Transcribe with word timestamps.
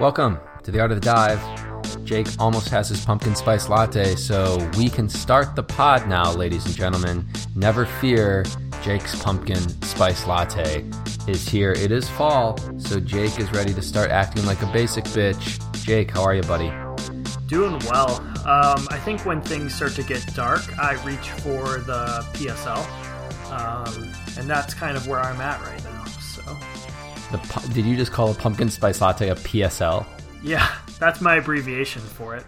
Welcome 0.00 0.40
to 0.64 0.72
the 0.72 0.80
Art 0.80 0.90
of 0.90 1.00
the 1.00 1.04
Dive. 1.04 1.40
Jake 2.04 2.26
almost 2.38 2.68
has 2.70 2.88
his 2.88 3.04
pumpkin 3.04 3.36
spice 3.36 3.68
latte, 3.68 4.16
so 4.16 4.58
we 4.76 4.88
can 4.88 5.08
start 5.08 5.54
the 5.54 5.62
pod 5.62 6.08
now, 6.08 6.32
ladies 6.32 6.66
and 6.66 6.74
gentlemen. 6.74 7.24
Never 7.54 7.86
fear, 7.86 8.44
Jake's 8.82 9.20
pumpkin 9.22 9.60
spice 9.82 10.26
latte 10.26 10.84
is 11.28 11.48
here. 11.48 11.70
It 11.72 11.92
is 11.92 12.08
fall, 12.08 12.58
so 12.78 12.98
Jake 12.98 13.38
is 13.38 13.52
ready 13.52 13.72
to 13.74 13.82
start 13.82 14.10
acting 14.10 14.44
like 14.44 14.60
a 14.62 14.72
basic 14.72 15.04
bitch. 15.04 15.60
Jake, 15.84 16.10
how 16.10 16.24
are 16.24 16.34
you, 16.34 16.42
buddy? 16.42 16.72
Doing 17.46 17.78
well. 17.90 18.16
Um, 18.44 18.88
I 18.90 18.98
think 19.04 19.24
when 19.24 19.40
things 19.40 19.74
start 19.74 19.92
to 19.92 20.02
get 20.02 20.26
dark, 20.34 20.62
I 20.78 20.94
reach 21.04 21.30
for 21.42 21.78
the 21.78 22.26
PSL, 22.32 22.84
um, 23.52 24.12
and 24.38 24.48
that's 24.48 24.74
kind 24.74 24.96
of 24.96 25.06
where 25.06 25.20
I'm 25.20 25.40
at 25.40 25.60
right 25.62 25.84
now. 25.84 26.04
So, 26.06 26.42
The 27.30 27.38
pu- 27.38 27.72
did 27.72 27.84
you 27.84 27.96
just 27.96 28.12
call 28.12 28.30
a 28.30 28.34
pumpkin 28.34 28.68
spice 28.70 29.00
latte 29.00 29.28
a 29.28 29.34
PSL? 29.34 30.06
yeah, 30.42 30.68
that's 30.98 31.20
my 31.20 31.36
abbreviation 31.36 32.00
for 32.02 32.34
it. 32.36 32.44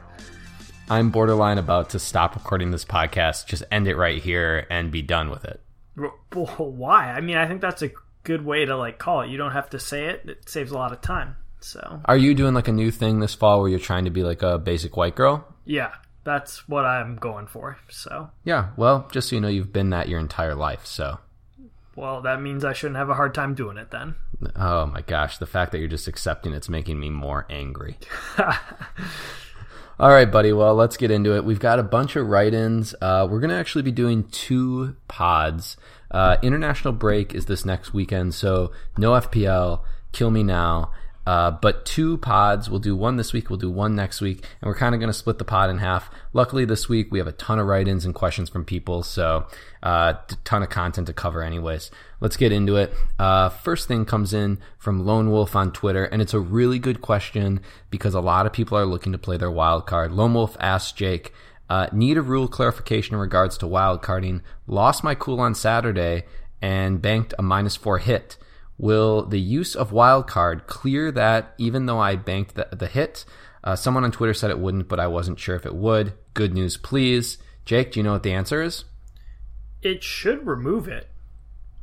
I'm 0.91 1.11
borderline 1.11 1.59
about 1.59 1.91
to 1.91 1.99
stop 1.99 2.35
recording 2.35 2.71
this 2.71 2.85
podcast, 2.85 3.47
just 3.47 3.63
end 3.71 3.89
it 3.89 3.97
right 3.97 4.23
here 4.23 4.67
and 4.71 4.91
be 4.91 5.01
done 5.03 5.31
with 5.31 5.45
it. 5.45 5.61
Why? 6.35 7.13
I 7.13 7.21
mean, 7.21 7.37
I 7.37 7.47
think 7.47 7.61
that's 7.61 7.83
a 7.83 7.91
good 8.25 8.45
way 8.45 8.65
to 8.65 8.77
like 8.77 8.99
call 8.99 9.21
it. 9.23 9.31
You 9.31 9.37
don't 9.39 9.53
have 9.53 9.71
to 9.71 9.79
say 9.79 10.07
it. 10.07 10.23
It 10.29 10.49
saves 10.49 10.73
a 10.73 10.75
lot 10.75 10.93
of 10.93 11.01
time. 11.01 11.37
So, 11.61 12.01
Are 12.05 12.17
you 12.17 12.35
doing 12.35 12.53
like 12.53 12.69
a 12.69 12.73
new 12.73 12.91
thing 12.91 13.21
this 13.21 13.35
fall 13.35 13.61
where 13.61 13.71
you're 13.71 13.79
trying 13.79 14.05
to 14.05 14.11
be 14.11 14.23
like 14.23 14.43
a 14.43 14.59
basic 14.59 14.97
white 14.97 15.15
girl? 15.15 15.47
yeah, 15.65 15.93
that's 16.25 16.69
what 16.69 16.85
I'm 16.85 17.17
going 17.17 17.47
for. 17.47 17.77
So, 17.89 18.31
Yeah, 18.45 18.71
well, 18.77 19.09
just 19.13 19.29
so 19.29 19.37
you 19.37 19.41
know, 19.41 19.49
you've 19.49 19.73
been 19.73 19.91
that 19.91 20.09
your 20.09 20.19
entire 20.21 20.55
life, 20.55 20.85
so. 20.87 21.19
well, 21.97 22.23
that 22.23 22.41
means 22.43 22.65
I 22.65 22.73
shouldn't 22.73 22.97
have 22.97 23.11
a 23.11 23.15
hard 23.15 23.35
time 23.35 23.55
doing 23.55 23.77
it 23.77 23.91
then. 23.91 24.15
Oh 24.57 24.87
my 24.87 25.01
gosh, 25.03 25.39
the 25.39 25.47
fact 25.47 25.73
that 25.73 25.79
you're 25.79 25.89
just 25.89 26.09
accepting 26.09 26.53
it's 26.53 26.69
making 26.69 26.99
me 26.99 27.09
more 27.11 27.47
angry. 27.49 27.97
All 29.97 30.09
right, 30.11 30.31
buddy. 30.31 30.53
Well, 30.53 30.75
let's 30.75 30.97
get 30.97 31.13
into 31.13 31.37
it. 31.37 31.45
We've 31.45 31.61
got 31.61 31.79
a 31.79 31.85
bunch 31.85 32.17
of 32.17 32.27
write 32.27 32.53
ins. 32.53 32.97
Uh, 33.01 33.29
we're 33.31 33.39
going 33.39 33.51
to 33.51 33.57
actually 33.57 33.83
be 33.83 33.93
doing 33.93 34.25
two 34.25 34.97
pods. 35.07 35.77
Uh, 36.11 36.37
international 36.43 36.93
break 36.93 37.33
is 37.33 37.47
this 37.47 37.65
next 37.65 37.95
weekend, 37.95 38.35
so 38.35 38.73
no 38.99 39.13
FPL, 39.13 39.83
kill 40.11 40.33
me 40.33 40.43
now. 40.43 40.91
Uh, 41.27 41.51
but 41.51 41.87
two 41.87 42.19
pods. 42.19 42.69
We'll 42.69 42.81
do 42.81 42.95
one 42.95 43.17
this 43.17 43.33
week, 43.33 43.49
we'll 43.49 43.59
do 43.59 43.71
one 43.71 43.95
next 43.95 44.21
week, 44.21 44.45
and 44.61 44.69
we're 44.69 44.77
kind 44.77 44.95
of 44.95 45.01
going 45.01 45.09
to 45.09 45.19
split 45.19 45.39
the 45.39 45.45
pod 45.45 45.71
in 45.71 45.79
half. 45.79 46.11
Luckily, 46.33 46.65
this 46.65 46.89
week 46.89 47.11
we 47.11 47.19
have 47.19 47.27
a 47.27 47.33
ton 47.33 47.59
of 47.59 47.67
write 47.67 47.89
ins 47.89 48.05
and 48.05 48.15
questions 48.15 48.51
from 48.51 48.65
people, 48.65 49.03
so 49.03 49.47
uh, 49.83 50.15
a 50.29 50.35
ton 50.45 50.63
of 50.63 50.69
content 50.69 51.07
to 51.07 51.13
cover, 51.13 51.43
anyways. 51.43 51.91
Let's 52.21 52.37
get 52.37 52.53
into 52.53 52.77
it. 52.77 52.93
Uh, 53.19 53.49
first 53.49 53.89
thing 53.89 54.05
comes 54.05 54.35
in 54.35 54.59
from 54.79 55.05
Lone 55.07 55.31
Wolf 55.31 55.57
on 55.57 55.73
Twitter, 55.73 56.05
and 56.05 56.21
it's 56.21 56.35
a 56.35 56.41
really 56.41 56.79
good 56.79 57.01
question 57.01 57.61
because 57.91 58.15
a 58.15 58.21
lot 58.21 58.47
of 58.47 58.53
people 58.53 58.77
are 58.77 58.87
looking 58.87 59.13
to 59.13 59.19
play 59.19 59.37
their 59.37 59.51
wild 59.51 59.87
card. 59.87 60.13
Lone 60.13 60.35
Wolf 60.35 60.57
asks 60.61 60.93
Jake, 60.93 61.33
uh, 61.71 61.87
need 61.93 62.19
a 62.19 62.23
rule 62.23 62.49
clarification 62.49 63.15
in 63.15 63.21
regards 63.21 63.57
to 63.59 63.67
wild 63.67 64.03
carding. 64.03 64.43
Lost 64.67 65.03
my 65.03 65.15
cool 65.15 65.41
on 65.41 65.55
Saturday 65.55 66.25
and 66.61 67.01
banked 67.01 67.35
a 67.39 67.43
minus 67.43 67.77
four 67.77 67.99
hit. 67.99 68.37
Will 68.79 69.25
the 69.27 69.41
use 69.41 69.77
of 69.77 69.91
wildcard 69.91 70.67
clear 70.67 71.13
that 71.13 71.55
even 71.59 71.87
though 71.87 72.01
I 72.01 72.17
banked 72.17 72.55
the, 72.55 72.69
the 72.73 72.87
hit? 72.87 73.25
Uh, 73.63 73.77
someone 73.77 74.05
on 74.05 74.13
Twitter 74.13 74.35
said 74.35 74.51
it 74.51 74.59
wouldn't, 74.59 74.89
but 74.89 75.01
I 75.01 75.07
wasn't 75.07 75.39
sure 75.39 75.57
if 75.57 75.65
it 75.65 75.75
would. 75.75 76.13
Good 76.35 76.53
news, 76.53 76.77
please. 76.77 77.39
Jake, 77.65 77.93
do 77.93 78.01
you 78.01 78.05
know 78.05 78.13
what 78.13 78.23
the 78.23 78.33
answer 78.33 78.63
is? 78.63 78.85
It 79.81 80.03
should 80.03 80.47
remove 80.47 80.89
it, 80.89 81.09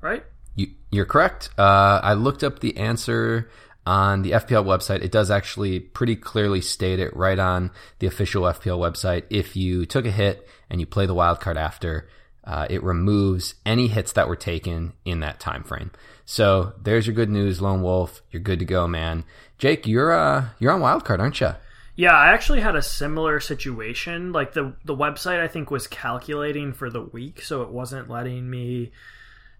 right? 0.01 0.23
You, 0.55 0.67
you're 0.91 1.05
correct. 1.05 1.49
Uh, 1.57 1.99
I 2.03 2.13
looked 2.13 2.43
up 2.43 2.59
the 2.59 2.77
answer 2.77 3.49
on 3.85 4.21
the 4.21 4.31
FPL 4.31 4.65
website. 4.65 5.03
It 5.03 5.11
does 5.11 5.31
actually 5.31 5.79
pretty 5.79 6.15
clearly 6.15 6.61
state 6.61 6.99
it 6.99 7.15
right 7.15 7.39
on 7.39 7.71
the 7.99 8.07
official 8.07 8.43
FPL 8.43 8.77
website. 8.77 9.23
If 9.29 9.55
you 9.55 9.85
took 9.85 10.05
a 10.05 10.11
hit 10.11 10.47
and 10.69 10.79
you 10.79 10.85
play 10.85 11.05
the 11.05 11.13
wild 11.13 11.39
card 11.39 11.57
after, 11.57 12.07
uh, 12.43 12.67
it 12.69 12.83
removes 12.83 13.55
any 13.65 13.87
hits 13.87 14.13
that 14.13 14.27
were 14.27 14.35
taken 14.35 14.93
in 15.05 15.19
that 15.19 15.39
time 15.39 15.63
frame. 15.63 15.91
So 16.25 16.73
there's 16.81 17.05
your 17.05 17.15
good 17.15 17.29
news, 17.29 17.61
Lone 17.61 17.81
Wolf. 17.81 18.21
You're 18.31 18.41
good 18.41 18.59
to 18.59 18.65
go, 18.65 18.87
man. 18.87 19.23
Jake, 19.57 19.85
you're 19.85 20.11
uh, 20.11 20.49
you're 20.59 20.71
on 20.71 20.81
wild 20.81 21.05
card, 21.05 21.19
aren't 21.19 21.39
you? 21.41 21.53
Yeah, 21.95 22.15
I 22.17 22.29
actually 22.29 22.61
had 22.61 22.75
a 22.75 22.81
similar 22.81 23.39
situation. 23.39 24.31
Like 24.31 24.53
the 24.53 24.73
the 24.85 24.95
website 24.95 25.39
I 25.39 25.47
think 25.47 25.69
was 25.69 25.87
calculating 25.87 26.73
for 26.73 26.89
the 26.89 27.01
week, 27.01 27.41
so 27.41 27.61
it 27.61 27.69
wasn't 27.69 28.09
letting 28.09 28.49
me 28.49 28.91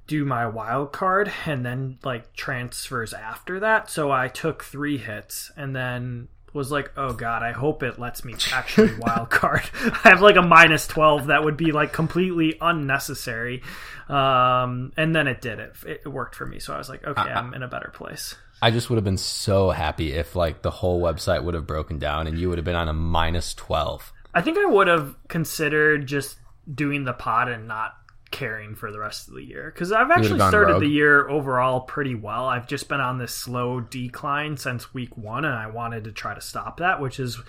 do 0.07 0.25
my 0.25 0.45
wild 0.45 0.91
card 0.91 1.31
and 1.45 1.65
then 1.65 1.99
like 2.03 2.33
transfers 2.33 3.13
after 3.13 3.59
that. 3.59 3.89
So 3.89 4.11
I 4.11 4.27
took 4.27 4.63
3 4.63 4.97
hits 4.97 5.51
and 5.55 5.75
then 5.75 6.27
was 6.53 6.71
like, 6.71 6.91
"Oh 6.97 7.13
god, 7.13 7.43
I 7.43 7.51
hope 7.51 7.83
it 7.83 7.99
lets 7.99 8.23
me 8.23 8.35
actually 8.53 8.95
wild 8.99 9.29
card." 9.29 9.63
I 10.03 10.09
have 10.09 10.21
like 10.21 10.35
a 10.35 10.41
minus 10.41 10.87
12 10.87 11.27
that 11.27 11.43
would 11.43 11.57
be 11.57 11.71
like 11.71 11.93
completely 11.93 12.57
unnecessary. 12.61 13.63
Um 14.09 14.91
and 14.97 15.15
then 15.15 15.27
it 15.27 15.41
did 15.41 15.59
it. 15.59 15.75
It 15.85 16.07
worked 16.07 16.35
for 16.35 16.45
me. 16.45 16.59
So 16.59 16.73
I 16.73 16.77
was 16.77 16.89
like, 16.89 17.05
"Okay, 17.05 17.21
I'm 17.21 17.53
in 17.53 17.63
a 17.63 17.67
better 17.67 17.91
place." 17.93 18.35
I 18.61 18.69
just 18.69 18.89
would 18.89 18.97
have 18.97 19.03
been 19.03 19.17
so 19.17 19.71
happy 19.71 20.13
if 20.13 20.35
like 20.35 20.61
the 20.61 20.69
whole 20.69 21.01
website 21.01 21.43
would 21.43 21.55
have 21.55 21.65
broken 21.65 21.97
down 21.97 22.27
and 22.27 22.37
you 22.37 22.49
would 22.49 22.57
have 22.57 22.65
been 22.65 22.75
on 22.75 22.89
a 22.89 22.93
minus 22.93 23.53
twelve. 23.53 24.13
I 24.33 24.41
think 24.41 24.57
I 24.57 24.65
would 24.65 24.87
have 24.87 25.15
considered 25.27 26.07
just 26.07 26.37
doing 26.73 27.03
the 27.03 27.13
pod 27.13 27.49
and 27.49 27.67
not 27.67 28.00
caring 28.31 28.75
for 28.75 28.91
the 28.91 28.99
rest 28.99 29.27
of 29.27 29.35
the 29.35 29.43
year 29.43 29.71
because 29.73 29.91
I've 29.91 30.09
actually 30.09 30.39
started 30.39 30.73
rogue. 30.73 30.81
the 30.81 30.89
year 30.89 31.29
overall 31.29 31.81
pretty 31.81 32.15
well. 32.15 32.45
I've 32.47 32.67
just 32.67 32.87
been 32.87 33.01
on 33.01 33.17
this 33.17 33.33
slow 33.33 33.81
decline 33.81 34.57
since 34.57 34.93
week 34.93 35.15
one, 35.17 35.45
and 35.45 35.53
I 35.53 35.67
wanted 35.67 36.05
to 36.05 36.11
try 36.11 36.33
to 36.33 36.41
stop 36.41 36.77
that, 36.77 37.01
which 37.01 37.19
is 37.19 37.39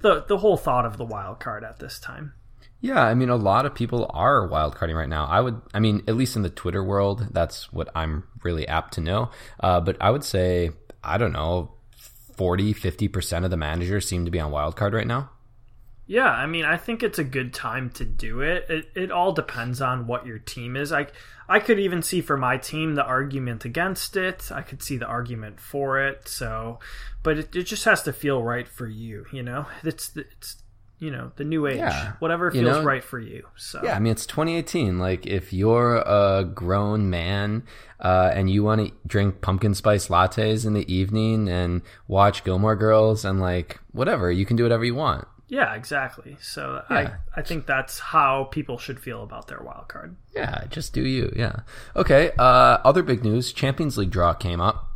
the 0.00 0.24
the 0.26 0.38
whole 0.38 0.56
thought 0.56 0.86
of 0.86 0.96
the 0.96 1.04
wild 1.04 1.40
card 1.40 1.62
at 1.62 1.78
this 1.78 1.98
time. 1.98 2.32
Yeah, 2.80 3.02
I 3.02 3.14
mean, 3.14 3.30
a 3.30 3.36
lot 3.36 3.64
of 3.64 3.74
people 3.74 4.10
are 4.12 4.46
wildcarding 4.46 4.94
right 4.94 5.08
now. 5.08 5.24
I 5.24 5.40
would, 5.40 5.58
I 5.72 5.80
mean, 5.80 6.02
at 6.06 6.16
least 6.16 6.36
in 6.36 6.42
the 6.42 6.50
Twitter 6.50 6.84
world, 6.84 7.28
that's 7.30 7.72
what 7.72 7.88
I'm 7.94 8.24
really 8.42 8.68
apt 8.68 8.92
to 8.94 9.00
know. 9.00 9.30
Uh, 9.58 9.80
but 9.80 9.96
I 10.02 10.10
would 10.10 10.22
say, 10.22 10.70
I 11.02 11.16
don't 11.16 11.32
know, 11.32 11.72
40, 12.36 12.74
50% 12.74 13.44
of 13.46 13.50
the 13.50 13.56
managers 13.56 14.06
seem 14.06 14.26
to 14.26 14.30
be 14.30 14.38
on 14.38 14.52
wildcard 14.52 14.92
right 14.92 15.06
now. 15.06 15.30
Yeah, 16.06 16.28
I 16.28 16.46
mean, 16.46 16.64
I 16.64 16.76
think 16.76 17.02
it's 17.02 17.18
a 17.18 17.24
good 17.24 17.54
time 17.54 17.90
to 17.90 18.04
do 18.04 18.40
it. 18.40 18.66
It 18.68 18.90
it 18.94 19.10
all 19.10 19.32
depends 19.32 19.80
on 19.80 20.06
what 20.06 20.26
your 20.26 20.38
team 20.38 20.76
is. 20.76 20.90
Like 20.90 21.12
I 21.48 21.60
could 21.60 21.78
even 21.78 22.02
see 22.02 22.20
for 22.20 22.36
my 22.36 22.56
team 22.58 22.94
the 22.94 23.04
argument 23.04 23.64
against 23.64 24.16
it. 24.16 24.50
I 24.52 24.62
could 24.62 24.82
see 24.82 24.96
the 24.96 25.06
argument 25.06 25.60
for 25.60 25.98
it. 25.98 26.28
So, 26.28 26.78
but 27.22 27.38
it, 27.38 27.56
it 27.56 27.64
just 27.64 27.84
has 27.84 28.02
to 28.02 28.12
feel 28.12 28.42
right 28.42 28.68
for 28.68 28.86
you. 28.86 29.26
You 29.32 29.42
know, 29.42 29.66
it's 29.82 30.14
it's 30.16 30.62
you 30.98 31.10
know 31.10 31.32
the 31.36 31.44
new 31.44 31.66
age. 31.66 31.76
Yeah. 31.76 32.12
Whatever 32.18 32.46
You 32.46 32.62
feels 32.62 32.76
know, 32.76 32.82
right 32.82 33.04
for 33.04 33.18
you. 33.18 33.46
So 33.56 33.80
Yeah, 33.82 33.96
I 33.96 33.98
mean, 33.98 34.12
it's 34.12 34.26
2018. 34.26 34.98
Like, 34.98 35.26
if 35.26 35.52
you're 35.52 35.96
a 35.96 36.44
grown 36.44 37.10
man 37.10 37.64
uh, 38.00 38.30
and 38.32 38.50
you 38.50 38.62
want 38.64 38.86
to 38.86 38.94
drink 39.06 39.40
pumpkin 39.40 39.74
spice 39.74 40.08
lattes 40.08 40.64
in 40.66 40.72
the 40.72 40.90
evening 40.92 41.48
and 41.48 41.82
watch 42.08 42.44
Gilmore 42.44 42.76
Girls 42.76 43.24
and, 43.24 43.40
like, 43.40 43.80
whatever, 43.92 44.30
you 44.30 44.46
can 44.46 44.56
do 44.56 44.62
whatever 44.62 44.84
you 44.84 44.94
want. 44.94 45.26
Yeah, 45.48 45.74
exactly. 45.74 46.36
So 46.40 46.82
Yeah. 46.90 46.96
I 47.34 47.40
I 47.40 47.42
think 47.42 47.66
that's 47.66 47.98
how 47.98 48.44
people 48.44 48.78
should 48.78 48.98
feel 49.00 49.22
about 49.22 49.48
their 49.48 49.60
wild 49.60 49.88
card. 49.88 50.16
Yeah, 50.34 50.64
just 50.70 50.92
do 50.92 51.02
you. 51.02 51.32
Yeah. 51.36 51.60
Okay. 51.94 52.32
Uh, 52.38 52.78
other 52.84 53.02
big 53.02 53.22
news: 53.24 53.52
Champions 53.52 53.96
League 53.98 54.10
draw 54.10 54.32
came 54.34 54.60
up. 54.60 54.88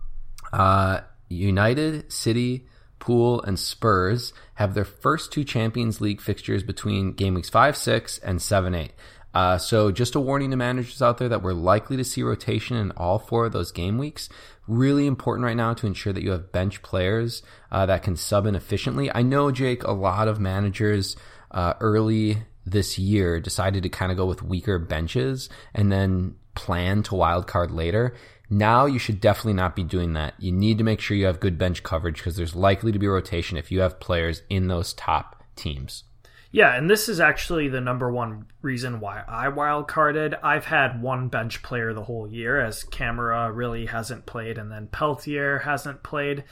Uh, 0.52 1.00
United, 1.28 2.10
City, 2.10 2.66
Pool, 2.98 3.42
and 3.42 3.58
Spurs 3.58 4.32
have 4.54 4.74
their 4.74 4.84
first 4.84 5.30
two 5.32 5.44
Champions 5.44 6.00
League 6.00 6.20
fixtures 6.20 6.62
between 6.62 7.12
game 7.12 7.34
weeks 7.34 7.50
five, 7.50 7.76
six, 7.76 8.18
and 8.18 8.40
seven, 8.40 8.74
eight. 8.74 8.92
Uh, 9.38 9.56
so 9.56 9.92
just 9.92 10.16
a 10.16 10.20
warning 10.20 10.50
to 10.50 10.56
managers 10.56 11.00
out 11.00 11.18
there 11.18 11.28
that 11.28 11.44
we're 11.44 11.52
likely 11.52 11.96
to 11.96 12.02
see 12.02 12.24
rotation 12.24 12.76
in 12.76 12.90
all 12.96 13.20
four 13.20 13.46
of 13.46 13.52
those 13.52 13.70
game 13.70 13.96
weeks. 13.96 14.28
Really 14.66 15.06
important 15.06 15.44
right 15.44 15.56
now 15.56 15.74
to 15.74 15.86
ensure 15.86 16.12
that 16.12 16.24
you 16.24 16.32
have 16.32 16.50
bench 16.50 16.82
players 16.82 17.44
uh, 17.70 17.86
that 17.86 18.02
can 18.02 18.16
sub 18.16 18.46
in 18.46 18.56
efficiently. 18.56 19.14
I 19.14 19.22
know, 19.22 19.52
Jake, 19.52 19.84
a 19.84 19.92
lot 19.92 20.26
of 20.26 20.40
managers 20.40 21.14
uh, 21.52 21.74
early 21.78 22.38
this 22.66 22.98
year 22.98 23.38
decided 23.38 23.84
to 23.84 23.88
kind 23.88 24.10
of 24.10 24.18
go 24.18 24.26
with 24.26 24.42
weaker 24.42 24.76
benches 24.76 25.48
and 25.72 25.92
then 25.92 26.34
plan 26.56 27.04
to 27.04 27.14
wild 27.14 27.46
card 27.46 27.70
later. 27.70 28.16
Now 28.50 28.86
you 28.86 28.98
should 28.98 29.20
definitely 29.20 29.52
not 29.52 29.76
be 29.76 29.84
doing 29.84 30.14
that. 30.14 30.34
You 30.40 30.50
need 30.50 30.78
to 30.78 30.84
make 30.84 30.98
sure 30.98 31.16
you 31.16 31.26
have 31.26 31.38
good 31.38 31.58
bench 31.58 31.84
coverage 31.84 32.16
because 32.16 32.34
there's 32.34 32.56
likely 32.56 32.90
to 32.90 32.98
be 32.98 33.06
rotation 33.06 33.56
if 33.56 33.70
you 33.70 33.82
have 33.82 34.00
players 34.00 34.42
in 34.50 34.66
those 34.66 34.94
top 34.94 35.44
teams. 35.54 36.02
Yeah, 36.50 36.74
and 36.74 36.88
this 36.88 37.10
is 37.10 37.20
actually 37.20 37.68
the 37.68 37.80
number 37.80 38.10
one 38.10 38.46
reason 38.62 39.00
why 39.00 39.22
I 39.28 39.48
wild 39.48 39.86
carded. 39.86 40.34
I've 40.42 40.64
had 40.64 41.02
one 41.02 41.28
bench 41.28 41.62
player 41.62 41.92
the 41.92 42.04
whole 42.04 42.26
year, 42.26 42.58
as 42.58 42.84
Camera 42.84 43.52
really 43.52 43.84
hasn't 43.84 44.24
played, 44.24 44.56
and 44.56 44.72
then 44.72 44.86
Peltier 44.86 45.58
hasn't 45.58 46.02
played. 46.02 46.44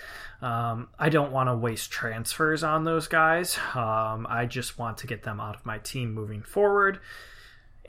Um, 0.43 0.89
I 0.99 1.09
don't 1.09 1.33
want 1.33 1.49
to 1.49 1.57
waste 1.57 1.91
transfers 1.91 2.63
on 2.63 2.85
those 2.85 3.09
guys. 3.09 3.59
Um, 3.75 4.27
I 4.29 4.45
just 4.45 4.79
want 4.79 4.99
to 4.99 5.07
get 5.07 5.23
them 5.23 5.41
out 5.41 5.57
of 5.57 5.65
my 5.65 5.79
team 5.79 6.13
moving 6.13 6.43
forward. 6.43 7.01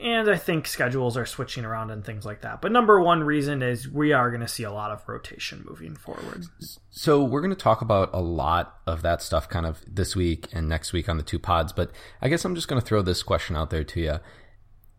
And 0.00 0.30
I 0.30 0.36
think 0.36 0.66
schedules 0.66 1.16
are 1.16 1.26
switching 1.26 1.64
around 1.64 1.90
and 1.90 2.04
things 2.04 2.24
like 2.24 2.42
that. 2.42 2.60
But 2.60 2.70
number 2.70 3.00
one 3.00 3.24
reason 3.24 3.62
is 3.62 3.88
we 3.88 4.12
are 4.12 4.30
going 4.30 4.42
to 4.42 4.48
see 4.48 4.62
a 4.62 4.70
lot 4.70 4.92
of 4.92 5.02
rotation 5.08 5.64
moving 5.68 5.96
forward. 5.96 6.46
So 6.90 7.24
we're 7.24 7.40
going 7.40 7.54
to 7.54 7.56
talk 7.56 7.80
about 7.80 8.10
a 8.12 8.20
lot 8.20 8.78
of 8.86 9.02
that 9.02 9.22
stuff 9.22 9.48
kind 9.48 9.66
of 9.66 9.82
this 9.86 10.14
week 10.14 10.46
and 10.52 10.68
next 10.68 10.92
week 10.92 11.08
on 11.08 11.16
the 11.16 11.24
two 11.24 11.40
pods. 11.40 11.72
But 11.72 11.90
I 12.22 12.28
guess 12.28 12.44
I'm 12.44 12.54
just 12.54 12.68
going 12.68 12.80
to 12.80 12.86
throw 12.86 13.02
this 13.02 13.22
question 13.24 13.56
out 13.56 13.70
there 13.70 13.84
to 13.84 14.00
you. 14.00 14.14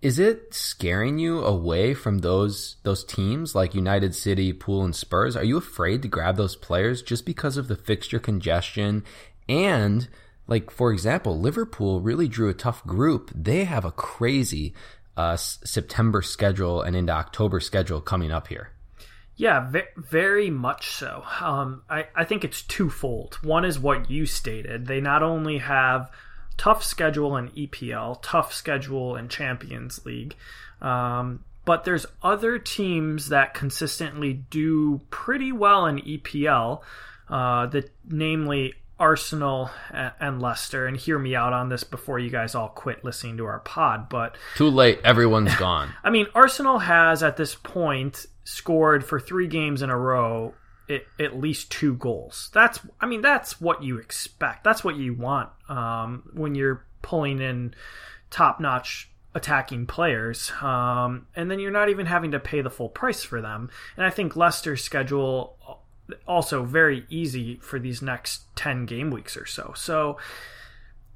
Is 0.01 0.19
it 0.19 0.54
scaring 0.54 1.18
you 1.18 1.44
away 1.44 1.94
from 1.94 2.19
those 2.19 2.78
those 2.84 3.04
teams 3.04 3.54
like 3.54 3.75
United 3.75 4.16
City, 4.16 4.54
Pool, 4.54 4.84
and 4.86 4.96
Spurs? 4.96 5.36
Are 5.36 5.44
you 5.44 5.57
afraid 5.57 6.01
to 6.01 6.07
grab 6.07 6.38
those 6.38 6.56
players 6.56 7.01
just 7.01 7.25
because 7.25 7.57
of 7.57 7.68
the 7.68 7.75
fixture 7.75 8.19
congestion 8.19 9.04
and 9.50 10.07
like 10.50 10.72
for 10.72 10.92
example, 10.92 11.40
Liverpool 11.40 12.01
really 12.01 12.28
drew 12.28 12.50
a 12.50 12.54
tough 12.54 12.86
group. 12.86 13.31
They 13.34 13.63
have 13.66 13.86
a 13.86 13.92
crazy 13.92 14.74
uh, 15.16 15.38
September 15.38 16.22
schedule 16.22 16.81
and 16.81 16.96
into 16.96 17.13
October 17.13 17.60
schedule 17.60 18.01
coming 18.01 18.31
up 18.31 18.48
here. 18.48 18.72
Yeah, 19.36 19.72
very 19.96 20.50
much 20.50 20.90
so. 20.90 21.24
Um, 21.40 21.84
I, 21.90 22.07
I 22.13 22.25
think 22.25 22.44
it's 22.44 22.62
twofold. 22.63 23.38
One 23.42 23.63
is 23.63 23.80
what 23.80 24.10
you 24.10 24.25
stated. 24.25 24.88
They 24.88 25.00
not 25.00 25.24
only 25.24 25.60
have 25.60 26.12
tough 26.57 26.84
schedule 26.84 27.38
in 27.38 27.50
EPL, 27.51 28.19
tough 28.22 28.54
schedule 28.54 29.16
in 29.16 29.30
Champions 29.30 30.06
League, 30.06 30.36
um, 30.81 31.46
but 31.63 31.86
there's 31.86 32.06
other 32.22 32.60
teams 32.60 33.30
that 33.30 33.54
consistently 33.54 34.34
do 34.34 35.00
pretty 35.10 35.54
well 35.54 35.86
in 35.86 36.00
EPL. 36.00 36.81
Uh, 37.30 37.68
that 37.68 37.92
namely 38.10 38.74
Arsenal 39.00 39.72
and 39.92 40.42
Leicester, 40.42 40.86
and 40.86 40.98
hear 40.98 41.18
me 41.18 41.36
out 41.36 41.54
on 41.54 41.69
this 41.69 41.84
before 41.84 42.19
you 42.19 42.30
guys 42.30 42.56
all 42.56 42.69
quit 42.69 43.04
listening 43.04 43.38
to 43.38 43.46
our 43.46 43.60
pod. 43.60 44.10
But 44.10 44.36
too 44.56 44.69
late, 44.69 45.00
everyone's 45.04 45.56
gone. 45.56 45.94
I 46.04 46.10
mean, 46.10 46.28
Arsenal 46.36 46.80
has 46.80 47.24
at 47.24 47.38
this 47.38 47.56
point 47.56 48.25
scored 48.44 49.06
for 49.06 49.19
three 49.19 49.48
games 49.48 49.81
in 49.81 49.90
a 49.90 49.98
row 49.98 50.54
it, 50.90 51.07
at 51.19 51.40
least 51.40 51.72
two 51.72 51.96
goals. 51.96 52.50
That's, 52.54 52.80
I 53.00 53.06
mean, 53.06 53.22
that's 53.22 53.62
what 53.62 53.84
you 53.84 53.98
expect. 54.00 54.63
That's 54.63 54.84
what 54.84 54.96
you 54.96 55.13
want 55.13 55.50
um, 55.69 56.24
when 56.34 56.56
you're 56.56 56.86
pulling 57.01 57.40
in 57.40 57.75
top-notch 58.31 59.10
attacking 59.36 59.86
players, 59.86 60.51
um, 60.62 61.28
and 61.36 61.50
then 61.50 61.60
you're 61.60 61.72
not 61.72 61.90
even 61.90 62.07
having 62.07 62.31
to 62.31 62.40
pay 62.40 62.62
the 62.62 62.69
full 62.69 62.90
price 62.90 63.24
for 63.24 63.42
them. 63.42 63.69
And 63.96 64.06
I 64.06 64.10
think 64.10 64.36
Leicester's 64.36 64.84
schedule 64.84 65.79
also 66.28 66.64
very 66.64 67.06
easy 67.10 67.58
for 67.58 67.80
these 67.80 68.02
next 68.02 68.44
10 68.56 68.86
game 68.86 69.12
weeks 69.12 69.38
or 69.38 69.46
so. 69.46 69.74
So 69.76 70.18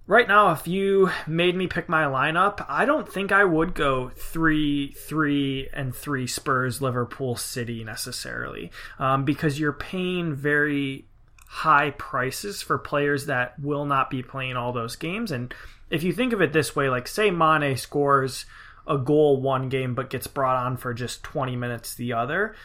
right 0.08 0.28
now 0.28 0.52
if 0.52 0.68
you 0.68 1.10
made 1.28 1.56
me 1.56 1.68
pick 1.68 1.88
my 1.88 2.04
lineup, 2.04 2.66
I 2.68 2.86
don't 2.86 3.12
think 3.12 3.32
I 3.32 3.44
would 3.46 3.74
go 3.74 4.10
3 4.10 4.94
3 4.94 5.70
and 5.74 5.96
3 5.96 6.28
Spurs 6.28 6.82
Liverpool 6.82 7.36
City 7.36 7.84
necessarily 7.84 8.72
um, 9.00 9.26
because 9.26 9.60
you're 9.60 9.74
paying 9.74 10.34
very 10.34 11.06
high 11.48 11.92
prices 11.92 12.62
for 12.62 12.78
players 12.78 13.28
that 13.28 13.60
will 13.60 13.86
not 13.86 14.10
be 14.10 14.24
playing 14.24 14.58
all 14.58 14.74
those 14.74 14.96
games 14.96 15.32
and 15.32 15.54
if 15.92 16.02
you 16.02 16.12
think 16.12 16.34
of 16.34 16.42
it 16.42 16.52
this 16.52 16.76
way 16.76 16.90
like 16.90 17.08
say 17.08 17.30
Mane 17.30 17.78
scores 17.78 18.46
a 18.88 18.98
goal 18.98 19.40
one 19.40 19.70
game 19.70 19.94
but 19.94 20.10
gets 20.10 20.26
brought 20.26 20.66
on 20.66 20.78
for 20.78 20.96
just 20.96 21.22
20 21.22 21.56
minutes 21.56 21.94
the 21.94 22.12
other 22.12 22.56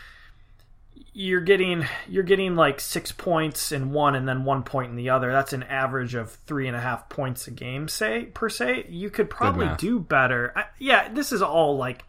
you're 1.19 1.41
getting 1.41 1.85
you're 2.09 2.23
getting 2.23 2.55
like 2.55 2.79
six 2.79 3.11
points 3.11 3.73
in 3.73 3.91
one 3.91 4.15
and 4.15 4.29
then 4.29 4.45
one 4.45 4.63
point 4.63 4.91
in 4.91 4.97
the 4.97 5.11
other. 5.11 5.33
That's 5.33 5.53
an 5.53 5.65
average 5.65 6.15
of 6.15 6.31
three 6.47 6.69
and 6.69 6.77
a 6.77 6.81
half 6.81 7.09
points 7.09 7.49
a 7.49 7.51
game, 7.51 7.89
say 7.89 8.27
per 8.27 8.49
se. 8.49 8.87
You 8.89 9.11
could 9.11 9.29
probably 9.29 9.69
do 9.79 9.99
better. 9.99 10.53
I, 10.55 10.67
yeah, 10.79 11.09
this 11.13 11.33
is 11.33 11.43
all 11.43 11.77
like 11.77 12.05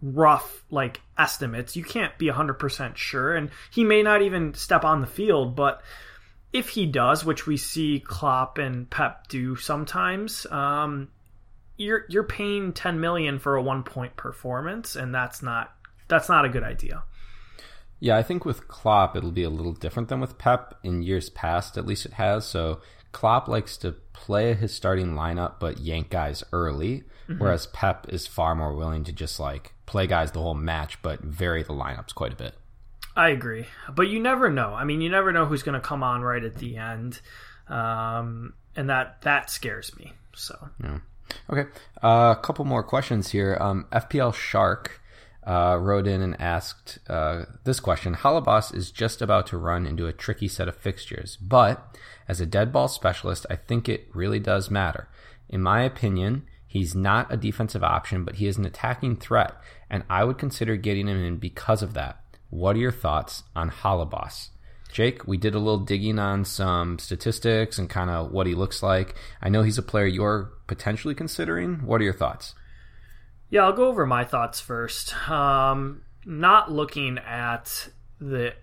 rough 0.00 0.64
like 0.70 1.02
estimates. 1.18 1.76
You 1.76 1.84
can't 1.84 2.16
be 2.16 2.28
100% 2.28 2.96
sure 2.96 3.36
and 3.36 3.50
he 3.70 3.84
may 3.84 4.02
not 4.02 4.22
even 4.22 4.54
step 4.54 4.86
on 4.86 5.02
the 5.02 5.06
field, 5.06 5.54
but 5.54 5.82
if 6.50 6.70
he 6.70 6.86
does, 6.86 7.22
which 7.22 7.46
we 7.46 7.58
see 7.58 8.00
Klopp 8.00 8.56
and 8.56 8.88
Pep 8.88 9.28
do 9.28 9.54
sometimes, 9.54 10.46
um, 10.46 11.08
you're 11.76 12.06
you're 12.08 12.24
paying 12.24 12.72
10 12.72 13.00
million 13.00 13.38
for 13.38 13.56
a 13.56 13.62
1 13.62 13.82
point 13.82 14.16
performance 14.16 14.96
and 14.96 15.14
that's 15.14 15.42
not 15.42 15.74
that's 16.08 16.30
not 16.30 16.46
a 16.46 16.48
good 16.48 16.64
idea. 16.64 17.02
Yeah, 18.00 18.16
I 18.16 18.22
think 18.22 18.46
with 18.46 18.66
Klopp 18.66 19.14
it'll 19.14 19.30
be 19.30 19.42
a 19.42 19.50
little 19.50 19.74
different 19.74 20.08
than 20.08 20.20
with 20.20 20.38
Pep. 20.38 20.74
In 20.82 21.02
years 21.02 21.28
past, 21.28 21.76
at 21.76 21.86
least 21.86 22.06
it 22.06 22.14
has. 22.14 22.46
So 22.46 22.80
Klopp 23.12 23.46
likes 23.46 23.76
to 23.78 23.92
play 24.12 24.54
his 24.54 24.74
starting 24.74 25.14
lineup 25.14 25.54
but 25.60 25.78
yank 25.78 26.10
guys 26.10 26.42
early, 26.52 27.04
mm-hmm. 27.28 27.38
whereas 27.38 27.66
Pep 27.66 28.06
is 28.08 28.26
far 28.26 28.54
more 28.54 28.74
willing 28.74 29.04
to 29.04 29.12
just 29.12 29.38
like 29.38 29.74
play 29.86 30.06
guys 30.06 30.32
the 30.32 30.40
whole 30.40 30.54
match 30.54 31.00
but 31.02 31.20
vary 31.20 31.62
the 31.62 31.74
lineups 31.74 32.14
quite 32.14 32.32
a 32.32 32.36
bit. 32.36 32.54
I 33.16 33.30
agree, 33.30 33.66
but 33.94 34.08
you 34.08 34.20
never 34.20 34.48
know. 34.48 34.72
I 34.72 34.84
mean, 34.84 35.00
you 35.00 35.10
never 35.10 35.32
know 35.32 35.44
who's 35.44 35.62
going 35.62 35.74
to 35.74 35.80
come 35.80 36.02
on 36.02 36.22
right 36.22 36.42
at 36.42 36.56
the 36.56 36.76
end, 36.76 37.20
um, 37.68 38.54
and 38.76 38.88
that 38.88 39.22
that 39.22 39.50
scares 39.50 39.96
me. 39.98 40.12
So 40.34 40.70
yeah. 40.82 40.98
Okay, 41.50 41.68
uh, 42.02 42.34
a 42.36 42.40
couple 42.40 42.64
more 42.64 42.82
questions 42.82 43.30
here. 43.30 43.56
Um, 43.60 43.86
FPL 43.92 44.34
Shark 44.34 44.99
uh, 45.50 45.76
wrote 45.76 46.06
in 46.06 46.22
and 46.22 46.40
asked 46.40 47.00
uh, 47.08 47.42
this 47.64 47.80
question 47.80 48.14
Holebas 48.14 48.72
is 48.72 48.92
just 48.92 49.20
about 49.20 49.48
to 49.48 49.58
run 49.58 49.84
into 49.84 50.06
a 50.06 50.12
tricky 50.12 50.46
set 50.46 50.68
of 50.68 50.76
fixtures, 50.76 51.36
but 51.36 51.98
as 52.28 52.40
a 52.40 52.46
dead 52.46 52.72
ball 52.72 52.86
specialist, 52.86 53.46
I 53.50 53.56
think 53.56 53.88
it 53.88 54.06
really 54.14 54.38
does 54.38 54.70
matter. 54.70 55.08
In 55.48 55.60
my 55.60 55.82
opinion, 55.82 56.44
he's 56.68 56.94
not 56.94 57.32
a 57.32 57.36
defensive 57.36 57.82
option, 57.82 58.24
but 58.24 58.36
he 58.36 58.46
is 58.46 58.58
an 58.58 58.64
attacking 58.64 59.16
threat, 59.16 59.56
and 59.90 60.04
I 60.08 60.22
would 60.22 60.38
consider 60.38 60.76
getting 60.76 61.08
him 61.08 61.20
in 61.20 61.38
because 61.38 61.82
of 61.82 61.94
that. 61.94 62.22
What 62.50 62.76
are 62.76 62.80
your 62.80 62.92
thoughts 62.92 63.42
on 63.56 63.70
Holebas? 63.70 64.50
Jake, 64.92 65.26
we 65.26 65.36
did 65.36 65.56
a 65.56 65.58
little 65.58 65.80
digging 65.80 66.20
on 66.20 66.44
some 66.44 67.00
statistics 67.00 67.76
and 67.76 67.90
kind 67.90 68.08
of 68.10 68.30
what 68.30 68.46
he 68.46 68.54
looks 68.54 68.84
like. 68.84 69.16
I 69.42 69.48
know 69.48 69.62
he's 69.62 69.78
a 69.78 69.82
player 69.82 70.06
you're 70.06 70.52
potentially 70.68 71.16
considering. 71.16 71.84
What 71.84 72.00
are 72.00 72.04
your 72.04 72.12
thoughts? 72.12 72.54
Yeah, 73.50 73.64
I'll 73.64 73.72
go 73.72 73.88
over 73.88 74.06
my 74.06 74.24
thoughts 74.24 74.60
first. 74.60 75.14
Um, 75.28 76.02
not 76.24 76.70
looking 76.70 77.18
at 77.18 77.88
the 78.20 78.54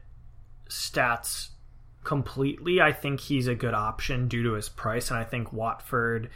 stats 0.69 1.49
completely, 2.03 2.79
I 2.79 2.93
think 2.93 3.19
he's 3.19 3.47
a 3.47 3.55
good 3.55 3.73
option 3.73 4.29
due 4.29 4.43
to 4.43 4.53
his 4.53 4.69
price, 4.69 5.11
and 5.11 5.19
I 5.19 5.25
think 5.25 5.51
Watford. 5.51 6.29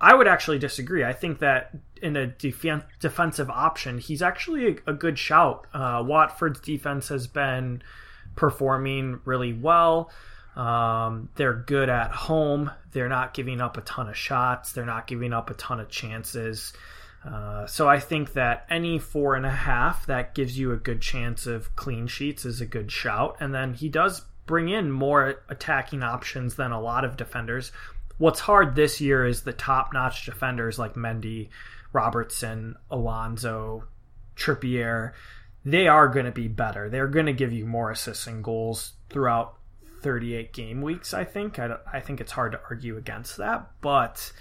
I 0.00 0.14
would 0.14 0.26
actually 0.26 0.58
disagree. 0.58 1.04
I 1.04 1.12
think 1.12 1.38
that 1.40 1.76
in 2.00 2.16
a 2.16 2.26
def- 2.26 2.82
defensive 2.98 3.50
option, 3.50 3.98
he's 3.98 4.22
actually 4.22 4.68
a, 4.86 4.90
a 4.90 4.94
good 4.94 5.18
shout. 5.18 5.66
Uh, 5.72 6.02
Watford's 6.04 6.60
defense 6.60 7.08
has 7.08 7.26
been 7.26 7.82
performing 8.34 9.20
really 9.24 9.52
well. 9.52 10.10
Um, 10.56 11.28
they're 11.36 11.54
good 11.54 11.88
at 11.88 12.10
home. 12.10 12.70
They're 12.90 13.08
not 13.08 13.32
giving 13.32 13.60
up 13.60 13.76
a 13.76 13.82
ton 13.82 14.08
of 14.08 14.16
shots. 14.16 14.72
They're 14.72 14.84
not 14.84 15.06
giving 15.06 15.32
up 15.32 15.50
a 15.50 15.54
ton 15.54 15.78
of 15.78 15.88
chances. 15.88 16.72
Uh, 17.24 17.66
so 17.66 17.88
I 17.88 18.00
think 18.00 18.32
that 18.32 18.66
any 18.68 18.98
four 18.98 19.36
and 19.36 19.46
a 19.46 19.50
half 19.50 20.06
that 20.06 20.34
gives 20.34 20.58
you 20.58 20.72
a 20.72 20.76
good 20.76 21.00
chance 21.00 21.46
of 21.46 21.74
clean 21.76 22.06
sheets 22.06 22.44
is 22.44 22.60
a 22.60 22.66
good 22.66 22.90
shout. 22.90 23.36
And 23.38 23.54
then 23.54 23.74
he 23.74 23.88
does 23.88 24.22
bring 24.46 24.68
in 24.68 24.90
more 24.90 25.42
attacking 25.48 26.02
options 26.02 26.56
than 26.56 26.72
a 26.72 26.80
lot 26.80 27.04
of 27.04 27.16
defenders. 27.16 27.70
What's 28.18 28.40
hard 28.40 28.74
this 28.74 29.00
year 29.00 29.24
is 29.24 29.42
the 29.42 29.52
top 29.52 29.92
notch 29.92 30.26
defenders 30.26 30.78
like 30.78 30.94
Mendy, 30.94 31.48
Robertson, 31.92 32.76
Alonso, 32.90 33.84
Trippier. 34.36 35.12
They 35.64 35.86
are 35.86 36.08
going 36.08 36.26
to 36.26 36.32
be 36.32 36.48
better. 36.48 36.88
They're 36.88 37.06
going 37.06 37.26
to 37.26 37.32
give 37.32 37.52
you 37.52 37.66
more 37.66 37.90
assists 37.90 38.26
and 38.26 38.42
goals 38.42 38.94
throughout 39.10 39.56
38 40.02 40.52
game 40.52 40.82
weeks, 40.82 41.14
I 41.14 41.24
think. 41.24 41.60
I, 41.60 41.76
I 41.92 42.00
think 42.00 42.20
it's 42.20 42.32
hard 42.32 42.52
to 42.52 42.60
argue 42.68 42.96
against 42.96 43.36
that. 43.36 43.70
But 43.80 44.32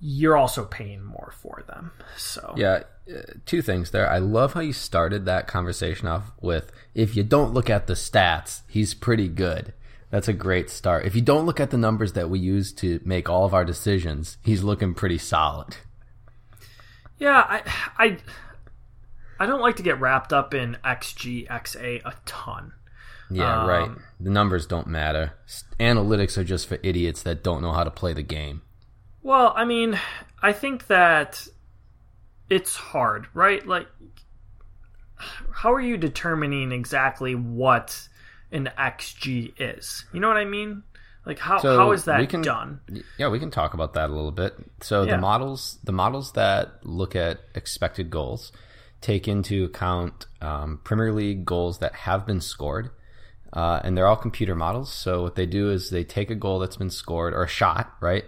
you're 0.00 0.36
also 0.36 0.64
paying 0.64 1.02
more 1.02 1.32
for 1.40 1.64
them. 1.66 1.92
So 2.16 2.54
yeah, 2.56 2.82
uh, 3.10 3.22
two 3.46 3.62
things 3.62 3.90
there. 3.90 4.08
I 4.08 4.18
love 4.18 4.52
how 4.52 4.60
you 4.60 4.72
started 4.72 5.24
that 5.24 5.46
conversation 5.46 6.08
off 6.08 6.32
with 6.40 6.72
if 6.94 7.16
you 7.16 7.22
don't 7.22 7.54
look 7.54 7.70
at 7.70 7.86
the 7.86 7.94
stats, 7.94 8.62
he's 8.68 8.94
pretty 8.94 9.28
good. 9.28 9.72
That's 10.10 10.28
a 10.28 10.32
great 10.32 10.70
start. 10.70 11.04
If 11.04 11.14
you 11.14 11.22
don't 11.22 11.46
look 11.46 11.60
at 11.60 11.70
the 11.70 11.76
numbers 11.76 12.12
that 12.12 12.30
we 12.30 12.38
use 12.38 12.72
to 12.74 13.00
make 13.04 13.28
all 13.28 13.44
of 13.44 13.54
our 13.54 13.64
decisions, 13.64 14.38
he's 14.42 14.62
looking 14.62 14.94
pretty 14.94 15.18
solid. 15.18 15.76
Yeah, 17.18 17.44
I 17.48 17.62
I 17.98 18.18
I 19.38 19.46
don't 19.46 19.60
like 19.60 19.76
to 19.76 19.82
get 19.82 20.00
wrapped 20.00 20.32
up 20.32 20.54
in 20.54 20.76
XG 20.84 21.48
XA 21.48 22.02
a 22.04 22.14
ton. 22.24 22.72
Yeah, 23.30 23.62
um, 23.62 23.68
right. 23.68 23.90
The 24.20 24.30
numbers 24.30 24.66
don't 24.66 24.86
matter. 24.86 25.32
Analytics 25.80 26.38
are 26.38 26.44
just 26.44 26.68
for 26.68 26.78
idiots 26.82 27.22
that 27.22 27.42
don't 27.42 27.62
know 27.62 27.72
how 27.72 27.84
to 27.84 27.90
play 27.90 28.12
the 28.12 28.22
game. 28.22 28.62
Well, 29.26 29.52
I 29.56 29.64
mean, 29.64 29.98
I 30.40 30.52
think 30.52 30.86
that 30.86 31.48
it's 32.48 32.76
hard, 32.76 33.26
right? 33.34 33.66
Like, 33.66 33.88
how 35.52 35.72
are 35.72 35.80
you 35.80 35.96
determining 35.96 36.70
exactly 36.70 37.34
what 37.34 38.06
an 38.52 38.70
XG 38.78 39.52
is? 39.58 40.04
You 40.12 40.20
know 40.20 40.28
what 40.28 40.36
I 40.36 40.44
mean? 40.44 40.84
Like 41.24 41.40
how 41.40 41.58
So 41.58 41.76
how 41.76 41.90
is 41.90 42.04
that 42.04 42.20
we 42.20 42.28
can- 42.28 42.42
done? 42.42 42.78
Yeah, 43.18 43.26
we 43.26 43.40
can 43.40 43.50
talk 43.50 43.74
about 43.74 43.94
that 43.94 44.10
a 44.10 44.12
little 44.12 44.30
bit. 44.30 44.54
So 44.80 45.02
Yeah. 45.02 45.16
the 45.16 45.18
models, 45.20 45.80
the 45.82 45.90
models 45.90 46.30
that 46.34 46.86
look 46.86 47.16
at 47.16 47.40
expected 47.56 48.10
goals, 48.10 48.52
take 49.00 49.26
into 49.26 49.64
account 49.64 50.26
um, 50.40 50.78
Premier 50.84 51.12
League 51.12 51.44
goals 51.44 51.80
that 51.80 51.96
have 51.96 52.26
been 52.26 52.40
scored, 52.40 52.90
uh, 53.52 53.80
and 53.82 53.98
they're 53.98 54.06
all 54.06 54.14
computer 54.14 54.54
models. 54.54 54.92
So 54.92 55.22
what 55.22 55.34
they 55.34 55.46
do 55.46 55.68
is 55.68 55.90
they 55.90 56.04
take 56.04 56.30
a 56.30 56.36
goal 56.36 56.60
that's 56.60 56.76
been 56.76 56.90
scored 56.90 57.34
or 57.34 57.42
a 57.42 57.48
shot, 57.48 57.92
right, 58.00 58.24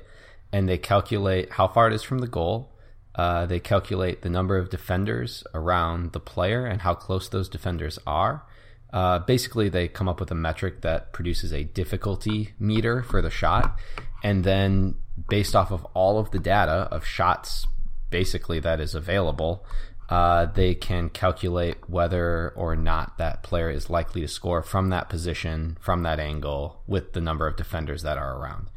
and 0.53 0.69
they 0.69 0.79
calculate 0.79 1.53
how 1.53 1.69
far 1.69 1.89
it 1.89 1.95
is 1.95 2.03
from 2.03 2.19
the 2.19 2.27
goal. 2.27 2.73
Uh, 3.15 3.47
they 3.47 3.59
calculate 3.59 4.23
the 4.23 4.31
number 4.31 4.57
of 4.57 4.71
defenders 4.71 5.43
around 5.53 6.13
the 6.13 6.21
player 6.21 6.67
and 6.67 6.83
how 6.83 6.95
close 6.95 7.29
those 7.29 7.49
defenders 7.49 7.99
are. 8.07 8.45
Uh, 8.93 9.19
basically, 9.19 9.69
they 9.69 9.89
come 9.89 10.09
up 10.09 10.21
with 10.21 10.31
a 10.31 10.35
metric 10.35 10.81
that 10.81 11.13
produces 11.13 11.53
a 11.53 11.65
difficulty 11.65 12.55
meter 12.59 13.03
for 13.03 13.21
the 13.21 13.31
shot, 13.31 13.79
and 14.23 14.45
then 14.45 14.95
based 15.29 15.55
off 15.55 15.71
of 15.71 15.85
all 15.95 16.19
of 16.19 16.31
the 16.31 16.39
data 16.39 16.89
of 16.91 17.05
shots, 17.05 17.67
basically 18.11 18.61
that 18.61 18.81
is 18.81 18.95
available, 18.95 19.67
uh, 20.09 20.47
they 20.47 20.75
can 20.75 21.11
calculate 21.11 21.77
whether 21.89 22.51
or 22.57 22.75
not 22.75 23.19
that 23.19 23.43
player 23.43 23.69
is 23.69 23.91
likely 23.91 24.23
to 24.23 24.29
score 24.29 24.63
from 24.63 24.89
that 24.89 25.11
position, 25.11 25.77
from 25.81 26.03
that 26.03 26.19
angle, 26.19 26.83
with 26.87 27.13
the 27.13 27.21
number 27.21 27.47
of 27.47 27.57
defenders 27.57 28.03
that 28.03 28.17
are 28.17 28.39
around, 28.41 28.69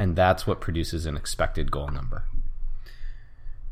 and 0.00 0.16
that's 0.16 0.46
what 0.46 0.62
produces 0.62 1.04
an 1.04 1.14
expected 1.14 1.70
goal 1.70 1.88
number. 1.88 2.24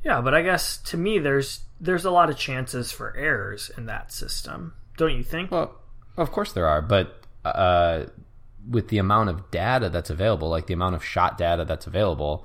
Yeah, 0.05 0.21
but 0.21 0.35
I 0.35 0.43
guess 0.43 0.77
to 0.77 0.99
me 0.99 1.19
there's 1.19 1.61
there's 1.81 2.05
a 2.05 2.11
lot 2.11 2.29
of 2.29 2.37
chances 2.37 2.93
for 2.93 3.17
errors 3.17 3.71
in 3.79 3.87
that 3.87 4.13
system. 4.13 4.75
Don't 4.99 5.17
you 5.17 5.23
think? 5.23 5.51
Well, 5.51 5.75
of 6.19 6.31
course 6.31 6.53
there 6.53 6.67
are, 6.67 6.83
but 6.83 7.25
uh, 7.47 8.05
with 8.69 8.89
the 8.89 8.99
amount 8.99 9.31
of 9.31 9.51
data 9.51 9.89
that's 9.89 10.11
available, 10.11 10.51
like 10.51 10.67
the 10.67 10.75
amount 10.75 10.97
of 10.97 11.03
shot 11.03 11.39
data 11.39 11.65
that's 11.65 11.87
available, 11.87 12.45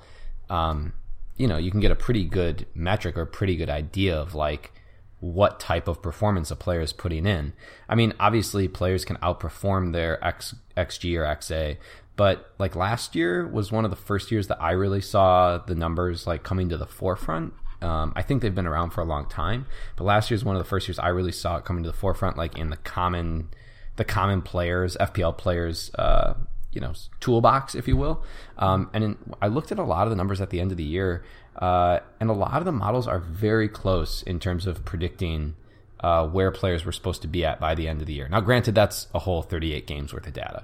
um, 0.49 0.93
you 1.35 1.47
know, 1.47 1.57
you 1.57 1.69
can 1.69 1.81
get 1.81 1.91
a 1.91 1.95
pretty 1.95 2.23
good 2.23 2.65
metric 2.73 3.17
or 3.17 3.23
a 3.23 3.27
pretty 3.27 3.57
good 3.57 3.69
idea 3.69 4.15
of 4.15 4.33
like 4.33 4.71
what 5.19 5.59
type 5.59 5.87
of 5.87 6.01
performance 6.01 6.51
a 6.51 6.55
player 6.55 6.81
is 6.81 6.93
putting 6.93 7.25
in. 7.25 7.53
I 7.89 7.95
mean, 7.95 8.13
obviously 8.19 8.67
players 8.69 9.03
can 9.03 9.17
outperform 9.17 9.91
their 9.91 10.23
X, 10.23 10.55
XG 10.77 11.17
or 11.17 11.23
XA, 11.23 11.77
but 12.15 12.53
like 12.59 12.75
last 12.75 13.15
year 13.15 13.47
was 13.47 13.71
one 13.71 13.85
of 13.85 13.91
the 13.91 13.97
first 13.97 14.31
years 14.31 14.47
that 14.47 14.61
I 14.61 14.71
really 14.71 15.01
saw 15.01 15.57
the 15.57 15.75
numbers 15.75 16.27
like 16.27 16.43
coming 16.43 16.69
to 16.69 16.77
the 16.77 16.85
forefront. 16.85 17.53
Um, 17.81 18.13
I 18.15 18.21
think 18.21 18.41
they've 18.41 18.53
been 18.53 18.67
around 18.67 18.91
for 18.91 19.01
a 19.01 19.05
long 19.05 19.27
time, 19.27 19.65
but 19.97 20.05
last 20.05 20.31
year 20.31 20.35
is 20.35 20.45
one 20.45 20.55
of 20.55 20.61
the 20.61 20.69
first 20.69 20.87
years 20.87 20.99
I 20.99 21.09
really 21.09 21.31
saw 21.31 21.57
it 21.57 21.65
coming 21.65 21.83
to 21.83 21.89
the 21.89 21.97
forefront, 21.97 22.37
like 22.37 22.57
in 22.57 22.69
the 22.69 22.77
common, 22.77 23.49
the 23.97 24.05
common 24.05 24.41
players, 24.41 24.95
FPL 24.99 25.37
players, 25.37 25.91
uh, 25.95 26.35
you 26.71 26.79
know, 26.79 26.93
toolbox, 27.19 27.75
if 27.75 27.87
you 27.87 27.97
will. 27.97 28.23
Um, 28.57 28.89
and 28.93 29.03
in, 29.03 29.17
I 29.41 29.47
looked 29.47 29.71
at 29.71 29.79
a 29.79 29.83
lot 29.83 30.07
of 30.07 30.11
the 30.11 30.15
numbers 30.15 30.39
at 30.39 30.49
the 30.49 30.61
end 30.61 30.71
of 30.71 30.77
the 30.77 30.83
year, 30.83 31.25
uh, 31.57 31.99
and 32.19 32.29
a 32.29 32.33
lot 32.33 32.57
of 32.57 32.65
the 32.65 32.71
models 32.71 33.07
are 33.07 33.19
very 33.19 33.67
close 33.67 34.23
in 34.23 34.39
terms 34.39 34.65
of 34.65 34.85
predicting 34.85 35.55
uh, 35.99 36.27
where 36.27 36.51
players 36.51 36.85
were 36.85 36.91
supposed 36.91 37.21
to 37.21 37.27
be 37.27 37.43
at 37.43 37.59
by 37.59 37.75
the 37.75 37.87
end 37.87 38.01
of 38.01 38.07
the 38.07 38.13
year. 38.13 38.27
Now, 38.27 38.41
granted, 38.41 38.75
that's 38.75 39.07
a 39.13 39.19
whole 39.19 39.41
38 39.41 39.87
games 39.87 40.13
worth 40.13 40.27
of 40.27 40.33
data. 40.33 40.63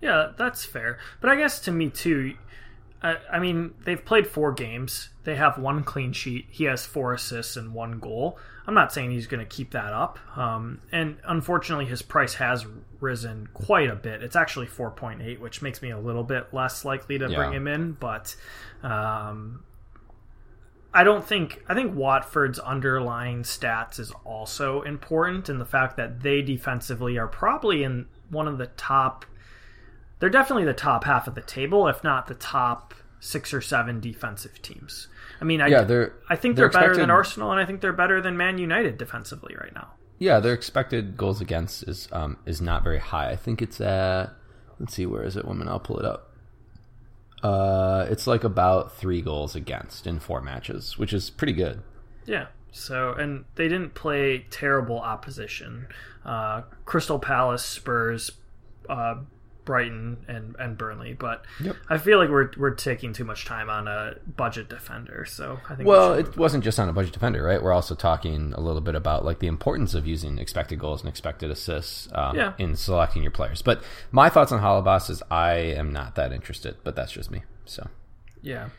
Yeah, 0.00 0.32
that's 0.36 0.64
fair. 0.64 0.98
But 1.20 1.30
I 1.30 1.36
guess 1.36 1.60
to 1.60 1.72
me 1.72 1.90
too, 1.90 2.34
I, 3.02 3.16
I 3.30 3.38
mean 3.38 3.74
they've 3.84 4.02
played 4.02 4.26
four 4.26 4.52
games. 4.52 5.10
They 5.24 5.36
have 5.36 5.58
one 5.58 5.84
clean 5.84 6.12
sheet. 6.12 6.46
He 6.50 6.64
has 6.64 6.86
four 6.86 7.12
assists 7.14 7.56
and 7.56 7.74
one 7.74 7.98
goal. 7.98 8.38
I'm 8.66 8.74
not 8.74 8.92
saying 8.92 9.10
he's 9.10 9.26
going 9.26 9.46
to 9.46 9.56
keep 9.56 9.72
that 9.72 9.92
up. 9.92 10.18
Um, 10.36 10.80
and 10.92 11.16
unfortunately, 11.24 11.86
his 11.86 12.02
price 12.02 12.34
has 12.34 12.66
risen 13.00 13.48
quite 13.52 13.90
a 13.90 13.96
bit. 13.96 14.22
It's 14.22 14.36
actually 14.36 14.66
4.8, 14.66 15.40
which 15.40 15.60
makes 15.60 15.82
me 15.82 15.90
a 15.90 15.98
little 15.98 16.22
bit 16.22 16.52
less 16.52 16.84
likely 16.84 17.18
to 17.18 17.28
bring 17.28 17.52
him 17.52 17.66
in. 17.66 17.92
But 17.92 18.36
um, 18.82 19.64
I 20.92 21.04
don't 21.04 21.24
think 21.24 21.62
I 21.68 21.74
think 21.74 21.94
Watford's 21.94 22.58
underlying 22.58 23.42
stats 23.42 23.98
is 23.98 24.12
also 24.24 24.82
important 24.82 25.48
in 25.48 25.58
the 25.58 25.64
fact 25.64 25.96
that 25.96 26.20
they 26.20 26.42
defensively 26.42 27.18
are 27.18 27.28
probably 27.28 27.82
in 27.82 28.06
one 28.28 28.48
of 28.48 28.58
the 28.58 28.66
top 28.66 29.24
they're 30.20 30.30
definitely 30.30 30.64
the 30.64 30.72
top 30.74 31.04
half 31.04 31.26
of 31.26 31.34
the 31.34 31.40
table, 31.40 31.88
if 31.88 32.04
not 32.04 32.28
the 32.28 32.34
top 32.34 32.94
six 33.18 33.52
or 33.52 33.60
seven 33.60 34.00
defensive 34.00 34.62
teams. 34.62 35.08
I 35.40 35.44
mean, 35.44 35.60
I, 35.60 35.66
Yeah, 35.66 35.82
they're 35.82 36.14
I 36.28 36.36
think 36.36 36.56
they're, 36.56 36.68
they're 36.68 36.80
better 36.80 36.96
than 36.96 37.10
Arsenal, 37.10 37.50
and 37.50 37.60
I 37.60 37.66
think 37.66 37.80
they're 37.80 37.92
better 37.92 38.20
than 38.20 38.36
Man 38.36 38.58
United 38.58 38.96
defensively 38.98 39.56
right 39.60 39.74
now. 39.74 39.88
yeah 40.18 40.38
their 40.38 40.54
expected 40.54 41.16
goals 41.16 41.40
against 41.40 41.82
is 41.88 42.08
um, 42.12 42.38
is 42.46 42.60
not 42.60 42.84
very 42.84 42.98
high. 42.98 43.30
I 43.30 43.36
think 43.36 43.60
it's 43.60 43.80
at 43.80 44.30
let's 44.78 44.94
see 44.94 45.06
where 45.06 45.22
is 45.24 45.36
it, 45.36 45.44
women? 45.44 45.68
I'll 45.68 45.80
pull 45.80 45.98
it 45.98 46.04
up. 46.04 46.30
Uh, 47.42 48.06
it's 48.10 48.26
like 48.26 48.44
about 48.44 48.96
three 48.96 49.22
goals 49.22 49.54
against 49.56 50.06
in 50.06 50.18
four 50.18 50.40
matches, 50.40 50.98
which 50.98 51.12
is 51.12 51.30
pretty 51.30 51.54
good. 51.54 51.82
Yeah. 52.26 52.46
So, 52.72 53.12
and 53.12 53.44
they 53.56 53.66
didn't 53.66 53.94
play 53.94 54.46
terrible 54.50 55.00
opposition. 55.00 55.86
Uh, 56.24 56.62
Crystal 56.84 57.18
Palace, 57.18 57.64
Spurs, 57.64 58.30
uh, 58.88 59.16
Brighton, 59.64 60.24
and, 60.26 60.56
and 60.58 60.76
Burnley. 60.78 61.12
But 61.12 61.44
Yep. 61.60 61.76
I 61.88 61.98
feel 61.98 62.18
like 62.18 62.28
we're 62.30 62.50
we're 62.56 62.74
taking 62.74 63.12
too 63.12 63.24
much 63.24 63.44
time 63.44 63.68
on 63.70 63.86
a 63.88 64.14
budget 64.36 64.68
defender. 64.68 65.24
So 65.28 65.58
I 65.68 65.74
think 65.74 65.88
Well, 65.88 66.16
should 66.16 66.28
it 66.28 66.36
wasn't 66.36 66.64
just 66.64 66.80
on 66.80 66.88
a 66.88 66.92
budget 66.92 67.12
defender, 67.12 67.42
right? 67.42 67.62
We're 67.62 67.72
also 67.72 67.94
talking 67.94 68.52
a 68.54 68.60
little 68.60 68.80
bit 68.80 68.94
about 68.94 69.24
like 69.24 69.38
the 69.38 69.46
importance 69.46 69.94
of 69.94 70.06
using 70.06 70.38
expected 70.38 70.78
goals 70.78 71.00
and 71.00 71.08
expected 71.08 71.50
assists 71.50 72.08
um, 72.12 72.36
Yeah. 72.36 72.52
in 72.58 72.74
selecting 72.76 73.22
your 73.22 73.30
players. 73.32 73.62
But 73.62 73.82
my 74.10 74.28
thoughts 74.28 74.50
on 74.52 74.60
Holebas 74.60 75.10
is 75.10 75.22
I 75.30 75.52
am 75.54 75.92
not 75.92 76.14
that 76.16 76.32
interested, 76.32 76.76
but 76.84 76.96
that's 76.96 77.12
just 77.12 77.30
me. 77.30 77.42
So 77.64 77.88
yeah. 78.42 78.70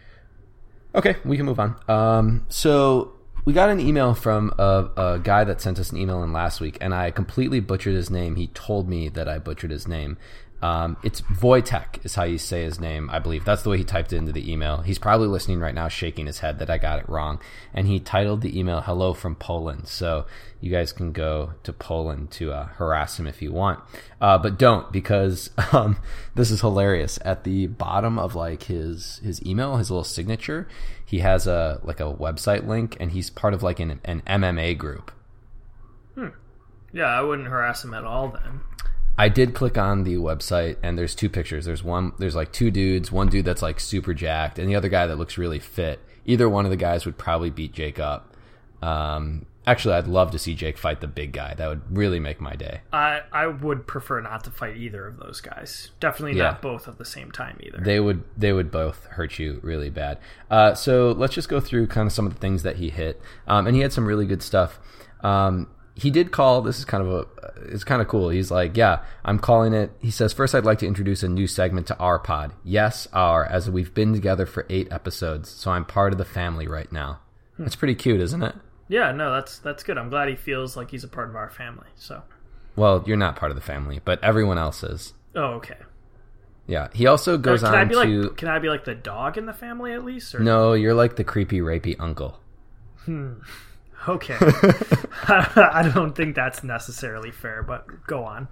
okay, 0.95 1.15
we 1.23 1.37
can 1.37 1.45
move 1.45 1.59
on. 1.59 1.75
Um, 1.87 2.45
so 2.49 3.13
we 3.45 3.53
got 3.53 3.69
an 3.69 3.79
email 3.79 4.13
from 4.13 4.53
a, 4.59 4.89
a 4.97 5.19
guy 5.23 5.43
that 5.43 5.61
sent 5.61 5.79
us 5.79 5.91
an 5.91 5.97
email 5.97 6.21
in 6.23 6.31
last 6.33 6.61
week, 6.61 6.77
and 6.81 6.93
I 6.93 7.09
completely 7.11 7.59
butchered 7.59 7.95
his 7.95 8.09
name. 8.09 8.35
He 8.35 8.47
told 8.47 8.87
me 8.89 9.09
that 9.09 9.27
I 9.27 9.39
butchered 9.39 9.71
his 9.71 9.87
name. 9.87 10.17
Um, 10.61 10.97
it's 11.03 11.21
Wojtek 11.21 12.05
is 12.05 12.15
how 12.15 12.23
you 12.23 12.37
say 12.37 12.63
his 12.63 12.79
name, 12.79 13.09
I 13.09 13.19
believe. 13.19 13.45
That's 13.45 13.63
the 13.63 13.69
way 13.69 13.77
he 13.77 13.83
typed 13.83 14.13
it 14.13 14.17
into 14.17 14.31
the 14.31 14.51
email. 14.51 14.77
He's 14.81 14.99
probably 14.99 15.27
listening 15.27 15.59
right 15.59 15.73
now, 15.73 15.87
shaking 15.87 16.27
his 16.27 16.39
head 16.39 16.59
that 16.59 16.69
I 16.69 16.77
got 16.77 16.99
it 16.99 17.09
wrong. 17.09 17.39
And 17.73 17.87
he 17.87 17.99
titled 17.99 18.41
the 18.41 18.57
email 18.57 18.81
"Hello 18.81 19.13
from 19.13 19.35
Poland." 19.35 19.87
So 19.87 20.25
you 20.59 20.71
guys 20.71 20.91
can 20.91 21.11
go 21.11 21.53
to 21.63 21.73
Poland 21.73 22.31
to 22.31 22.51
uh, 22.51 22.65
harass 22.65 23.19
him 23.19 23.25
if 23.25 23.41
you 23.41 23.51
want, 23.51 23.79
uh, 24.19 24.37
but 24.37 24.59
don't 24.59 24.91
because 24.91 25.49
um, 25.71 25.97
this 26.35 26.51
is 26.51 26.61
hilarious. 26.61 27.17
At 27.25 27.43
the 27.43 27.67
bottom 27.67 28.19
of 28.19 28.35
like 28.35 28.63
his 28.63 29.19
his 29.23 29.43
email, 29.45 29.77
his 29.77 29.89
little 29.89 30.03
signature, 30.03 30.67
he 31.03 31.19
has 31.19 31.47
a 31.47 31.79
like 31.83 31.99
a 31.99 32.13
website 32.13 32.67
link, 32.67 32.97
and 32.99 33.11
he's 33.11 33.29
part 33.29 33.53
of 33.53 33.63
like 33.63 33.79
an, 33.79 33.99
an 34.05 34.21
MMA 34.27 34.77
group. 34.77 35.11
Yeah, 36.93 37.05
I 37.05 37.21
wouldn't 37.21 37.47
harass 37.47 37.83
him 37.83 37.93
at 37.93 38.03
all 38.03 38.29
then. 38.29 38.61
I 39.17 39.29
did 39.29 39.53
click 39.53 39.77
on 39.77 40.03
the 40.03 40.15
website 40.15 40.77
and 40.81 40.97
there's 40.97 41.13
two 41.15 41.29
pictures. 41.29 41.65
There's 41.65 41.83
one 41.83 42.13
there's 42.17 42.35
like 42.35 42.51
two 42.51 42.71
dudes, 42.71 43.11
one 43.11 43.27
dude 43.29 43.45
that's 43.45 43.61
like 43.61 43.79
super 43.79 44.13
jacked 44.13 44.57
and 44.57 44.67
the 44.69 44.75
other 44.75 44.89
guy 44.89 45.07
that 45.07 45.17
looks 45.17 45.37
really 45.37 45.59
fit. 45.59 45.99
Either 46.25 46.47
one 46.49 46.65
of 46.65 46.71
the 46.71 46.77
guys 46.77 47.05
would 47.05 47.17
probably 47.17 47.49
beat 47.49 47.73
Jake 47.73 47.99
up. 47.99 48.35
Um, 48.81 49.45
actually 49.67 49.93
I'd 49.95 50.07
love 50.07 50.31
to 50.31 50.39
see 50.39 50.55
Jake 50.55 50.77
fight 50.77 51.01
the 51.01 51.07
big 51.07 51.33
guy. 51.33 51.53
That 51.53 51.67
would 51.67 51.95
really 51.95 52.19
make 52.19 52.41
my 52.41 52.55
day. 52.55 52.81
I 52.91 53.21
I 53.31 53.47
would 53.47 53.85
prefer 53.85 54.21
not 54.21 54.43
to 54.45 54.49
fight 54.49 54.77
either 54.77 55.05
of 55.07 55.17
those 55.19 55.39
guys. 55.41 55.91
Definitely 55.99 56.37
Yeah. 56.39 56.45
not 56.45 56.61
both 56.63 56.87
at 56.87 56.97
the 56.97 57.05
same 57.05 57.31
time 57.31 57.57
either. 57.61 57.77
They 57.79 57.99
would 57.99 58.23
they 58.37 58.53
would 58.53 58.71
both 58.71 59.05
hurt 59.07 59.37
you 59.37 59.59
really 59.61 59.89
bad. 59.91 60.17
Uh, 60.49 60.73
so 60.73 61.11
let's 61.11 61.35
just 61.35 61.49
go 61.49 61.59
through 61.59 61.87
kind 61.87 62.07
of 62.07 62.13
some 62.13 62.25
of 62.25 62.33
the 62.33 62.39
things 62.39 62.63
that 62.63 62.77
he 62.77 62.89
hit. 62.89 63.21
Um, 63.47 63.67
and 63.67 63.75
he 63.75 63.81
had 63.83 63.93
some 63.93 64.05
really 64.05 64.25
good 64.25 64.41
stuff. 64.41 64.79
Um, 65.21 65.67
he 66.01 66.09
did 66.11 66.31
call. 66.31 66.61
This 66.61 66.79
is 66.79 66.85
kind 66.85 67.05
of 67.05 67.11
a. 67.11 67.51
It's 67.73 67.83
kind 67.83 68.01
of 68.01 68.07
cool. 68.07 68.29
He's 68.29 68.49
like, 68.51 68.75
yeah, 68.75 69.03
I'm 69.23 69.37
calling 69.37 69.73
it. 69.73 69.91
He 69.99 70.09
says, 70.11 70.33
first, 70.33 70.55
I'd 70.55 70.65
like 70.65 70.79
to 70.79 70.87
introduce 70.87 71.21
a 71.23 71.29
new 71.29 71.45
segment 71.47 71.87
to 71.87 71.97
our 71.97 72.17
pod. 72.17 72.53
Yes, 72.63 73.07
our, 73.13 73.45
as 73.45 73.69
we've 73.69 73.93
been 73.93 74.13
together 74.13 74.45
for 74.47 74.65
eight 74.69 74.91
episodes, 74.91 75.49
so 75.49 75.71
I'm 75.71 75.85
part 75.85 76.11
of 76.11 76.17
the 76.17 76.25
family 76.25 76.67
right 76.67 76.91
now. 76.91 77.19
That's 77.59 77.75
pretty 77.75 77.95
cute, 77.95 78.19
isn't 78.21 78.41
it? 78.41 78.55
yeah, 78.87 79.11
no, 79.11 79.31
that's 79.33 79.59
that's 79.59 79.83
good. 79.83 79.97
I'm 79.97 80.09
glad 80.09 80.27
he 80.29 80.35
feels 80.35 80.75
like 80.75 80.89
he's 80.91 81.03
a 81.03 81.07
part 81.07 81.29
of 81.29 81.35
our 81.35 81.49
family. 81.49 81.87
So, 81.95 82.23
Well, 82.75 83.03
you're 83.05 83.15
not 83.17 83.35
part 83.35 83.51
of 83.51 83.55
the 83.55 83.61
family, 83.61 84.01
but 84.03 84.23
everyone 84.23 84.57
else 84.57 84.83
is. 84.83 85.13
oh, 85.35 85.53
okay. 85.61 85.77
Yeah. 86.67 86.87
He 86.93 87.05
also 87.07 87.33
Uh, 87.35 87.37
goes 87.37 87.61
can 87.61 87.73
I 87.75 87.81
on 87.81 87.87
be 87.89 87.93
to. 87.95 87.99
like 88.27 88.37
can 88.37 88.47
I 88.47 88.59
be 88.59 88.69
like 88.69 88.85
the 88.85 88.95
dog 88.95 89.37
in 89.37 89.45
the 89.45 89.53
family 89.53 89.93
at 89.93 90.03
least? 90.03 90.33
Or? 90.33 90.39
no, 90.39 90.73
you're 90.73 90.93
like 90.93 91.15
the 91.15 91.23
creepy, 91.23 91.59
rapey 91.59 91.95
uncle. 91.99 92.39
Okay. 94.07 94.35
I 95.27 95.89
don't 95.93 96.15
think 96.15 96.35
that's 96.35 96.63
necessarily 96.63 97.31
fair, 97.31 97.63
but 97.63 97.85
go 98.07 98.23
on. 98.23 98.47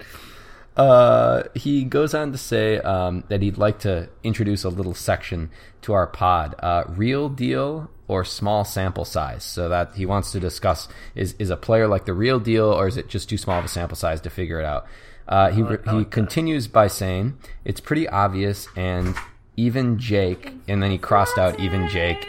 Uh, 0.77 1.43
he 1.55 1.83
goes 1.83 2.13
on 2.13 2.31
to 2.31 2.37
say 2.37 2.77
um, 2.79 3.23
that 3.27 3.41
he'd 3.41 3.57
like 3.57 3.79
to 3.79 4.07
introduce 4.23 4.63
a 4.63 4.69
little 4.69 4.93
section 4.93 5.49
to 5.81 5.93
our 5.93 6.07
pod. 6.07 6.55
Uh, 6.59 6.83
Real 6.87 7.27
Deal 7.29 7.89
or 8.07 8.23
small 8.23 8.63
sample 8.63 9.05
size. 9.05 9.43
So 9.43 9.69
that 9.69 9.95
he 9.95 10.05
wants 10.05 10.31
to 10.31 10.39
discuss 10.39 10.87
is 11.15 11.33
is 11.39 11.49
a 11.49 11.57
player 11.57 11.87
like 11.87 12.05
the 12.05 12.13
real 12.13 12.39
deal 12.39 12.65
or 12.65 12.87
is 12.87 12.97
it 12.97 13.07
just 13.07 13.29
too 13.29 13.37
small 13.37 13.59
of 13.59 13.65
a 13.65 13.67
sample 13.67 13.95
size 13.97 14.21
to 14.21 14.29
figure 14.29 14.59
it 14.59 14.65
out? 14.65 14.85
Uh, 15.27 15.51
he 15.51 15.61
like- 15.63 15.83
he 15.85 15.91
like 15.91 16.05
that. 16.05 16.11
continues 16.11 16.67
by 16.67 16.87
saying 16.87 17.37
it's 17.65 17.79
pretty 17.79 18.07
obvious 18.07 18.67
and 18.75 19.15
even 19.57 19.99
Jake, 19.99 20.53
and 20.69 20.81
then 20.81 20.89
he 20.89 20.97
crossed 20.97 21.37
out 21.37 21.59
even 21.59 21.89
Jake. 21.89 22.25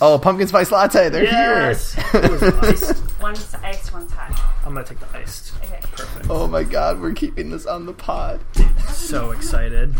Oh, 0.00 0.18
pumpkin 0.18 0.46
spice 0.46 0.70
latte! 0.70 1.08
They're 1.08 1.24
Yes. 1.24 1.94
here. 1.94 2.04
It 2.22 2.30
was 2.30 2.42
iced. 2.92 3.20
One's 3.20 3.54
iced, 3.56 3.92
one's 3.92 4.12
hot. 4.12 4.40
I'm 4.64 4.74
gonna 4.74 4.86
take 4.86 5.00
the 5.00 5.18
iced. 5.18 5.52
Okay. 5.64 5.80
Perfect. 5.82 6.26
Oh 6.30 6.46
my 6.46 6.62
god, 6.62 7.00
we're 7.00 7.14
keeping 7.14 7.50
this 7.50 7.66
on 7.66 7.84
the 7.86 7.92
pod. 7.92 8.40
So 8.92 9.32
excited. 9.32 9.94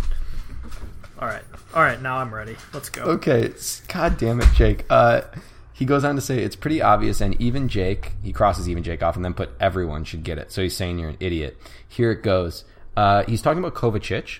All 1.18 1.26
right. 1.26 1.42
All 1.74 1.82
right. 1.82 2.00
Now 2.00 2.18
I'm 2.18 2.32
ready. 2.32 2.56
Let's 2.72 2.90
go. 2.90 3.02
Okay, 3.02 3.52
god 3.88 4.18
damn 4.18 4.40
it, 4.40 4.46
Jake. 4.54 4.84
Uh, 4.88 5.22
he 5.72 5.84
goes 5.84 6.04
on 6.04 6.14
to 6.14 6.20
say 6.20 6.38
it's 6.38 6.54
pretty 6.56 6.80
obvious, 6.80 7.20
and 7.20 7.40
even 7.40 7.68
Jake, 7.68 8.12
he 8.22 8.32
crosses 8.32 8.68
even 8.68 8.84
Jake 8.84 9.02
off, 9.02 9.16
and 9.16 9.24
then 9.24 9.34
put 9.34 9.50
everyone 9.58 10.04
should 10.04 10.22
get 10.22 10.38
it. 10.38 10.52
So 10.52 10.62
he's 10.62 10.76
saying 10.76 11.00
you're 11.00 11.10
an 11.10 11.16
idiot. 11.18 11.56
Here 11.88 12.12
it 12.12 12.22
goes. 12.22 12.64
Uh, 12.96 13.24
he's 13.24 13.42
talking 13.42 13.58
about 13.58 13.74
Kovacic 13.74 14.38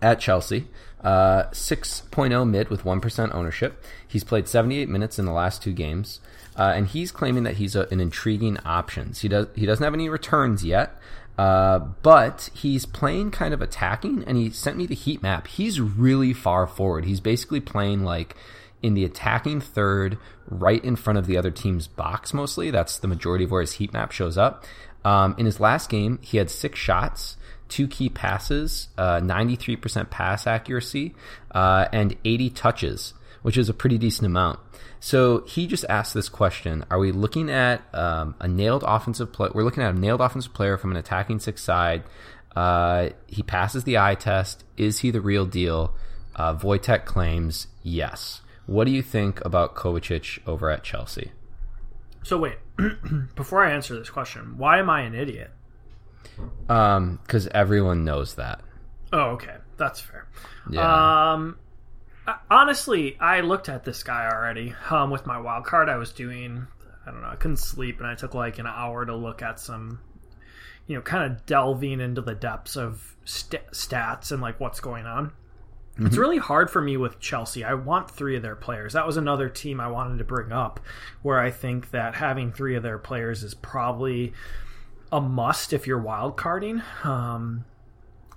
at 0.00 0.20
Chelsea. 0.20 0.68
Uh, 1.02 1.44
6.0 1.50 2.50
mid 2.50 2.70
with 2.70 2.82
1% 2.82 3.34
ownership. 3.34 3.84
He's 4.06 4.24
played 4.24 4.48
78 4.48 4.88
minutes 4.88 5.18
in 5.18 5.26
the 5.26 5.32
last 5.32 5.62
two 5.62 5.72
games. 5.72 6.20
Uh, 6.56 6.72
and 6.74 6.88
he's 6.88 7.12
claiming 7.12 7.44
that 7.44 7.56
he's 7.56 7.76
a, 7.76 7.86
an 7.92 8.00
intriguing 8.00 8.58
option. 8.64 9.12
He 9.16 9.28
does 9.28 9.46
he 9.54 9.64
doesn't 9.64 9.84
have 9.84 9.94
any 9.94 10.08
returns 10.08 10.64
yet, 10.64 10.96
uh, 11.38 11.78
but 11.78 12.50
he's 12.52 12.84
playing 12.84 13.30
kind 13.30 13.54
of 13.54 13.62
attacking. 13.62 14.24
And 14.24 14.36
he 14.36 14.50
sent 14.50 14.76
me 14.76 14.86
the 14.86 14.96
heat 14.96 15.22
map. 15.22 15.46
He's 15.46 15.80
really 15.80 16.32
far 16.32 16.66
forward. 16.66 17.04
He's 17.04 17.20
basically 17.20 17.60
playing 17.60 18.02
like 18.02 18.34
in 18.82 18.94
the 18.94 19.04
attacking 19.04 19.60
third, 19.60 20.18
right 20.46 20.84
in 20.84 20.96
front 20.96 21.18
of 21.18 21.26
the 21.26 21.36
other 21.36 21.52
team's 21.52 21.86
box. 21.86 22.34
Mostly, 22.34 22.72
that's 22.72 22.98
the 22.98 23.08
majority 23.08 23.44
of 23.44 23.52
where 23.52 23.60
his 23.60 23.74
heat 23.74 23.92
map 23.92 24.10
shows 24.10 24.36
up. 24.36 24.64
Um, 25.04 25.36
in 25.38 25.46
his 25.46 25.60
last 25.60 25.88
game, 25.88 26.18
he 26.22 26.38
had 26.38 26.50
six 26.50 26.76
shots 26.78 27.36
two 27.68 27.88
key 27.88 28.08
passes, 28.08 28.88
uh, 28.96 29.20
93% 29.20 30.10
pass 30.10 30.46
accuracy, 30.46 31.14
uh, 31.52 31.86
and 31.92 32.16
80 32.24 32.50
touches, 32.50 33.14
which 33.42 33.56
is 33.56 33.68
a 33.68 33.74
pretty 33.74 33.98
decent 33.98 34.26
amount. 34.26 34.58
So 35.00 35.44
he 35.46 35.66
just 35.66 35.84
asked 35.88 36.14
this 36.14 36.28
question: 36.28 36.84
Are 36.90 36.98
we 36.98 37.12
looking 37.12 37.50
at 37.50 37.82
um, 37.94 38.34
a 38.40 38.48
nailed 38.48 38.84
offensive 38.86 39.32
play? 39.32 39.48
We're 39.54 39.62
looking 39.62 39.82
at 39.82 39.94
a 39.94 39.98
nailed 39.98 40.20
offensive 40.20 40.52
player 40.52 40.76
from 40.76 40.90
an 40.90 40.96
attacking 40.96 41.38
six 41.38 41.62
side. 41.62 42.02
Uh, 42.56 43.10
he 43.28 43.42
passes 43.42 43.84
the 43.84 43.98
eye 43.98 44.16
test. 44.16 44.64
Is 44.76 44.98
he 45.00 45.10
the 45.10 45.20
real 45.20 45.46
deal? 45.46 45.94
Uh, 46.34 46.56
Wojtek 46.56 47.04
claims 47.04 47.68
yes. 47.82 48.42
What 48.66 48.84
do 48.84 48.90
you 48.90 49.02
think 49.02 49.44
about 49.44 49.74
Kovacic 49.74 50.40
over 50.46 50.70
at 50.70 50.82
Chelsea? 50.82 51.32
So 52.22 52.36
wait, 52.38 52.56
before 53.34 53.64
I 53.64 53.72
answer 53.72 53.98
this 53.98 54.10
question, 54.10 54.58
why 54.58 54.78
am 54.78 54.90
I 54.90 55.02
an 55.02 55.14
idiot? 55.14 55.52
Because 56.66 57.46
Um, 57.46 57.52
everyone 57.54 58.04
knows 58.04 58.34
that. 58.34 58.60
Oh, 59.12 59.30
okay, 59.30 59.56
that's 59.76 60.00
fair. 60.00 60.28
Yeah. 60.70 61.32
Um, 61.32 61.58
honestly, 62.50 63.16
I 63.20 63.40
looked 63.40 63.68
at 63.68 63.84
this 63.84 64.02
guy 64.02 64.28
already. 64.30 64.74
Um, 64.90 65.10
with 65.10 65.26
my 65.26 65.38
wild 65.38 65.64
card, 65.64 65.88
I 65.88 65.96
was 65.96 66.12
doing. 66.12 66.66
I 67.06 67.10
don't 67.10 67.22
know. 67.22 67.28
I 67.28 67.36
couldn't 67.36 67.56
sleep, 67.56 67.98
and 68.00 68.06
I 68.06 68.14
took 68.14 68.34
like 68.34 68.58
an 68.58 68.66
hour 68.66 69.06
to 69.06 69.16
look 69.16 69.40
at 69.40 69.58
some, 69.58 70.00
you 70.86 70.96
know, 70.96 71.00
kind 71.02 71.32
of 71.32 71.46
delving 71.46 72.00
into 72.00 72.20
the 72.20 72.34
depths 72.34 72.76
of 72.76 73.16
st- 73.24 73.70
stats 73.72 74.30
and 74.30 74.42
like 74.42 74.60
what's 74.60 74.80
going 74.80 75.06
on. 75.06 75.32
It's 76.00 76.16
really 76.16 76.38
hard 76.38 76.70
for 76.70 76.80
me 76.80 76.96
with 76.96 77.18
Chelsea. 77.18 77.64
I 77.64 77.74
want 77.74 78.08
three 78.08 78.36
of 78.36 78.42
their 78.42 78.54
players. 78.54 78.92
That 78.92 79.04
was 79.04 79.16
another 79.16 79.48
team 79.48 79.80
I 79.80 79.88
wanted 79.88 80.18
to 80.18 80.24
bring 80.24 80.52
up, 80.52 80.78
where 81.22 81.40
I 81.40 81.50
think 81.50 81.90
that 81.90 82.14
having 82.14 82.52
three 82.52 82.76
of 82.76 82.84
their 82.84 82.98
players 82.98 83.42
is 83.42 83.52
probably 83.52 84.32
a 85.12 85.20
must 85.20 85.72
if 85.72 85.86
you're 85.86 85.98
wild 85.98 86.36
carding. 86.36 86.82
Um, 87.04 87.64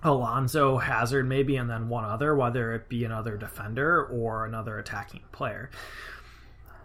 Alonso, 0.04 0.78
Hazard, 0.78 1.28
maybe, 1.28 1.58
and 1.58 1.70
then 1.70 1.90
one 1.90 2.06
other, 2.06 2.36
whether 2.36 2.74
it 2.74 2.90
be 2.90 3.04
another 3.06 3.38
defender 3.38 4.06
or 4.06 4.46
another 4.46 4.80
attacking 4.80 5.22
player. 5.32 5.70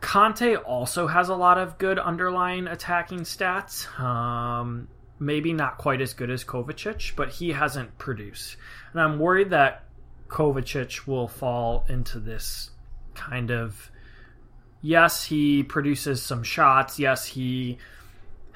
Kante 0.01 0.63
also 0.65 1.07
has 1.07 1.29
a 1.31 1.35
lot 1.35 1.59
of 1.59 1.79
good 1.79 1.99
underlying 1.99 2.67
attacking 2.67 3.21
stats. 3.21 3.89
Um, 3.99 4.89
maybe 5.19 5.53
not 5.53 5.79
quite 5.79 6.01
as 6.01 6.13
good 6.13 6.31
as 6.31 6.45
Kovacic, 6.45 7.17
but 7.17 7.31
he 7.31 7.53
hasn't 7.53 7.97
produced. 7.99 8.57
And 8.93 9.01
I'm 9.01 9.19
worried 9.19 9.51
that 9.51 9.85
Kovacic 10.29 11.07
will 11.07 11.29
fall 11.29 11.87
into 11.89 12.21
this 12.21 12.71
kind 13.15 13.51
of 13.51 13.91
yes, 14.83 15.25
he 15.25 15.63
produces 15.63 16.23
some 16.23 16.43
shots. 16.43 16.99
Yes, 16.99 17.27
he 17.27 17.79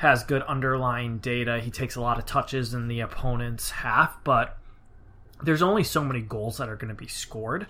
has 0.00 0.24
good 0.24 0.40
underlying 0.44 1.18
data. 1.18 1.60
He 1.60 1.70
takes 1.70 1.94
a 1.94 2.00
lot 2.00 2.18
of 2.18 2.24
touches 2.24 2.72
in 2.72 2.88
the 2.88 3.00
opponent's 3.00 3.68
half, 3.70 4.24
but 4.24 4.56
there's 5.42 5.60
only 5.60 5.84
so 5.84 6.02
many 6.02 6.22
goals 6.22 6.56
that 6.56 6.70
are 6.70 6.76
going 6.76 6.88
to 6.88 6.94
be 6.94 7.06
scored. 7.06 7.66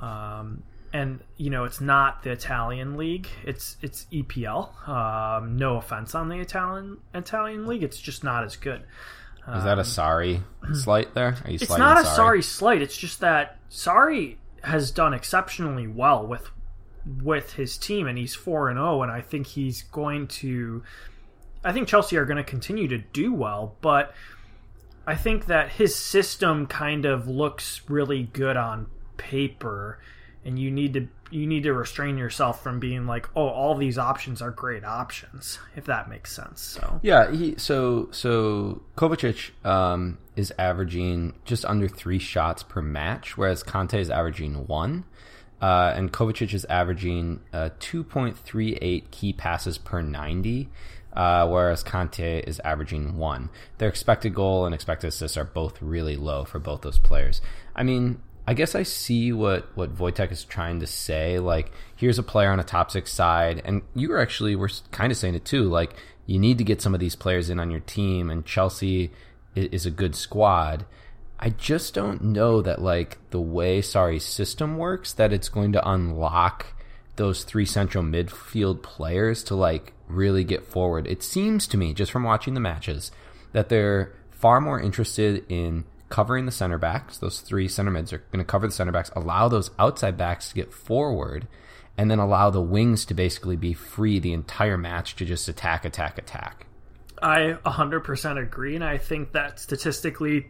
Um, 0.00 0.64
and 0.92 1.20
you 1.36 1.48
know 1.48 1.62
it's 1.62 1.80
not 1.80 2.24
the 2.24 2.32
Italian 2.32 2.96
league; 2.96 3.28
it's 3.44 3.76
it's 3.82 4.06
EPL. 4.12 4.88
Um, 4.88 5.56
no 5.56 5.76
offense 5.76 6.16
on 6.16 6.28
the 6.28 6.40
Italian 6.40 6.98
Italian 7.14 7.68
league; 7.68 7.84
it's 7.84 8.00
just 8.00 8.24
not 8.24 8.42
as 8.42 8.56
good. 8.56 8.82
Is 9.56 9.62
that 9.62 9.78
a 9.78 9.82
Sarri 9.82 10.42
slight 10.74 11.14
there? 11.14 11.36
Are 11.44 11.50
you 11.50 11.58
It's 11.60 11.78
not 11.78 11.98
a 11.98 12.02
sorry? 12.02 12.16
sorry 12.16 12.42
slight. 12.42 12.82
It's 12.82 12.96
just 12.96 13.20
that 13.20 13.58
Sarri 13.70 14.38
has 14.64 14.90
done 14.90 15.14
exceptionally 15.14 15.86
well 15.86 16.26
with 16.26 16.50
with 17.22 17.52
his 17.52 17.78
team, 17.78 18.08
and 18.08 18.18
he's 18.18 18.34
four 18.34 18.68
and 18.70 18.76
zero. 18.76 19.02
And 19.02 19.12
I 19.12 19.20
think 19.20 19.46
he's 19.46 19.82
going 19.82 20.26
to. 20.26 20.82
I 21.62 21.72
think 21.72 21.88
Chelsea 21.88 22.16
are 22.16 22.24
going 22.24 22.38
to 22.38 22.44
continue 22.44 22.88
to 22.88 22.98
do 22.98 23.32
well, 23.34 23.76
but 23.80 24.14
I 25.06 25.16
think 25.16 25.46
that 25.46 25.70
his 25.70 25.94
system 25.94 26.66
kind 26.66 27.04
of 27.04 27.26
looks 27.28 27.82
really 27.88 28.24
good 28.24 28.56
on 28.56 28.86
paper, 29.16 29.98
and 30.44 30.58
you 30.58 30.70
need 30.70 30.94
to 30.94 31.08
you 31.30 31.46
need 31.46 31.62
to 31.62 31.72
restrain 31.72 32.18
yourself 32.18 32.62
from 32.62 32.80
being 32.80 33.06
like, 33.06 33.28
oh, 33.36 33.46
all 33.46 33.76
these 33.76 33.98
options 33.98 34.42
are 34.42 34.50
great 34.50 34.84
options, 34.84 35.60
if 35.76 35.84
that 35.84 36.08
makes 36.08 36.34
sense. 36.34 36.60
So 36.60 37.00
Yeah, 37.02 37.30
he 37.30 37.54
so 37.56 38.08
so 38.10 38.82
Kovacic 38.96 39.50
um, 39.64 40.18
is 40.36 40.52
averaging 40.58 41.34
just 41.44 41.64
under 41.64 41.88
three 41.88 42.18
shots 42.18 42.62
per 42.62 42.82
match, 42.82 43.36
whereas 43.36 43.62
Kante 43.62 43.98
is 43.98 44.10
averaging 44.10 44.66
one, 44.66 45.04
uh, 45.60 45.92
and 45.94 46.12
Kovacic 46.12 46.52
is 46.54 46.64
averaging 46.66 47.40
uh, 47.52 47.70
two 47.78 48.02
point 48.02 48.36
three 48.36 48.76
eight 48.80 49.10
key 49.10 49.32
passes 49.32 49.78
per 49.78 50.00
ninety. 50.02 50.68
Uh, 51.12 51.48
whereas 51.48 51.82
Kante 51.82 52.46
is 52.46 52.60
averaging 52.60 53.16
one. 53.16 53.50
Their 53.78 53.88
expected 53.88 54.34
goal 54.34 54.64
and 54.64 54.74
expected 54.74 55.08
assists 55.08 55.36
are 55.36 55.44
both 55.44 55.82
really 55.82 56.16
low 56.16 56.44
for 56.44 56.58
both 56.60 56.82
those 56.82 56.98
players. 56.98 57.40
I 57.74 57.82
mean, 57.82 58.22
I 58.46 58.54
guess 58.54 58.74
I 58.74 58.84
see 58.84 59.32
what 59.32 59.76
what 59.76 59.96
Wojtek 59.96 60.30
is 60.32 60.44
trying 60.44 60.80
to 60.80 60.86
say. 60.86 61.38
Like, 61.38 61.72
here's 61.96 62.18
a 62.18 62.22
player 62.22 62.50
on 62.50 62.60
a 62.60 62.64
top 62.64 62.90
six 62.90 63.12
side, 63.12 63.60
and 63.64 63.82
you 63.94 64.08
were 64.08 64.20
actually 64.20 64.54
were 64.56 64.70
kind 64.92 65.10
of 65.12 65.18
saying 65.18 65.34
it 65.34 65.44
too. 65.44 65.64
Like, 65.64 65.94
you 66.26 66.38
need 66.38 66.58
to 66.58 66.64
get 66.64 66.80
some 66.80 66.94
of 66.94 67.00
these 67.00 67.16
players 67.16 67.50
in 67.50 67.58
on 67.58 67.70
your 67.70 67.80
team, 67.80 68.30
and 68.30 68.46
Chelsea 68.46 69.10
i- 69.56 69.68
is 69.72 69.86
a 69.86 69.90
good 69.90 70.14
squad. 70.14 70.86
I 71.40 71.50
just 71.50 71.94
don't 71.94 72.22
know 72.22 72.60
that 72.62 72.80
like 72.82 73.18
the 73.30 73.40
way 73.40 73.80
Sarri 73.82 74.20
system 74.20 74.78
works, 74.78 75.12
that 75.14 75.32
it's 75.32 75.48
going 75.48 75.72
to 75.72 75.88
unlock 75.88 76.66
those 77.20 77.44
three 77.44 77.66
central 77.66 78.02
midfield 78.02 78.82
players 78.82 79.44
to 79.44 79.54
like 79.54 79.92
really 80.08 80.42
get 80.42 80.64
forward. 80.64 81.06
It 81.06 81.22
seems 81.22 81.66
to 81.66 81.76
me, 81.76 81.92
just 81.92 82.10
from 82.10 82.24
watching 82.24 82.54
the 82.54 82.60
matches, 82.60 83.12
that 83.52 83.68
they're 83.68 84.14
far 84.30 84.58
more 84.58 84.80
interested 84.80 85.44
in 85.50 85.84
covering 86.08 86.46
the 86.46 86.50
center 86.50 86.78
backs. 86.78 87.18
Those 87.18 87.40
three 87.40 87.68
center 87.68 87.90
mids 87.90 88.14
are 88.14 88.24
going 88.32 88.42
to 88.42 88.50
cover 88.50 88.66
the 88.66 88.72
center 88.72 88.90
backs, 88.90 89.10
allow 89.14 89.48
those 89.48 89.70
outside 89.78 90.16
backs 90.16 90.48
to 90.48 90.54
get 90.54 90.72
forward, 90.72 91.46
and 91.98 92.10
then 92.10 92.20
allow 92.20 92.48
the 92.48 92.62
wings 92.62 93.04
to 93.04 93.12
basically 93.12 93.56
be 93.56 93.74
free 93.74 94.18
the 94.18 94.32
entire 94.32 94.78
match 94.78 95.14
to 95.16 95.26
just 95.26 95.46
attack, 95.46 95.84
attack, 95.84 96.16
attack. 96.16 96.68
I 97.22 97.58
100% 97.66 98.42
agree, 98.42 98.76
and 98.76 98.84
I 98.84 98.96
think 98.96 99.32
that 99.32 99.60
statistically 99.60 100.46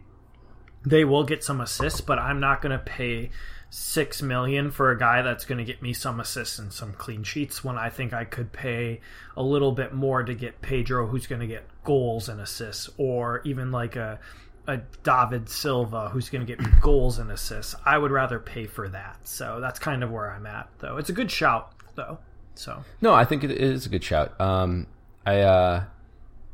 they 0.85 1.03
will 1.03 1.25
get 1.25 1.43
some 1.43 1.59
assists, 1.59 1.99
but 1.99 2.17
I'm 2.17 2.39
not 2.39 2.61
going 2.61 2.71
to 2.71 2.83
pay 2.83 3.31
six 3.73 4.21
million 4.21 4.69
for 4.69 4.91
a 4.91 4.99
guy 4.99 5.21
that's 5.21 5.45
going 5.45 5.57
to 5.57 5.63
get 5.63 5.81
me 5.81 5.93
some 5.93 6.19
assists 6.19 6.59
and 6.59 6.73
some 6.73 6.91
clean 6.91 7.23
sheets 7.23 7.63
when 7.63 7.77
I 7.77 7.89
think 7.89 8.11
I 8.11 8.25
could 8.25 8.51
pay 8.51 8.99
a 9.37 9.41
little 9.41 9.71
bit 9.71 9.93
more 9.93 10.23
to 10.23 10.35
get 10.35 10.61
Pedro, 10.61 11.07
who's 11.07 11.25
going 11.25 11.39
to 11.39 11.47
get 11.47 11.63
goals 11.85 12.27
and 12.27 12.41
assists, 12.41 12.89
or 12.97 13.41
even 13.45 13.71
like 13.71 13.95
a 13.95 14.19
a 14.67 14.77
David 15.03 15.49
Silva 15.49 16.09
who's 16.09 16.29
going 16.29 16.45
to 16.45 16.55
get 16.55 16.63
goals 16.81 17.17
and 17.17 17.31
assists. 17.31 17.73
I 17.85 17.97
would 17.97 18.11
rather 18.11 18.39
pay 18.39 18.67
for 18.67 18.89
that. 18.89 19.25
So 19.27 19.59
that's 19.61 19.79
kind 19.79 20.03
of 20.03 20.11
where 20.11 20.29
I'm 20.29 20.45
at, 20.45 20.69
though. 20.79 20.97
It's 20.97 21.09
a 21.09 21.13
good 21.13 21.31
shout, 21.31 21.71
though. 21.95 22.19
So 22.55 22.83
No, 22.99 23.13
I 23.13 23.23
think 23.23 23.45
it 23.45 23.51
is 23.51 23.85
a 23.85 23.89
good 23.89 24.03
shout. 24.03 24.39
Um, 24.39 24.87
I 25.25 25.39
uh, 25.39 25.83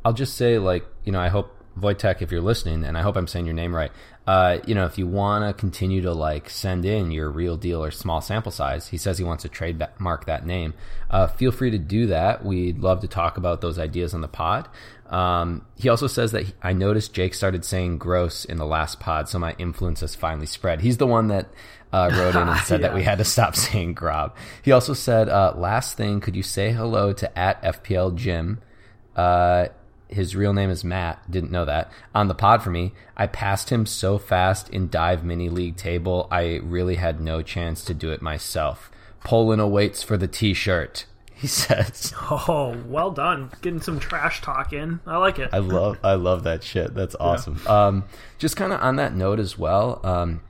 I'll 0.05 0.13
just 0.13 0.35
say 0.35 0.59
like 0.59 0.85
you 1.03 1.11
know 1.11 1.19
I 1.19 1.29
hope 1.29 1.51
Wojtek, 1.79 2.21
if 2.21 2.31
you're 2.31 2.41
listening, 2.41 2.83
and 2.83 2.97
I 2.97 3.01
hope 3.01 3.15
I'm 3.15 3.27
saying 3.27 3.45
your 3.45 3.55
name 3.55 3.75
right, 3.75 3.91
uh, 4.27 4.59
you 4.65 4.75
know, 4.75 4.85
if 4.85 4.97
you 4.97 5.07
want 5.07 5.45
to 5.45 5.59
continue 5.59 6.01
to 6.01 6.11
like 6.11 6.49
send 6.49 6.83
in 6.83 7.11
your 7.11 7.29
real 7.29 7.55
deal 7.55 7.83
or 7.83 7.91
small 7.91 8.19
sample 8.19 8.51
size, 8.51 8.87
he 8.89 8.97
says 8.97 9.17
he 9.17 9.23
wants 9.23 9.43
to 9.43 9.49
trademark 9.49 10.25
that 10.25 10.45
name. 10.45 10.73
Uh, 11.09 11.27
feel 11.27 11.51
free 11.51 11.71
to 11.71 11.77
do 11.77 12.07
that. 12.07 12.43
We'd 12.43 12.79
love 12.79 12.99
to 13.01 13.07
talk 13.07 13.37
about 13.37 13.61
those 13.61 13.79
ideas 13.79 14.13
on 14.13 14.21
the 14.21 14.27
pod. 14.27 14.67
Um, 15.09 15.65
he 15.77 15.87
also 15.87 16.07
says 16.07 16.33
that 16.33 16.43
he, 16.43 16.53
I 16.61 16.73
noticed 16.73 17.13
Jake 17.13 17.33
started 17.33 17.63
saying 17.63 17.99
gross 17.99 18.43
in 18.43 18.57
the 18.57 18.65
last 18.65 18.99
pod, 18.99 19.29
so 19.29 19.39
my 19.39 19.55
influence 19.57 20.01
has 20.01 20.13
finally 20.13 20.47
spread. 20.47 20.81
He's 20.81 20.97
the 20.97 21.07
one 21.07 21.29
that 21.29 21.47
uh, 21.93 22.09
wrote 22.13 22.35
in 22.35 22.49
and 22.49 22.59
said 22.65 22.81
yeah. 22.81 22.87
that 22.87 22.95
we 22.95 23.03
had 23.03 23.19
to 23.19 23.23
stop 23.23 23.55
saying 23.55 23.93
grob. 23.93 24.35
He 24.61 24.73
also 24.73 24.93
said, 24.93 25.29
uh, 25.29 25.53
last 25.55 25.95
thing, 25.95 26.19
could 26.19 26.35
you 26.35 26.43
say 26.43 26.71
hello 26.71 27.13
to 27.13 27.39
at 27.39 27.61
FPL 27.63 28.15
Jim? 28.15 28.59
His 30.09 30.35
real 30.35 30.53
name 30.53 30.69
is 30.69 30.83
Matt. 30.83 31.29
Didn't 31.29 31.51
know 31.51 31.65
that. 31.65 31.91
On 32.15 32.27
the 32.27 32.33
pod 32.35 32.63
for 32.63 32.69
me, 32.69 32.93
I 33.15 33.27
passed 33.27 33.69
him 33.69 33.85
so 33.85 34.17
fast 34.17 34.69
in 34.69 34.89
dive 34.89 35.23
mini 35.23 35.49
league 35.49 35.75
table. 35.75 36.27
I 36.31 36.59
really 36.63 36.95
had 36.95 37.19
no 37.19 37.41
chance 37.41 37.83
to 37.85 37.93
do 37.93 38.11
it 38.11 38.21
myself. 38.21 38.89
Poland 39.23 39.61
awaits 39.61 40.03
for 40.03 40.17
the 40.17 40.27
t-shirt. 40.27 41.05
He 41.37 41.45
says. 41.45 42.13
Oh, 42.31 42.75
well 42.87 43.11
done. 43.11 43.51
Getting 43.61 43.79
some 43.79 43.99
trash 43.99 44.41
talk 44.41 44.73
in. 44.73 44.99
I 45.05 45.17
like 45.17 45.37
it. 45.37 45.51
I 45.53 45.59
love 45.59 45.99
I 46.03 46.15
love 46.15 46.45
that 46.45 46.63
shit. 46.63 46.95
That's 46.95 47.13
awesome. 47.19 47.61
Yeah. 47.63 47.85
Um, 47.85 48.05
just 48.39 48.55
kind 48.57 48.73
of 48.73 48.81
on 48.81 48.95
that 48.95 49.13
note 49.13 49.39
as 49.39 49.55
well. 49.55 50.01
Um, 50.03 50.41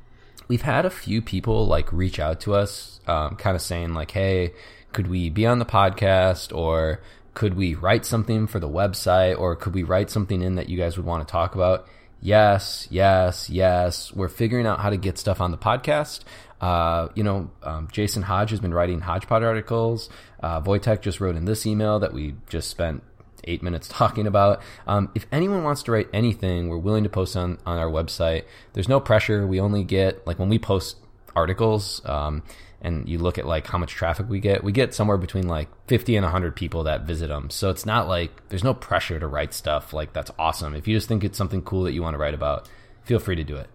we've 0.48 0.62
had 0.62 0.86
a 0.86 0.90
few 0.90 1.22
people 1.22 1.68
like 1.68 1.92
reach 1.92 2.22
out 2.22 2.40
to 2.42 2.56
us, 2.56 3.02
um, 3.06 3.36
kind 3.36 3.54
of 3.58 3.62
saying 3.62 3.96
like, 3.96 4.12
"Hey, 4.12 4.54
could 4.94 5.08
we 5.08 5.30
be 5.30 5.46
on 5.46 5.60
the 5.60 5.66
podcast?" 5.66 6.56
or 6.56 7.02
could 7.38 7.54
we 7.54 7.76
write 7.76 8.04
something 8.04 8.48
for 8.48 8.60
the 8.60 8.68
website 8.68 9.38
or 9.38 9.56
could 9.56 9.76
we 9.76 9.84
write 9.84 10.10
something 10.10 10.42
in 10.42 10.56
that 10.56 10.70
you 10.70 10.76
guys 10.76 10.98
would 10.98 11.06
want 11.06 11.26
to 11.26 11.32
talk 11.32 11.54
about? 11.54 11.88
Yes, 12.20 12.88
yes, 12.90 13.48
yes. 13.48 14.12
We're 14.12 14.28
figuring 14.28 14.66
out 14.66 14.80
how 14.80 14.90
to 14.90 14.98
get 14.98 15.20
stuff 15.20 15.40
on 15.40 15.52
the 15.52 15.58
podcast. 15.58 16.22
Uh, 16.60 17.10
you 17.14 17.24
know, 17.24 17.52
um, 17.62 17.90
Jason 17.92 18.24
Hodge 18.24 18.50
has 18.50 18.60
been 18.60 18.74
writing 18.74 19.02
Hodgepod 19.02 19.44
articles. 19.44 20.10
Uh, 20.42 20.62
Wojtek 20.62 21.02
just 21.02 21.22
wrote 21.22 21.36
in 21.36 21.46
this 21.46 21.68
email 21.68 22.00
that 22.00 22.12
we 22.12 22.34
just 22.50 22.72
spent 22.72 23.04
eight 23.44 23.62
minutes 23.62 23.88
talking 23.92 24.26
about. 24.26 24.60
Um, 24.88 25.12
if 25.14 25.28
anyone 25.32 25.64
wants 25.64 25.84
to 25.84 25.92
write 25.92 26.08
anything, 26.12 26.70
we're 26.70 26.80
willing 26.80 27.04
to 27.04 27.10
post 27.10 27.38
on, 27.38 27.60
on 27.68 27.78
our 27.78 27.92
website. 27.92 28.46
There's 28.74 28.90
no 28.90 29.00
pressure. 29.00 29.46
We 29.46 29.60
only 29.60 29.84
get, 29.84 30.26
like, 30.26 30.40
when 30.40 30.50
we 30.50 30.58
post 30.58 30.98
articles, 31.38 32.02
um, 32.06 32.44
and 32.82 33.08
you 33.08 33.20
look 33.20 33.38
at 33.38 33.46
like 33.46 33.68
how 33.68 33.78
much 33.78 33.94
traffic 33.94 34.28
we 34.28 34.40
get, 34.40 34.64
we 34.64 34.72
get 34.72 34.94
somewhere 34.94 35.18
between 35.18 35.48
like 35.48 35.70
50 35.88 36.16
and 36.16 36.24
100 36.24 36.56
people 36.56 36.84
that 36.84 37.04
visit 37.04 37.28
them. 37.28 37.50
So 37.50 37.70
it's 37.70 37.86
not 37.86 38.08
like 38.08 38.50
there's 38.50 38.64
no 38.64 38.74
pressure 38.74 39.20
to 39.20 39.28
write 39.28 39.54
stuff 39.54 39.94
like 39.94 40.14
that's 40.14 40.32
awesome. 40.38 40.74
If 40.74 40.88
you 40.88 40.96
just 40.98 41.08
think 41.08 41.24
it's 41.24 41.38
something 41.38 41.62
cool 41.62 41.84
that 41.84 41.94
you 41.94 42.02
want 42.02 42.16
to 42.16 42.18
write 42.18 42.34
about, 42.34 42.70
feel 43.04 43.20
free 43.20 43.36
to 43.36 43.44
do 43.44 43.56
it. 43.56 43.70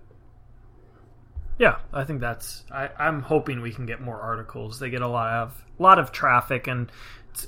Yeah, 1.59 1.79
I 1.93 2.05
think 2.05 2.21
that's. 2.21 2.65
I, 2.73 2.91
I'm 2.99 3.23
hoping 3.23 3.61
we 3.61 3.73
can 3.73 3.87
get 3.87 4.01
more 4.01 4.21
articles. 4.21 4.81
They 4.81 4.91
get 4.91 5.03
a 5.03 5.09
lot 5.09 5.33
of 5.33 5.65
lot 5.79 5.99
of 5.99 6.11
traffic, 6.11 6.67
and 6.67 6.91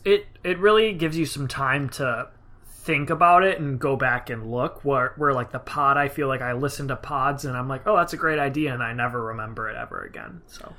it 0.04 0.26
it 0.44 0.58
really 0.58 0.92
gives 0.92 1.16
you 1.16 1.26
some 1.26 1.48
time 1.48 1.88
to 1.90 2.28
think 2.84 3.08
about 3.08 3.42
it 3.42 3.58
and 3.58 3.78
go 3.80 3.96
back 3.96 4.28
and 4.28 4.50
look 4.50 4.84
where 4.84 5.14
where 5.16 5.32
like 5.32 5.50
the 5.50 5.58
pod 5.58 5.96
I 5.96 6.08
feel 6.08 6.28
like 6.28 6.42
I 6.42 6.52
listen 6.52 6.88
to 6.88 6.96
pods 6.96 7.44
and 7.44 7.56
I'm 7.56 7.68
like, 7.68 7.86
"Oh, 7.86 7.96
that's 7.96 8.12
a 8.12 8.18
great 8.18 8.38
idea," 8.38 8.74
and 8.74 8.82
I 8.82 8.92
never 8.92 9.22
remember 9.24 9.68
it 9.68 9.76
ever 9.76 10.02
again. 10.02 10.42
So 10.46 10.74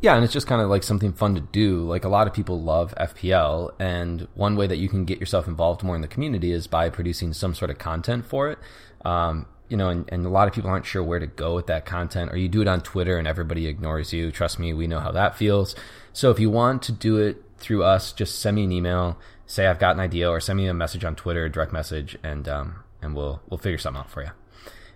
yeah, 0.00 0.16
and 0.16 0.24
it's 0.24 0.32
just 0.32 0.46
kind 0.46 0.60
of 0.60 0.68
like 0.68 0.82
something 0.82 1.12
fun 1.12 1.34
to 1.34 1.40
do. 1.40 1.82
Like 1.88 2.04
a 2.04 2.08
lot 2.08 2.26
of 2.26 2.34
people 2.34 2.60
love 2.60 2.92
FPL, 2.96 3.70
and 3.78 4.28
one 4.34 4.56
way 4.56 4.66
that 4.66 4.76
you 4.76 4.88
can 4.88 5.04
get 5.04 5.18
yourself 5.20 5.46
involved 5.46 5.82
more 5.82 5.94
in 5.94 6.02
the 6.02 6.08
community 6.08 6.52
is 6.52 6.66
by 6.66 6.90
producing 6.90 7.32
some 7.32 7.54
sort 7.54 7.70
of 7.70 7.78
content 7.78 8.26
for 8.26 8.50
it. 8.50 8.58
Um, 9.04 9.46
you 9.68 9.76
know, 9.76 9.88
and, 9.88 10.04
and 10.08 10.26
a 10.26 10.28
lot 10.28 10.46
of 10.46 10.54
people 10.54 10.68
aren't 10.68 10.84
sure 10.84 11.02
where 11.02 11.18
to 11.18 11.26
go 11.26 11.54
with 11.54 11.68
that 11.68 11.86
content, 11.86 12.32
or 12.32 12.36
you 12.36 12.48
do 12.48 12.60
it 12.60 12.68
on 12.68 12.82
Twitter 12.82 13.16
and 13.16 13.26
everybody 13.26 13.66
ignores 13.66 14.12
you. 14.12 14.30
Trust 14.30 14.58
me, 14.58 14.74
we 14.74 14.86
know 14.86 15.00
how 15.00 15.12
that 15.12 15.36
feels. 15.36 15.74
So 16.12 16.30
if 16.30 16.38
you 16.38 16.50
want 16.50 16.82
to 16.82 16.92
do 16.92 17.16
it 17.16 17.42
through 17.56 17.82
us, 17.82 18.12
just 18.12 18.40
send 18.40 18.56
me 18.56 18.64
an 18.64 18.72
email, 18.72 19.18
say 19.46 19.66
I've 19.66 19.78
got 19.78 19.94
an 19.94 20.00
idea, 20.00 20.28
or 20.28 20.40
send 20.40 20.56
me 20.56 20.66
a 20.66 20.74
message 20.74 21.04
on 21.04 21.14
Twitter, 21.14 21.48
direct 21.48 21.72
message, 21.72 22.16
and 22.22 22.48
um, 22.48 22.84
and 23.02 23.14
we'll 23.14 23.40
we'll 23.48 23.58
figure 23.58 23.78
something 23.78 24.00
out 24.00 24.10
for 24.10 24.22
you. 24.22 24.30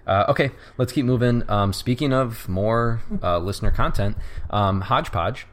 Uh, 0.07 0.25
okay, 0.29 0.51
let's 0.79 0.93
keep 0.93 1.05
moving. 1.05 1.49
Um, 1.51 1.73
speaking 1.73 2.15
of 2.15 2.49
more 2.49 3.03
uh, 3.23 3.39
listener 3.39 3.71
content, 3.71 4.17
um, 4.49 4.81
Hodgepodge 4.81 5.47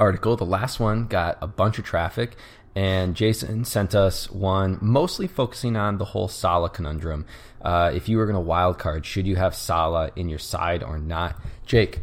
article, 0.00 0.36
the 0.36 0.44
last 0.44 0.80
one 0.80 1.06
got 1.06 1.38
a 1.40 1.46
bunch 1.46 1.78
of 1.78 1.84
traffic, 1.84 2.36
and 2.74 3.14
Jason 3.14 3.64
sent 3.64 3.94
us 3.94 4.30
one 4.30 4.78
mostly 4.80 5.28
focusing 5.28 5.76
on 5.76 5.98
the 5.98 6.04
whole 6.06 6.28
Salah 6.28 6.70
conundrum. 6.70 7.24
Uh, 7.62 7.90
if 7.94 8.08
you 8.08 8.18
were 8.18 8.26
going 8.26 8.34
to 8.34 8.40
wild 8.40 8.78
card, 8.78 9.06
should 9.06 9.26
you 9.26 9.36
have 9.36 9.54
Salah 9.54 10.10
in 10.16 10.28
your 10.28 10.38
side 10.38 10.82
or 10.82 10.98
not? 10.98 11.36
Jake, 11.64 12.00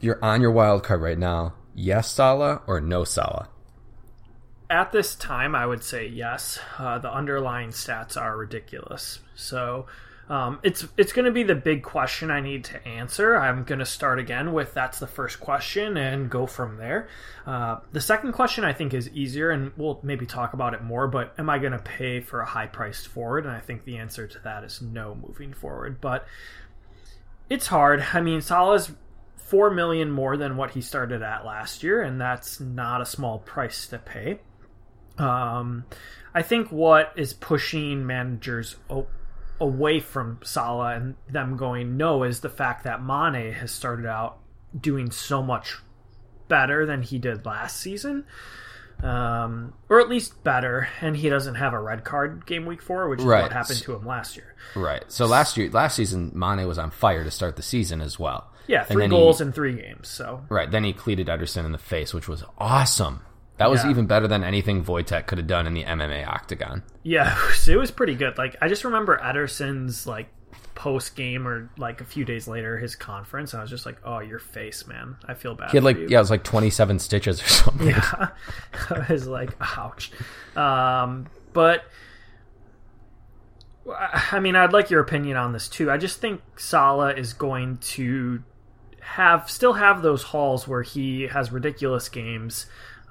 you're 0.00 0.22
on 0.24 0.40
your 0.40 0.50
wild 0.50 0.82
card 0.82 1.00
right 1.00 1.18
now. 1.18 1.54
Yes, 1.74 2.10
Salah 2.10 2.62
or 2.66 2.80
no 2.80 3.04
Salah? 3.04 3.48
At 4.68 4.90
this 4.90 5.14
time, 5.14 5.54
I 5.54 5.64
would 5.64 5.84
say 5.84 6.08
yes. 6.08 6.58
Uh, 6.78 6.98
the 6.98 7.12
underlying 7.12 7.70
stats 7.70 8.20
are 8.20 8.36
ridiculous. 8.36 9.20
So 9.36 9.86
um, 10.28 10.58
it's 10.64 10.86
it's 10.96 11.12
going 11.12 11.26
to 11.26 11.30
be 11.30 11.44
the 11.44 11.54
big 11.54 11.84
question 11.84 12.32
I 12.32 12.40
need 12.40 12.64
to 12.64 12.86
answer. 12.86 13.36
I'm 13.36 13.62
going 13.62 13.78
to 13.78 13.86
start 13.86 14.18
again 14.18 14.52
with 14.52 14.74
that's 14.74 14.98
the 14.98 15.06
first 15.06 15.38
question 15.38 15.96
and 15.96 16.28
go 16.28 16.46
from 16.46 16.78
there. 16.78 17.08
Uh, 17.46 17.78
the 17.92 18.00
second 18.00 18.32
question 18.32 18.64
I 18.64 18.72
think 18.72 18.92
is 18.92 19.08
easier, 19.10 19.50
and 19.50 19.70
we'll 19.76 20.00
maybe 20.02 20.26
talk 20.26 20.52
about 20.52 20.74
it 20.74 20.82
more. 20.82 21.06
But 21.06 21.34
am 21.38 21.48
I 21.48 21.58
going 21.58 21.72
to 21.72 21.78
pay 21.78 22.20
for 22.20 22.40
a 22.40 22.46
high 22.46 22.66
priced 22.66 23.06
forward? 23.06 23.46
And 23.46 23.54
I 23.54 23.60
think 23.60 23.84
the 23.84 23.98
answer 23.98 24.26
to 24.26 24.38
that 24.40 24.64
is 24.64 24.82
no 24.82 25.14
moving 25.14 25.52
forward. 25.52 26.00
But 26.00 26.26
it's 27.48 27.68
hard. 27.68 28.04
I 28.12 28.20
mean, 28.20 28.40
Salah's 28.40 28.90
four 29.36 29.70
million 29.70 30.10
more 30.10 30.36
than 30.36 30.56
what 30.56 30.72
he 30.72 30.80
started 30.80 31.22
at 31.22 31.46
last 31.46 31.84
year, 31.84 32.02
and 32.02 32.20
that's 32.20 32.58
not 32.58 33.00
a 33.00 33.06
small 33.06 33.38
price 33.38 33.86
to 33.86 33.98
pay. 33.98 34.40
Um, 35.18 35.84
I 36.34 36.42
think 36.42 36.70
what 36.70 37.12
is 37.16 37.32
pushing 37.32 38.06
managers 38.06 38.76
away 39.60 40.00
from 40.00 40.40
Salah 40.44 40.94
and 40.94 41.14
them 41.28 41.56
going 41.56 41.96
no 41.96 42.22
is 42.24 42.40
the 42.40 42.50
fact 42.50 42.84
that 42.84 43.02
Mane 43.02 43.52
has 43.52 43.70
started 43.70 44.06
out 44.06 44.38
doing 44.78 45.10
so 45.10 45.42
much 45.42 45.78
better 46.48 46.86
than 46.86 47.02
he 47.02 47.18
did 47.18 47.46
last 47.46 47.78
season. 47.78 48.24
Um, 49.02 49.74
or 49.90 50.00
at 50.00 50.08
least 50.08 50.42
better, 50.42 50.88
and 51.02 51.14
he 51.14 51.28
doesn't 51.28 51.56
have 51.56 51.74
a 51.74 51.78
red 51.78 52.02
card 52.02 52.46
game 52.46 52.64
week 52.64 52.80
four, 52.80 53.10
which 53.10 53.20
is 53.20 53.26
right. 53.26 53.42
what 53.42 53.52
happened 53.52 53.80
to 53.80 53.94
him 53.94 54.06
last 54.06 54.36
year. 54.36 54.54
Right. 54.74 55.04
So 55.08 55.26
last 55.26 55.58
year, 55.58 55.68
last 55.70 55.96
season, 55.96 56.32
Mane 56.34 56.66
was 56.66 56.78
on 56.78 56.90
fire 56.90 57.22
to 57.22 57.30
start 57.30 57.56
the 57.56 57.62
season 57.62 58.00
as 58.00 58.18
well. 58.18 58.50
Yeah, 58.66 58.84
three 58.84 59.06
goals 59.08 59.38
he, 59.38 59.44
in 59.44 59.52
three 59.52 59.74
games. 59.74 60.08
So 60.08 60.44
right, 60.48 60.70
then 60.70 60.82
he 60.82 60.94
cleated 60.94 61.26
Ederson 61.26 61.66
in 61.66 61.72
the 61.72 61.78
face, 61.78 62.14
which 62.14 62.26
was 62.26 62.42
awesome. 62.58 63.20
That 63.58 63.70
was 63.70 63.84
yeah. 63.84 63.90
even 63.90 64.06
better 64.06 64.28
than 64.28 64.44
anything 64.44 64.84
Wojtek 64.84 65.26
could 65.26 65.38
have 65.38 65.46
done 65.46 65.66
in 65.66 65.72
the 65.72 65.84
MMA 65.84 66.26
octagon. 66.26 66.82
Yeah, 67.02 67.38
it 67.66 67.76
was 67.76 67.90
pretty 67.90 68.14
good. 68.14 68.36
Like 68.36 68.56
I 68.60 68.68
just 68.68 68.84
remember 68.84 69.18
Ederson's 69.18 70.06
like 70.06 70.28
post 70.74 71.16
game 71.16 71.48
or 71.48 71.70
like 71.78 72.02
a 72.02 72.04
few 72.04 72.24
days 72.24 72.46
later 72.46 72.78
his 72.78 72.94
conference 72.94 73.54
and 73.54 73.60
I 73.60 73.62
was 73.62 73.70
just 73.70 73.86
like, 73.86 73.96
"Oh, 74.04 74.18
your 74.18 74.38
face, 74.38 74.86
man. 74.86 75.16
I 75.26 75.34
feel 75.34 75.54
bad." 75.54 75.70
He 75.70 75.78
had 75.78 75.84
like 75.84 75.96
you. 75.96 76.08
yeah, 76.10 76.18
it 76.18 76.22
was 76.22 76.30
like 76.30 76.44
27 76.44 76.98
stitches 76.98 77.42
or 77.42 77.46
something. 77.48 77.88
Yeah. 77.88 78.28
I 78.90 79.06
was 79.10 79.26
like, 79.26 79.56
"Ouch." 79.60 80.12
Um, 80.54 81.26
but 81.54 81.84
I 83.88 84.40
mean, 84.40 84.54
I'd 84.54 84.72
like 84.72 84.90
your 84.90 85.00
opinion 85.00 85.36
on 85.36 85.52
this 85.52 85.68
too. 85.68 85.90
I 85.90 85.96
just 85.96 86.20
think 86.20 86.42
Salah 86.56 87.14
is 87.14 87.32
going 87.32 87.78
to 87.78 88.42
have 89.00 89.48
still 89.48 89.74
have 89.74 90.02
those 90.02 90.24
hauls 90.24 90.66
where 90.66 90.82
he 90.82 91.28
has 91.28 91.52
ridiculous 91.52 92.08
games 92.08 92.66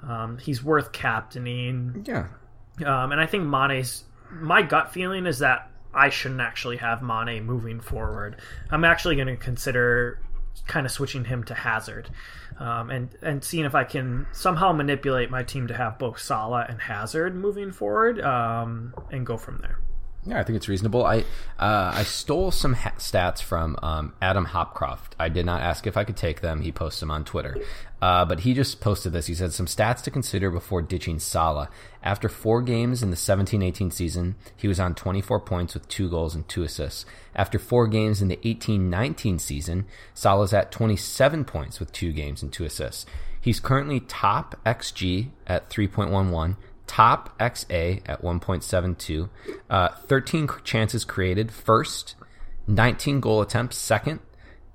um, 0.08 0.38
he's 0.38 0.62
worth 0.62 0.92
captaining. 0.92 2.04
Yeah. 2.06 2.26
Um, 2.84 3.12
and 3.12 3.20
I 3.20 3.26
think 3.26 3.44
Mane's 3.44 4.04
my 4.30 4.62
gut 4.62 4.92
feeling 4.92 5.26
is 5.26 5.38
that 5.38 5.70
I 5.94 6.10
shouldn't 6.10 6.40
actually 6.40 6.76
have 6.76 7.02
Mane 7.02 7.44
moving 7.44 7.80
forward. 7.80 8.36
I'm 8.70 8.84
actually 8.84 9.16
going 9.16 9.28
to 9.28 9.36
consider 9.36 10.20
kind 10.66 10.86
of 10.86 10.92
switching 10.92 11.24
him 11.24 11.44
to 11.44 11.54
Hazard, 11.54 12.10
um, 12.58 12.90
and 12.90 13.08
and 13.22 13.42
seeing 13.42 13.64
if 13.64 13.74
I 13.74 13.84
can 13.84 14.26
somehow 14.32 14.72
manipulate 14.72 15.30
my 15.30 15.42
team 15.42 15.66
to 15.68 15.74
have 15.74 15.98
both 15.98 16.18
Salah 16.18 16.66
and 16.68 16.80
Hazard 16.80 17.34
moving 17.34 17.72
forward, 17.72 18.20
um, 18.20 18.94
and 19.10 19.24
go 19.24 19.36
from 19.36 19.58
there. 19.58 19.78
Yeah, 20.26 20.40
I 20.40 20.42
think 20.42 20.56
it's 20.56 20.68
reasonable. 20.68 21.04
I 21.04 21.20
uh, 21.58 21.92
I 21.94 22.02
stole 22.02 22.50
some 22.50 22.74
ha- 22.74 22.94
stats 22.98 23.40
from 23.40 23.78
um, 23.80 24.12
Adam 24.20 24.44
Hopcroft. 24.44 25.12
I 25.20 25.28
did 25.28 25.46
not 25.46 25.62
ask 25.62 25.86
if 25.86 25.96
I 25.96 26.02
could 26.02 26.16
take 26.16 26.40
them. 26.40 26.62
He 26.62 26.72
posts 26.72 26.98
them 26.98 27.12
on 27.12 27.24
Twitter, 27.24 27.56
uh, 28.02 28.24
but 28.24 28.40
he 28.40 28.52
just 28.52 28.80
posted 28.80 29.12
this. 29.12 29.26
He 29.26 29.34
said 29.34 29.52
some 29.52 29.66
stats 29.66 30.02
to 30.02 30.10
consider 30.10 30.50
before 30.50 30.82
ditching 30.82 31.20
Salah. 31.20 31.70
After 32.02 32.28
four 32.28 32.60
games 32.60 33.04
in 33.04 33.10
the 33.10 33.16
17-18 33.16 33.92
season, 33.92 34.34
he 34.56 34.66
was 34.66 34.80
on 34.80 34.96
24 34.96 35.40
points 35.40 35.74
with 35.74 35.88
two 35.88 36.10
goals 36.10 36.34
and 36.34 36.48
two 36.48 36.64
assists. 36.64 37.06
After 37.34 37.58
four 37.58 37.86
games 37.86 38.20
in 38.20 38.26
the 38.26 38.38
18-19 38.38 39.40
season, 39.40 39.86
Salah's 40.12 40.52
at 40.52 40.72
27 40.72 41.44
points 41.44 41.78
with 41.78 41.92
two 41.92 42.12
games 42.12 42.42
and 42.42 42.52
two 42.52 42.64
assists. 42.64 43.06
He's 43.40 43.60
currently 43.60 44.00
top 44.00 44.58
XG 44.66 45.28
at 45.46 45.70
3.11 45.70 46.56
top 46.86 47.38
XA 47.38 48.02
at 48.06 48.22
1.72, 48.22 49.28
uh, 49.68 49.88
13 49.88 50.48
chances 50.64 51.04
created 51.04 51.50
first, 51.50 52.14
19 52.66 53.20
goal 53.20 53.40
attempts 53.40 53.76
second, 53.76 54.20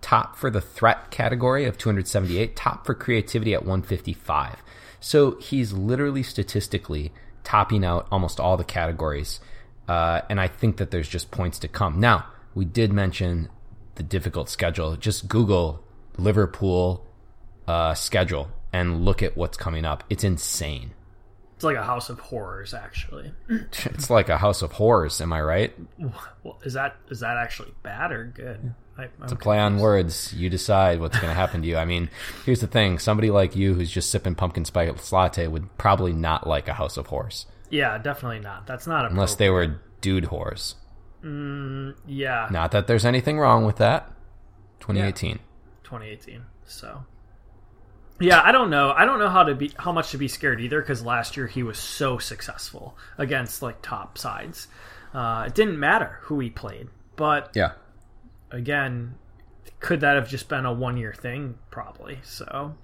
top 0.02 0.36
for 0.36 0.50
the 0.50 0.62
threat 0.62 1.12
category 1.12 1.66
of 1.66 1.78
278, 1.78 2.56
top 2.56 2.86
for 2.86 2.94
creativity 2.94 3.54
at 3.54 3.62
155. 3.62 4.62
So 5.00 5.38
he's 5.40 5.74
literally 5.74 6.24
statistically 6.24 7.12
topping 7.44 7.84
out 7.84 8.08
almost 8.12 8.40
all 8.40 8.58
the 8.58 8.64
categories. 8.64 9.40
Uh, 9.88 10.22
and 10.30 10.40
I 10.40 10.48
think 10.48 10.78
that 10.78 10.92
there's 10.92 11.10
just 11.10 11.32
points 11.32 11.60
to 11.60 11.68
come. 11.68 12.00
Now, 12.00 12.26
we 12.54 12.66
did 12.66 12.94
mention 12.94 13.50
the 13.96 14.04
difficult 14.04 14.50
schedule. 14.50 14.96
Just 14.96 15.28
Google 15.28 15.84
Liverpool 16.18 17.06
uh, 17.68 17.94
schedule 17.94 18.50
and 18.72 19.04
look 19.04 19.22
at 19.24 19.36
what's 19.36 19.58
coming 19.58 19.86
up. 19.86 20.04
It's 20.10 20.24
insane. 20.24 20.92
It's 21.62 21.64
like 21.64 21.78
a 21.78 21.84
house 21.84 22.10
of 22.10 22.20
horrors, 22.20 22.74
actually. 22.74 23.32
It's 23.86 24.10
like 24.10 24.30
a 24.30 24.38
house 24.40 24.64
of 24.64 24.72
horrors. 24.72 25.22
Am 25.22 25.32
I 25.32 25.42
right? 25.44 25.72
Well, 26.42 26.58
is 26.64 26.74
that 26.74 26.96
is 27.10 27.20
that 27.20 27.38
actually 27.38 27.72
bad 27.84 28.12
or 28.12 28.26
good? 28.26 28.74
I, 28.98 29.10
it's 29.22 29.32
a 29.32 29.36
play 29.36 29.60
on 29.60 29.78
words. 29.78 30.34
You 30.34 30.50
decide 30.50 31.00
what's 31.00 31.20
going 31.20 31.30
to 31.30 31.36
happen 31.36 31.62
to 31.62 31.68
you. 31.68 31.78
I 31.78 31.86
mean, 31.86 32.10
here's 32.46 32.62
the 32.62 32.68
thing: 32.68 32.98
somebody 32.98 33.30
like 33.30 33.56
you 33.56 33.76
who's 33.76 33.92
just 33.92 34.10
sipping 34.10 34.34
pumpkin 34.34 34.66
spice 34.66 35.12
latte 35.12 35.46
would 35.46 35.78
probably 35.78 36.14
not 36.14 36.48
like 36.48 36.68
a 36.68 36.74
house 36.74 36.98
of 36.98 37.06
horrors. 37.06 37.46
Yeah, 37.70 38.00
definitely 38.00 38.40
not. 38.40 38.66
That's 38.66 38.88
not 38.88 39.12
unless 39.12 39.36
they 39.36 39.52
were 39.52 39.80
dude 40.02 40.24
whores. 40.24 40.74
Mm, 41.24 41.96
yeah. 42.08 42.48
Not 42.50 42.72
that 42.72 42.88
there's 42.88 43.06
anything 43.06 43.38
wrong 43.38 43.66
with 43.66 43.76
that. 43.76 44.12
2018. 44.80 45.30
Yeah. 45.30 45.38
2018. 45.84 46.42
So 46.66 47.06
yeah, 48.22 48.42
I 48.42 48.52
don't 48.52 48.70
know. 48.70 48.92
I 48.92 49.06
don't 49.06 49.20
know 49.20 49.30
how 49.30 49.44
to 49.44 49.56
be 49.56 49.72
how 49.78 49.92
much 49.92 50.12
to 50.12 50.18
be 50.18 50.28
scared 50.28 50.62
either 50.62 50.82
because 50.82 51.04
last 51.04 51.38
year 51.38 51.48
he 51.48 51.64
was 51.64 51.78
so 51.78 52.18
successful 52.18 52.98
against 53.18 53.62
like 53.62 53.82
top 53.82 54.18
sides. 54.18 54.68
Uh, 55.14 55.46
it 55.48 55.56
didn't 55.56 55.80
matter 55.80 56.20
who 56.22 56.40
he 56.40 56.50
played, 56.50 56.88
but 57.16 57.52
yeah, 57.56 57.74
again, 58.52 59.16
could 59.80 60.02
that 60.02 60.16
have 60.16 60.30
just 60.30 60.48
been 60.48 60.66
a 60.66 60.74
one 60.74 60.98
year 60.98 61.14
thing? 61.14 61.58
Probably 61.70 62.20
so, 62.24 62.76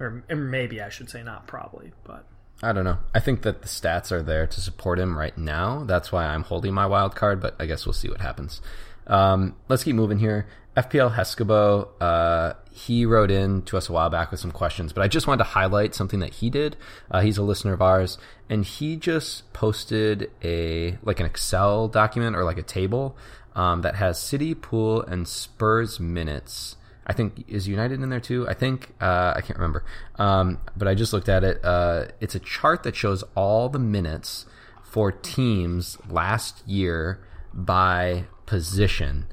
or 0.00 0.24
maybe 0.28 0.80
I 0.80 0.88
should 0.88 1.10
say 1.10 1.22
not 1.22 1.46
probably, 1.46 1.92
but 2.04 2.26
I 2.62 2.72
don't 2.72 2.84
know. 2.84 2.98
I 3.14 3.20
think 3.20 3.42
that 3.42 3.62
the 3.62 3.68
stats 3.68 4.10
are 4.10 4.22
there 4.22 4.46
to 4.46 4.60
support 4.60 4.98
him 4.98 5.16
right 5.16 5.36
now. 5.38 5.84
That's 5.84 6.10
why 6.10 6.26
I'm 6.26 6.42
holding 6.42 6.74
my 6.74 6.86
wild 6.86 7.14
card, 7.14 7.40
but 7.40 7.54
I 7.60 7.66
guess 7.66 7.86
we'll 7.86 7.92
see 7.92 8.08
what 8.08 8.20
happens. 8.20 8.60
Um, 9.06 9.56
let's 9.68 9.84
keep 9.84 9.94
moving 9.94 10.18
here. 10.18 10.48
FPL 10.78 11.16
Heskabo, 11.16 11.88
uh, 12.00 12.54
he 12.70 13.04
wrote 13.04 13.32
in 13.32 13.62
to 13.62 13.76
us 13.76 13.88
a 13.88 13.92
while 13.92 14.10
back 14.10 14.30
with 14.30 14.38
some 14.38 14.52
questions, 14.52 14.92
but 14.92 15.02
I 15.02 15.08
just 15.08 15.26
wanted 15.26 15.38
to 15.38 15.50
highlight 15.50 15.92
something 15.92 16.20
that 16.20 16.34
he 16.34 16.50
did. 16.50 16.76
Uh, 17.10 17.20
he's 17.20 17.36
a 17.36 17.42
listener 17.42 17.72
of 17.72 17.82
ours, 17.82 18.16
and 18.48 18.64
he 18.64 18.94
just 18.94 19.52
posted 19.52 20.30
a 20.44 20.96
like 21.02 21.18
an 21.18 21.26
Excel 21.26 21.88
document 21.88 22.36
or 22.36 22.44
like 22.44 22.58
a 22.58 22.62
table 22.62 23.16
um, 23.56 23.82
that 23.82 23.96
has 23.96 24.20
City, 24.20 24.54
Pool, 24.54 25.02
and 25.02 25.26
Spurs 25.26 25.98
minutes. 25.98 26.76
I 27.04 27.12
think 27.12 27.44
is 27.48 27.66
United 27.66 28.00
in 28.00 28.08
there 28.08 28.20
too. 28.20 28.48
I 28.48 28.54
think 28.54 28.94
uh, 29.00 29.32
I 29.34 29.40
can't 29.40 29.58
remember, 29.58 29.84
um, 30.16 30.60
but 30.76 30.86
I 30.86 30.94
just 30.94 31.12
looked 31.12 31.28
at 31.28 31.42
it. 31.42 31.64
Uh, 31.64 32.06
it's 32.20 32.36
a 32.36 32.40
chart 32.40 32.84
that 32.84 32.94
shows 32.94 33.24
all 33.34 33.68
the 33.68 33.80
minutes 33.80 34.46
for 34.84 35.10
teams 35.10 35.98
last 36.08 36.62
year 36.68 37.18
by 37.52 38.26
position 38.46 39.26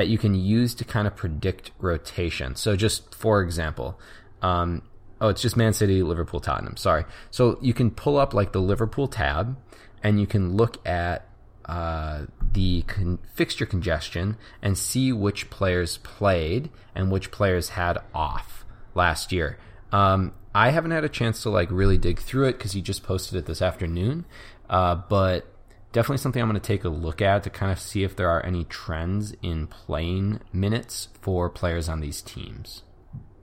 that 0.00 0.08
you 0.08 0.16
can 0.16 0.34
use 0.34 0.74
to 0.74 0.82
kind 0.82 1.06
of 1.06 1.14
predict 1.14 1.72
rotation. 1.78 2.56
So, 2.56 2.74
just 2.74 3.14
for 3.14 3.42
example, 3.42 4.00
um, 4.40 4.80
oh, 5.20 5.28
it's 5.28 5.42
just 5.42 5.58
Man 5.58 5.74
City, 5.74 6.02
Liverpool, 6.02 6.40
Tottenham. 6.40 6.78
Sorry. 6.78 7.04
So 7.30 7.58
you 7.60 7.74
can 7.74 7.90
pull 7.90 8.16
up 8.16 8.32
like 8.32 8.52
the 8.52 8.62
Liverpool 8.62 9.08
tab, 9.08 9.58
and 10.02 10.18
you 10.18 10.26
can 10.26 10.56
look 10.56 10.86
at 10.88 11.28
uh, 11.66 12.22
the 12.54 12.80
con- 12.86 13.18
fixture 13.34 13.66
congestion 13.66 14.38
and 14.62 14.78
see 14.78 15.12
which 15.12 15.50
players 15.50 15.98
played 15.98 16.70
and 16.94 17.12
which 17.12 17.30
players 17.30 17.68
had 17.68 17.98
off 18.14 18.64
last 18.94 19.32
year. 19.32 19.58
Um, 19.92 20.32
I 20.54 20.70
haven't 20.70 20.92
had 20.92 21.04
a 21.04 21.10
chance 21.10 21.42
to 21.42 21.50
like 21.50 21.70
really 21.70 21.98
dig 21.98 22.20
through 22.20 22.48
it 22.48 22.52
because 22.52 22.72
he 22.72 22.80
just 22.80 23.02
posted 23.02 23.36
it 23.36 23.44
this 23.44 23.60
afternoon, 23.60 24.24
uh, 24.70 24.94
but 24.94 25.49
definitely 25.92 26.18
something 26.18 26.40
I'm 26.40 26.48
going 26.48 26.60
to 26.60 26.66
take 26.66 26.84
a 26.84 26.88
look 26.88 27.20
at 27.20 27.42
to 27.44 27.50
kind 27.50 27.72
of 27.72 27.80
see 27.80 28.04
if 28.04 28.16
there 28.16 28.30
are 28.30 28.44
any 28.44 28.64
trends 28.64 29.34
in 29.42 29.66
playing 29.66 30.40
minutes 30.52 31.08
for 31.20 31.48
players 31.48 31.88
on 31.88 32.00
these 32.00 32.22
teams. 32.22 32.82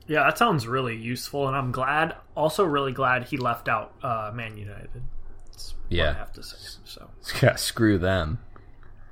Yeah, 0.07 0.23
that 0.23 0.37
sounds 0.37 0.67
really 0.67 0.95
useful, 0.95 1.47
and 1.47 1.57
I'm 1.57 1.71
glad. 1.71 2.15
Also, 2.35 2.63
really 2.63 2.93
glad 2.93 3.25
he 3.25 3.37
left 3.37 3.67
out 3.67 3.93
uh, 4.01 4.31
Man 4.33 4.57
United. 4.57 5.03
That's 5.45 5.75
yeah, 5.89 6.11
I 6.11 6.13
have 6.13 6.31
to 6.33 6.43
say. 6.43 6.57
So 6.85 7.09
yeah, 7.41 7.55
screw 7.55 7.97
them. 7.97 8.39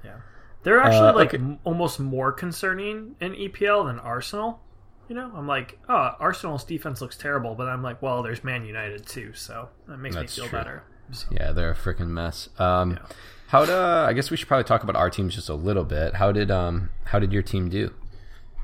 Yeah, 0.05 0.17
they're 0.63 0.79
actually 0.79 1.09
uh, 1.09 1.15
like 1.15 1.33
okay. 1.33 1.43
m- 1.43 1.59
almost 1.65 1.99
more 1.99 2.31
concerning 2.31 3.15
in 3.19 3.33
EPL 3.33 3.87
than 3.87 3.99
Arsenal. 3.99 4.61
You 5.09 5.15
know, 5.15 5.31
I'm 5.35 5.47
like, 5.47 5.77
oh, 5.89 6.11
Arsenal's 6.19 6.63
defense 6.63 7.01
looks 7.01 7.17
terrible, 7.17 7.55
but 7.55 7.67
I'm 7.67 7.83
like, 7.83 8.01
well, 8.01 8.23
there's 8.23 8.43
Man 8.43 8.65
United 8.65 9.05
too, 9.05 9.33
so 9.33 9.69
that 9.87 9.97
makes 9.97 10.15
That's 10.15 10.37
me 10.37 10.41
feel 10.43 10.49
true. 10.49 10.59
better. 10.59 10.83
So. 11.11 11.27
Yeah, 11.31 11.51
they're 11.51 11.71
a 11.71 11.75
freaking 11.75 12.09
mess. 12.09 12.49
Um, 12.57 12.91
yeah. 12.91 12.97
How 13.47 13.65
to? 13.65 14.05
I 14.07 14.13
guess 14.13 14.31
we 14.31 14.37
should 14.37 14.47
probably 14.47 14.63
talk 14.63 14.83
about 14.83 14.95
our 14.95 15.09
teams 15.09 15.35
just 15.35 15.49
a 15.49 15.53
little 15.53 15.83
bit. 15.83 16.15
How 16.15 16.31
did 16.31 16.49
um 16.51 16.89
How 17.05 17.19
did 17.19 17.31
your 17.31 17.43
team 17.43 17.69
do 17.69 17.93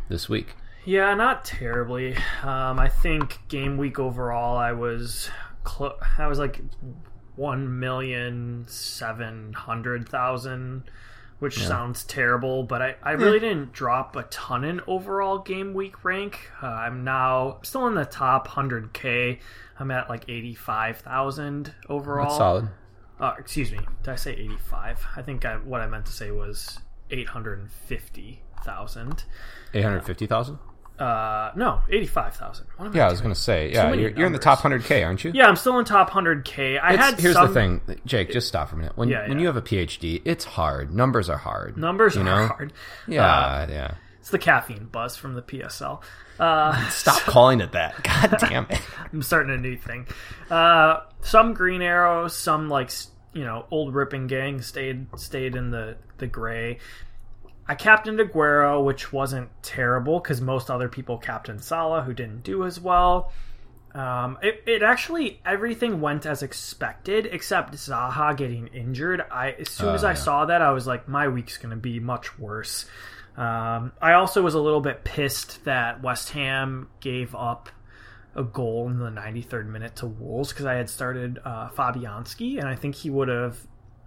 this 0.10 0.28
week? 0.28 0.56
Yeah, 0.84 1.14
not 1.14 1.46
terribly. 1.46 2.16
Um, 2.42 2.80
I 2.80 2.90
think 2.90 3.40
game 3.48 3.78
week 3.78 4.00
overall, 4.00 4.58
I 4.58 4.72
was 4.72 5.30
clo- 5.64 6.00
I 6.18 6.28
was 6.28 6.40
like 6.40 6.60
one 7.36 7.80
million 7.80 8.66
seven 8.68 9.54
hundred 9.54 10.10
thousand, 10.10 10.84
which 11.38 11.60
yeah. 11.60 11.68
sounds 11.68 12.04
terrible, 12.04 12.64
but 12.64 12.82
I, 12.82 12.96
I 13.04 13.12
really 13.12 13.40
didn't 13.40 13.74
drop 13.74 14.16
a 14.16 14.24
ton 14.24 14.64
in 14.64 14.82
overall 14.88 15.38
game 15.38 15.76
week 15.76 16.04
rank. 16.04 16.50
Uh, 16.62 16.68
I'm 16.68 17.04
now 17.04 17.60
still 17.62 17.86
in 17.88 17.94
the 17.94 18.06
top 18.06 18.48
hundred 18.48 18.94
k. 18.94 19.40
I'm 19.82 19.92
at 19.92 20.10
like 20.10 20.30
85,000 20.30 21.74
overall. 21.90 22.26
That's 22.26 22.38
solid. 22.38 22.70
Uh, 23.20 23.34
excuse 23.38 23.72
me. 23.72 23.80
Did 24.04 24.12
I 24.12 24.16
say 24.16 24.34
85? 24.34 25.06
I 25.16 25.22
think 25.22 25.46
I, 25.46 25.58
what 25.58 25.82
I 25.82 25.88
meant 25.88 26.06
to 26.06 26.12
say 26.12 26.32
was 26.32 26.80
850,000. 27.10 29.24
850,000? 29.74 30.60
Uh, 31.00 31.52
no, 31.56 31.82
85,000. 31.90 32.68
Yeah, 32.94 33.08
I 33.08 33.10
was 33.10 33.22
going 33.22 33.34
to 33.34 33.40
say, 33.40 33.72
yeah, 33.72 33.92
you're, 33.94 34.12
you're, 34.12 34.28
in 34.28 34.34
the 34.34 34.40
top 34.40 34.60
100K, 34.60 35.04
aren't 35.04 35.24
you? 35.24 35.32
Yeah, 35.34 35.48
I'm 35.48 35.56
still 35.56 35.80
in 35.80 35.86
top 35.86 36.12
100K. 36.12 36.80
I 36.80 36.94
it's, 36.94 37.04
had 37.04 37.20
Here's 37.20 37.34
some... 37.34 37.48
the 37.48 37.54
thing, 37.54 37.82
Jake, 38.06 38.30
just 38.30 38.48
stop 38.48 38.70
for 38.70 38.76
a 38.76 38.78
minute. 38.78 38.98
When, 38.98 39.10
yeah, 39.10 39.24
yeah. 39.24 39.30
when 39.30 39.40
you 39.40 39.48
have 39.48 39.58
a 39.58 39.64
PhD, 39.64 40.22
it's 40.26 40.46
hard. 40.46 40.94
Numbers 40.94 41.28
are 41.28 41.38
hard. 41.38 41.76
Numbers 41.76 42.14
you 42.14 42.22
are 42.22 42.26
know? 42.26 42.48
hard. 42.48 42.72
Yeah, 43.08 43.26
uh, 43.26 43.68
yeah. 43.68 43.96
It's 44.20 44.30
the 44.30 44.38
caffeine 44.38 44.86
buzz 44.86 45.16
from 45.16 45.34
the 45.34 45.42
PSL. 45.42 46.04
Uh, 46.42 46.76
Stop 46.90 47.20
so, 47.20 47.32
calling 47.32 47.62
it 47.62 47.72
that. 47.72 48.04
God 48.04 48.36
damn 48.40 48.66
it. 48.70 48.82
I'm 49.14 49.22
starting 49.22 49.54
a 49.54 49.58
new 49.58 49.78
thing. 49.78 50.08
Uh, 50.50 51.02
some 51.22 51.54
green 51.54 51.82
Arrow, 51.82 52.28
some 52.28 52.68
like 52.68 52.92
you 53.34 53.44
know 53.44 53.66
old 53.72 53.94
ripping 53.94 54.28
gang 54.28 54.62
stayed 54.62 55.08
stayed 55.18 55.56
in 55.56 55.70
the 55.70 55.96
the 56.18 56.28
gray. 56.28 56.80
I 57.68 57.76
captained 57.76 58.20
Aguero, 58.20 58.84
which 58.84 59.14
wasn't 59.14 59.50
terrible 59.62 60.20
because 60.20 60.42
most 60.42 60.70
other 60.70 60.90
people 60.90 61.18
captained 61.18 61.64
Salah, 61.64 62.02
who 62.02 62.14
didn't 62.14 62.44
do 62.44 62.66
as 62.66 62.80
well. 62.80 63.32
Um, 63.94 64.40
it, 64.42 64.64
it 64.66 64.84
actually 64.84 65.40
everything 65.46 66.02
went 66.02 66.26
as 66.26 66.44
expected 66.44 67.28
except 67.28 67.74
Zaha 67.76 68.36
getting 68.36 68.68
injured. 68.68 69.22
I 69.32 69.52
as 69.52 69.70
soon 69.70 69.94
as 69.94 70.04
I 70.04 70.12
yeah. 70.12 70.16
saw 70.16 70.46
that, 70.46 70.62
I 70.62 70.72
was 70.72 70.88
like, 70.88 71.08
my 71.08 71.28
week's 71.28 71.58
gonna 71.58 71.76
be 71.76 72.00
much 72.00 72.40
worse. 72.40 72.86
Um, 73.38 73.94
I 74.02 74.14
also 74.14 74.42
was 74.42 74.54
a 74.54 74.60
little 74.60 74.82
bit 74.82 75.04
pissed 75.04 75.64
that 75.66 76.02
West 76.02 76.32
Ham 76.32 76.90
gave 77.00 77.34
up 77.34 77.70
a 78.36 78.44
goal 78.44 78.88
in 78.88 79.00
the 79.00 79.10
93rd 79.10 79.68
minute 79.68 79.96
to 79.98 80.08
Wolves 80.08 80.50
because 80.50 80.66
I 80.66 80.76
had 80.76 80.90
started 80.90 81.40
uh, 81.44 81.70
Fabianski, 81.70 82.60
and 82.60 82.68
I 82.68 82.76
think 82.76 82.96
he 82.96 83.10
would 83.10 83.28
have. 83.28 83.58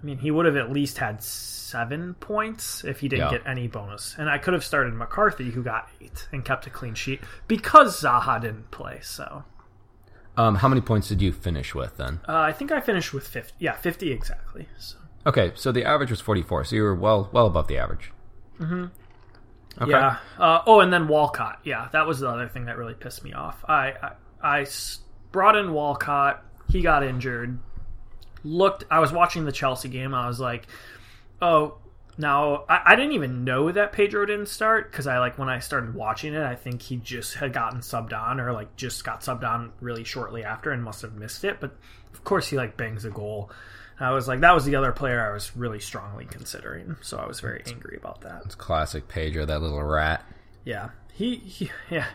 I 0.01 0.05
mean, 0.05 0.19
he 0.19 0.31
would 0.31 0.45
have 0.45 0.57
at 0.57 0.71
least 0.71 0.99
had 0.99 1.23
seven 1.23 2.13
points 2.15 2.85
if 2.85 3.01
he 3.01 3.09
didn't 3.09 3.33
yeah. 3.33 3.39
get 3.39 3.47
any 3.47 3.69
bonus. 3.69 4.15
And 4.19 4.29
I 4.29 4.37
could 4.37 4.53
have 4.53 4.63
started 4.63 4.93
McCarthy, 4.93 5.51
who 5.51 5.63
got 5.63 5.89
eight 5.99 6.29
and 6.31 6.45
kept 6.45 6.67
a 6.67 6.71
clean 6.71 6.95
sheet 6.95 7.21
because 7.49 8.03
Zaha 8.03 8.39
didn't 8.39 8.71
play. 8.71 8.99
So, 9.03 9.45
um, 10.37 10.57
how 10.57 10.69
many 10.69 10.83
points 10.83 11.09
did 11.09 11.23
you 11.23 11.33
finish 11.33 11.75
with 11.75 11.97
then? 11.97 12.21
Uh, 12.29 12.37
I 12.37 12.53
think 12.53 12.71
I 12.71 12.81
finished 12.81 13.15
with 13.15 13.27
fifty. 13.27 13.55
Yeah, 13.59 13.73
fifty 13.73 14.13
exactly. 14.13 14.69
So. 14.79 14.97
Okay, 15.27 15.53
so 15.55 15.73
the 15.73 15.85
average 15.85 16.11
was 16.11 16.21
forty-four, 16.21 16.65
so 16.65 16.77
you 16.77 16.83
were 16.83 16.95
well 16.95 17.31
well 17.33 17.47
above 17.47 17.69
the 17.69 17.79
average. 17.79 18.13
Mm-hmm. 18.61 18.87
Okay. 19.81 19.91
Yeah. 19.91 20.19
Uh, 20.39 20.63
oh, 20.67 20.81
and 20.81 20.93
then 20.93 21.09
Walcott. 21.09 21.61
Yeah, 21.65 21.89
that 21.93 22.07
was 22.07 22.21
the 22.21 22.29
other 22.29 22.49
thing 22.49 22.67
that 22.67 22.79
really 22.79 22.95
pissed 22.95 23.25
me 23.25 23.33
off. 23.33 23.65
I, 23.69 23.95
I, 24.43 24.61
I 24.61 24.67
brought 25.33 25.57
in 25.57 25.73
Walcott. 25.73 26.45
He 26.69 26.81
got 26.83 27.03
injured. 27.03 27.59
Looked. 28.45 28.85
I 28.91 29.01
was 29.01 29.13
watching 29.13 29.45
the 29.45 29.53
Chelsea 29.53 29.89
game. 29.89 30.15
I 30.15 30.29
was 30.29 30.39
like, 30.39 30.67
oh, 31.43 31.79
Now, 32.17 32.65
I, 32.69 32.81
I 32.87 32.97
didn't 32.97 33.13
even 33.13 33.45
know 33.45 33.73
that 33.73 33.93
Pedro 33.93 34.25
didn't 34.25 34.47
start 34.47 34.91
because 34.91 35.07
I 35.07 35.19
like 35.19 35.39
when 35.39 35.49
I 35.49 35.59
started 35.59 35.95
watching 35.95 36.35
it, 36.35 36.43
I 36.43 36.55
think 36.55 36.81
he 36.83 36.97
just 36.97 37.35
had 37.35 37.53
gotten 37.53 37.81
subbed 37.81 38.13
on 38.13 38.39
or 38.41 38.53
like 38.53 38.77
just 38.77 39.05
got 39.05 39.23
subbed 39.23 39.45
on 39.45 39.73
really 39.81 40.05
shortly 40.05 40.45
after 40.45 40.71
and 40.71 40.83
must 40.83 41.03
have 41.03 41.15
missed 41.15 41.45
it. 41.45 41.59
But 41.61 41.77
of 42.13 42.23
course, 42.23 42.49
he 42.49 42.57
like 42.57 42.77
bangs 42.77 43.05
a 43.05 43.11
goal. 43.11 43.51
I 44.01 44.11
was 44.11 44.27
like, 44.27 44.41
that 44.41 44.55
was 44.55 44.65
the 44.65 44.77
other 44.77 44.93
player 44.93 45.25
I 45.25 45.33
was 45.33 45.57
really 45.57 45.81
strongly 45.81 46.25
considering, 46.25 46.97
so 47.01 47.17
I 47.19 47.27
was 47.27 47.41
very 47.41 47.63
angry 47.67 47.97
about 47.97 48.23
that. 48.23 48.43
It's 48.45 48.55
classic 48.55 49.07
Pedro, 49.09 49.45
that 49.47 49.63
little 49.63 49.83
rat. 49.83 50.25
Yeah, 50.65 50.91
he, 51.13 51.37
he 51.37 51.71
yeah. 51.91 52.07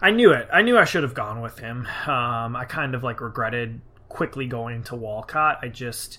I 0.00 0.10
knew 0.10 0.30
it. 0.32 0.48
I 0.52 0.62
knew 0.62 0.78
I 0.78 0.84
should 0.84 1.02
have 1.02 1.14
gone 1.14 1.40
with 1.40 1.58
him. 1.58 1.88
Um, 2.06 2.54
I 2.54 2.66
kind 2.68 2.94
of 2.94 3.02
like 3.02 3.20
regretted 3.20 3.80
quickly 4.08 4.46
going 4.46 4.82
to 4.84 4.94
Walcott. 4.94 5.58
I 5.62 5.68
just, 5.68 6.18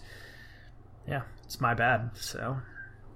yeah, 1.07 1.21
it's 1.45 1.61
my 1.61 1.73
bad. 1.73 2.09
So 2.15 2.57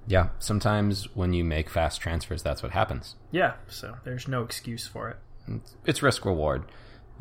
Yeah, 0.07 0.29
sometimes 0.39 1.13
when 1.15 1.33
you 1.33 1.43
make 1.43 1.69
fast 1.69 1.99
transfers, 1.99 2.43
that's 2.43 2.61
what 2.63 2.71
happens. 2.71 3.15
yeah, 3.31 3.53
so 3.67 3.95
there's 4.05 4.27
no 4.27 4.43
excuse 4.43 4.87
for 4.87 5.09
it. 5.09 5.17
It's 5.85 6.01
risk 6.03 6.23
reward. 6.25 6.63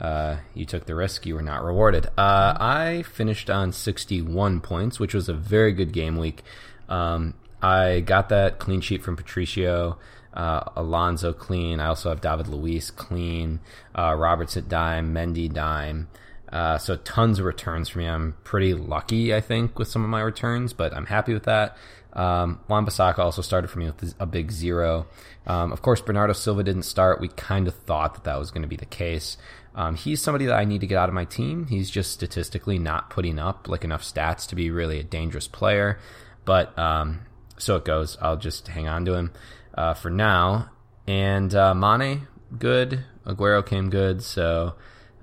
Uh, 0.01 0.39
you 0.55 0.65
took 0.65 0.87
the 0.87 0.95
risk, 0.95 1.27
you 1.27 1.35
were 1.35 1.43
not 1.43 1.63
rewarded. 1.63 2.07
Uh, 2.17 2.57
I 2.59 3.05
finished 3.13 3.51
on 3.51 3.73
61 3.73 4.61
points, 4.63 4.99
which 4.99 5.13
was 5.13 5.29
a 5.29 5.35
very 5.35 5.73
good 5.73 5.93
game 5.93 6.17
week. 6.17 6.43
Um, 6.89 7.35
I 7.63 8.01
got 8.01 8.31
that 8.31 8.59
clean 8.59 8.81
sheet 8.81 9.03
from 9.03 9.17
Patricio. 9.17 9.99
Uh, 10.33 10.63
Alonso 10.75 11.33
clean. 11.35 11.81
I 11.81 11.87
also 11.87 12.09
have 12.09 12.23
David 12.23 12.49
Luiz 12.49 12.91
clean. 12.91 13.61
Uh, 13.95 14.15
Robertson 14.17 14.67
dime. 14.69 15.13
Mendy 15.13 15.53
dime. 15.53 16.09
Uh, 16.51 16.79
so 16.79 16.97
tons 16.97 17.39
of 17.39 17.45
returns 17.45 17.91
for 17.91 17.99
me. 17.99 18.07
I'm 18.07 18.37
pretty 18.43 18.75
lucky, 18.75 19.35
I 19.35 19.41
think, 19.41 19.79
with 19.79 19.89
some 19.89 20.03
of 20.03 20.11
my 20.11 20.21
returns, 20.21 20.73
but 20.73 20.95
I'm 20.95 21.07
happy 21.07 21.35
with 21.35 21.45
that. 21.45 21.77
Um, 22.13 22.61
Wan-Bissaka 22.69 23.19
also 23.19 23.43
started 23.43 23.69
for 23.69 23.79
me 23.79 23.87
with 23.87 24.15
a 24.19 24.27
big 24.27 24.51
zero. 24.51 25.07
Um, 25.47 25.73
of 25.73 25.83
course, 25.83 26.01
Bernardo 26.01 26.33
Silva 26.33 26.63
didn't 26.65 26.83
start. 26.83 27.21
We 27.21 27.29
kind 27.29 27.69
of 27.69 27.75
thought 27.75 28.15
that 28.15 28.25
that 28.25 28.39
was 28.39 28.51
going 28.51 28.63
to 28.63 28.69
be 28.69 28.77
the 28.77 28.87
case. 28.87 29.37
Um, 29.75 29.95
he's 29.95 30.21
somebody 30.21 30.47
that 30.47 30.57
I 30.57 30.65
need 30.65 30.81
to 30.81 30.87
get 30.87 30.99
out 30.99 31.09
of 31.09 31.15
my 31.15 31.25
team. 31.25 31.67
He's 31.67 31.91
just 31.91 32.11
statistically 32.13 32.79
not 32.79 33.11
putting 33.11 33.39
up 33.39 33.69
like 33.69 33.85
enough 33.85 34.03
stats 34.03 34.49
to 34.49 34.57
be 34.57 34.71
really 34.71 34.99
a 34.99 35.05
dangerous 35.05 35.47
player. 35.47 35.99
But 36.45 36.77
um, 36.79 37.21
so 37.57 37.77
it 37.77 37.85
goes. 37.85 38.19
I'll 38.21 38.37
just 38.37 38.69
hang 38.69 38.89
on 38.89 39.05
to 39.05 39.15
him 39.15 39.33
uh, 39.75 39.95
for 39.95 40.11
now. 40.11 40.71
And 41.07 41.55
uh, 41.55 41.75
Mane, 41.75 42.27
good. 42.59 43.05
Aguero 43.25 43.65
came 43.65 43.91
good. 43.91 44.23
So 44.23 44.75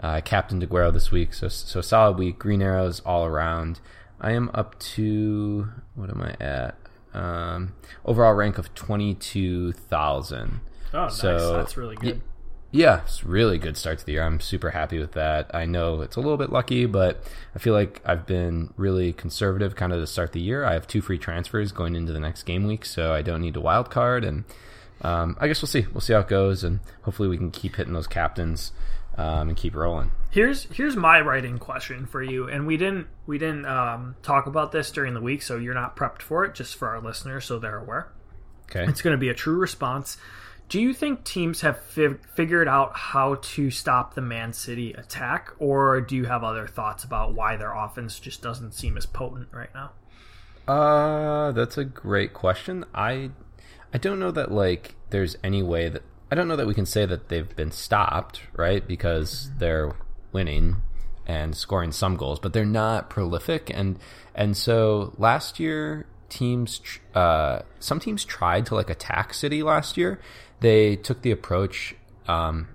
uh, 0.01 0.07
I 0.07 0.21
captained 0.21 0.63
Aguero 0.63 0.93
this 0.93 1.11
week. 1.11 1.33
So 1.33 1.49
so 1.49 1.81
solid 1.81 2.17
week. 2.17 2.39
Green 2.39 2.61
arrows 2.61 3.01
all 3.01 3.25
around. 3.25 3.81
I 4.19 4.31
am 4.31 4.49
up 4.53 4.79
to 4.95 5.69
what 5.95 6.09
am 6.09 6.21
I 6.21 6.35
at? 6.43 6.75
Um, 7.13 7.73
overall 8.05 8.33
rank 8.33 8.57
of 8.57 8.73
twenty 8.75 9.13
two 9.13 9.71
thousand. 9.73 10.61
Oh, 10.93 11.03
nice. 11.03 11.17
So- 11.17 11.53
That's 11.53 11.77
really 11.77 11.95
good. 11.95 12.21
Yeah, 12.69 13.01
it's 13.03 13.23
really 13.23 13.57
good 13.57 13.77
start 13.77 13.99
to 13.99 14.05
the 14.05 14.11
year. 14.11 14.23
I'm 14.23 14.41
super 14.41 14.71
happy 14.71 14.99
with 14.99 15.13
that. 15.13 15.49
I 15.55 15.65
know 15.65 16.01
it's 16.01 16.17
a 16.17 16.19
little 16.19 16.35
bit 16.35 16.51
lucky, 16.51 16.85
but 16.85 17.23
I 17.55 17.59
feel 17.59 17.73
like 17.73 18.01
I've 18.05 18.27
been 18.27 18.73
really 18.75 19.13
conservative 19.13 19.75
kind 19.77 19.93
of 19.93 20.01
to 20.01 20.05
start 20.05 20.33
the 20.33 20.41
year. 20.41 20.65
I 20.65 20.73
have 20.73 20.85
two 20.85 20.99
free 21.01 21.17
transfers 21.17 21.71
going 21.71 21.95
into 21.95 22.11
the 22.11 22.19
next 22.19 22.43
game 22.43 22.67
week, 22.67 22.83
so 22.83 23.13
I 23.13 23.21
don't 23.21 23.39
need 23.41 23.55
a 23.55 23.61
wild 23.61 23.89
card. 23.89 24.25
And 24.25 24.43
um, 25.01 25.37
I 25.39 25.47
guess 25.47 25.61
we'll 25.61 25.69
see. 25.69 25.85
We'll 25.93 26.01
see 26.01 26.11
how 26.11 26.19
it 26.19 26.27
goes, 26.27 26.61
and 26.65 26.81
hopefully 27.03 27.29
we 27.29 27.37
can 27.37 27.51
keep 27.51 27.77
hitting 27.77 27.93
those 27.93 28.05
captains 28.05 28.73
um, 29.17 29.47
and 29.47 29.57
keep 29.57 29.73
rolling. 29.73 30.11
Here's 30.29 30.63
here's 30.65 30.95
my 30.95 31.21
writing 31.21 31.57
question 31.57 32.05
for 32.05 32.21
you, 32.21 32.47
and 32.47 32.67
we 32.67 32.77
didn't 32.77 33.07
we 33.25 33.37
didn't 33.37 33.65
um, 33.65 34.15
talk 34.21 34.45
about 34.45 34.71
this 34.71 34.91
during 34.91 35.13
the 35.13 35.21
week, 35.21 35.41
so 35.41 35.57
you're 35.57 35.73
not 35.73 35.95
prepped 35.95 36.21
for 36.21 36.45
it. 36.45 36.53
Just 36.53 36.75
for 36.75 36.89
our 36.89 37.01
listeners, 37.01 37.45
so 37.45 37.59
they're 37.59 37.79
aware. 37.79 38.11
Okay. 38.69 38.85
It's 38.89 39.01
going 39.01 39.13
to 39.13 39.19
be 39.19 39.29
a 39.29 39.33
true 39.33 39.57
response. 39.57 40.17
Do 40.69 40.81
you 40.81 40.93
think 40.93 41.23
teams 41.23 41.61
have 41.61 41.81
fi- 41.81 42.17
figured 42.35 42.67
out 42.67 42.95
how 42.95 43.35
to 43.35 43.71
stop 43.71 44.15
the 44.15 44.21
Man 44.21 44.51
City 44.51 44.91
attack, 44.91 45.51
or 45.59 46.01
do 46.01 46.15
you 46.15 46.25
have 46.25 46.43
other 46.43 46.67
thoughts 46.67 47.05
about 47.05 47.33
why 47.33 47.55
their 47.55 47.73
offense 47.73 48.19
just 48.19 48.41
doesn't 48.41 48.73
seem 48.73 48.97
as 48.97 49.05
potent 49.05 49.47
right 49.53 49.73
now? 49.73 49.91
Uh, 50.67 51.53
that's 51.53 51.77
a 51.77 51.85
great 51.85 52.33
question. 52.33 52.83
I 52.93 53.31
I 53.93 53.97
don't 53.97 54.19
know 54.19 54.31
that 54.31 54.51
like 54.51 54.95
there's 55.09 55.37
any 55.41 55.63
way 55.63 55.87
that 55.87 56.03
I 56.29 56.35
don't 56.35 56.49
know 56.49 56.57
that 56.57 56.67
we 56.67 56.73
can 56.73 56.85
say 56.85 57.05
that 57.05 57.29
they've 57.29 57.55
been 57.55 57.71
stopped, 57.71 58.41
right? 58.57 58.85
Because 58.85 59.49
they're 59.57 59.93
winning 60.37 60.75
and 61.25 61.57
scoring 61.57 61.91
some 61.91 62.15
goals, 62.15 62.39
but 62.39 62.53
they're 62.53 62.63
not 62.83 63.09
prolific 63.09 63.71
and 63.73 63.97
and 64.35 64.55
so 64.55 65.13
last 65.17 65.59
year 65.59 66.05
teams 66.29 66.69
uh 67.15 67.59
some 67.79 67.99
teams 67.99 68.23
tried 68.23 68.65
to 68.67 68.75
like 68.75 68.89
attack 68.89 69.33
City 69.33 69.63
last 69.63 69.97
year. 69.97 70.19
They 70.59 70.95
took 70.95 71.23
the 71.23 71.31
approach 71.31 71.95
um 72.27 72.67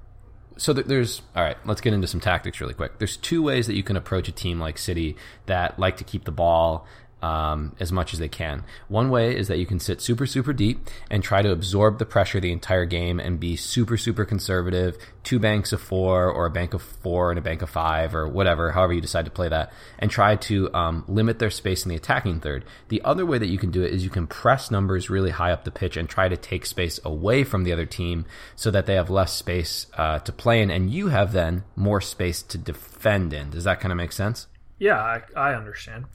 so 0.57 0.75
th- 0.75 0.87
there's 0.87 1.23
all 1.37 1.43
right 1.43 1.57
let's 1.65 1.81
get 1.81 1.93
into 1.93 2.07
some 2.07 2.21
tactics 2.21 2.61
really 2.61 2.75
quick 2.75 2.99
there's 2.99 3.17
two 3.17 3.43
ways 3.43 3.67
that 3.69 3.75
you 3.75 3.83
can 3.83 3.97
approach 3.97 4.29
a 4.29 4.33
team 4.33 4.61
like 4.61 4.77
city 4.77 5.17
that 5.47 5.79
like 5.79 5.97
to 5.97 6.05
keep 6.05 6.25
the 6.25 6.33
ball 6.33 6.87
um, 7.23 7.75
as 7.81 7.93
much 7.93 8.13
as 8.13 8.19
they 8.19 8.29
can. 8.29 8.65
One 8.89 9.09
way 9.09 9.37
is 9.37 9.49
that 9.49 9.59
you 9.59 9.67
can 9.67 9.81
sit 9.81 10.01
super 10.01 10.27
super 10.27 10.53
deep 10.53 10.89
and 11.11 11.23
try 11.23 11.43
to 11.43 11.53
absorb 11.53 11.99
the 11.99 12.07
pressure 12.07 12.41
the 12.41 12.53
entire 12.53 12.85
game 12.85 13.21
and 13.21 13.41
be 13.41 13.57
super 13.57 13.97
super 13.97 14.25
conservative. 14.25 14.99
Two 15.23 15.39
banks 15.39 15.73
of 15.73 15.81
four 15.81 16.29
or 16.29 16.47
a 16.47 16.51
bank 16.51 16.75
of 16.75 16.83
four 16.83 17.31
and 17.31 17.39
a 17.39 17.43
bank 17.43 17.63
of 17.63 17.71
five 17.71 18.15
or 18.15 18.29
whatever 18.29 18.73
however 18.73 18.93
you 18.93 19.01
decide 19.01 19.25
to 19.25 19.31
play 19.31 19.49
that 19.49 19.73
and 19.99 20.11
try 20.11 20.37
to 20.37 20.73
um, 20.75 21.05
limit 21.07 21.39
their 21.39 21.51
space 21.51 21.85
in 21.85 21.89
the 21.89 21.97
attacking 21.97 22.41
third. 22.41 22.65
The 22.89 23.03
other 23.03 23.25
way 23.25 23.39
that 23.39 23.49
you 23.49 23.59
can 23.59 23.71
do 23.71 23.83
it 23.83 23.93
is 23.93 24.05
you 24.05 24.11
can 24.11 24.27
press 24.27 24.71
numbers 24.71 25.09
really 25.09 25.31
high 25.31 25.53
up 25.53 25.65
the 25.65 25.71
pitch 25.71 25.97
and 25.97 26.09
try 26.09 26.29
to 26.29 26.37
take 26.37 26.67
space 26.67 26.99
away 27.05 27.45
from 27.45 27.65
the 27.65 27.73
other 27.73 27.87
team 27.87 28.27
so 28.57 28.71
that 28.71 28.87
they 28.87 28.95
have 28.95 29.11
less 29.11 29.33
space 29.33 29.87
uh, 29.95 30.19
to 30.21 30.33
play 30.33 30.61
in 30.61 30.71
and 30.71 30.91
you 30.91 31.09
have 31.09 31.33
then 31.33 31.65
more 31.77 32.01
space 32.01 32.43
to 32.43 32.59
defend 32.59 33.33
in. 33.33 33.51
Does 33.51 33.65
that 33.65 33.81
kind 33.81 33.93
of 33.93 33.97
make 33.97 34.13
sense? 34.13 34.49
Yeah, 34.79 34.99
I, 34.99 35.23
I 35.37 35.55
understand. 35.55 36.07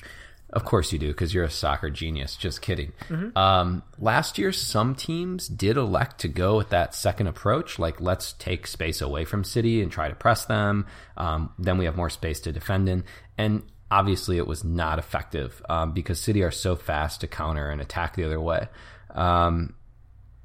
Of 0.52 0.64
course 0.64 0.94
you 0.94 1.00
do, 1.00 1.08
because 1.08 1.34
you're 1.34 1.44
a 1.44 1.50
soccer 1.50 1.90
genius. 1.90 2.38
Just 2.38 2.62
kidding. 2.62 2.94
Um, 3.36 3.84
last 4.00 4.38
year, 4.38 4.52
some 4.52 4.96
teams 4.96 5.48
did 5.48 5.76
elect 5.76 6.20
to 6.20 6.30
go 6.30 6.56
with 6.56 6.70
that 6.70 6.96
second 6.96 7.28
approach, 7.28 7.80
like 7.80 8.00
let's 8.00 8.34
take 8.34 8.66
space 8.66 9.02
away 9.02 9.26
from 9.26 9.44
City 9.44 9.82
and 9.82 9.92
try 9.92 10.08
to 10.08 10.16
press 10.16 10.46
them. 10.46 10.86
Um, 11.18 11.52
then 11.60 11.78
we 11.78 11.86
have 11.86 11.98
more 11.98 12.10
space 12.10 12.40
to 12.42 12.54
defend 12.54 12.88
in. 12.88 13.04
And 13.38 13.64
obviously, 13.92 14.38
it 14.38 14.48
was 14.48 14.64
not 14.64 15.00
effective 15.00 15.62
um, 15.70 15.92
because 15.92 16.20
City 16.20 16.44
are 16.44 16.52
so 16.52 16.76
fast 16.78 17.22
to 17.22 17.28
counter 17.28 17.70
and 17.70 17.82
attack 17.82 18.16
the 18.16 18.24
other 18.24 18.40
way. 18.40 18.70
Um, 19.12 19.74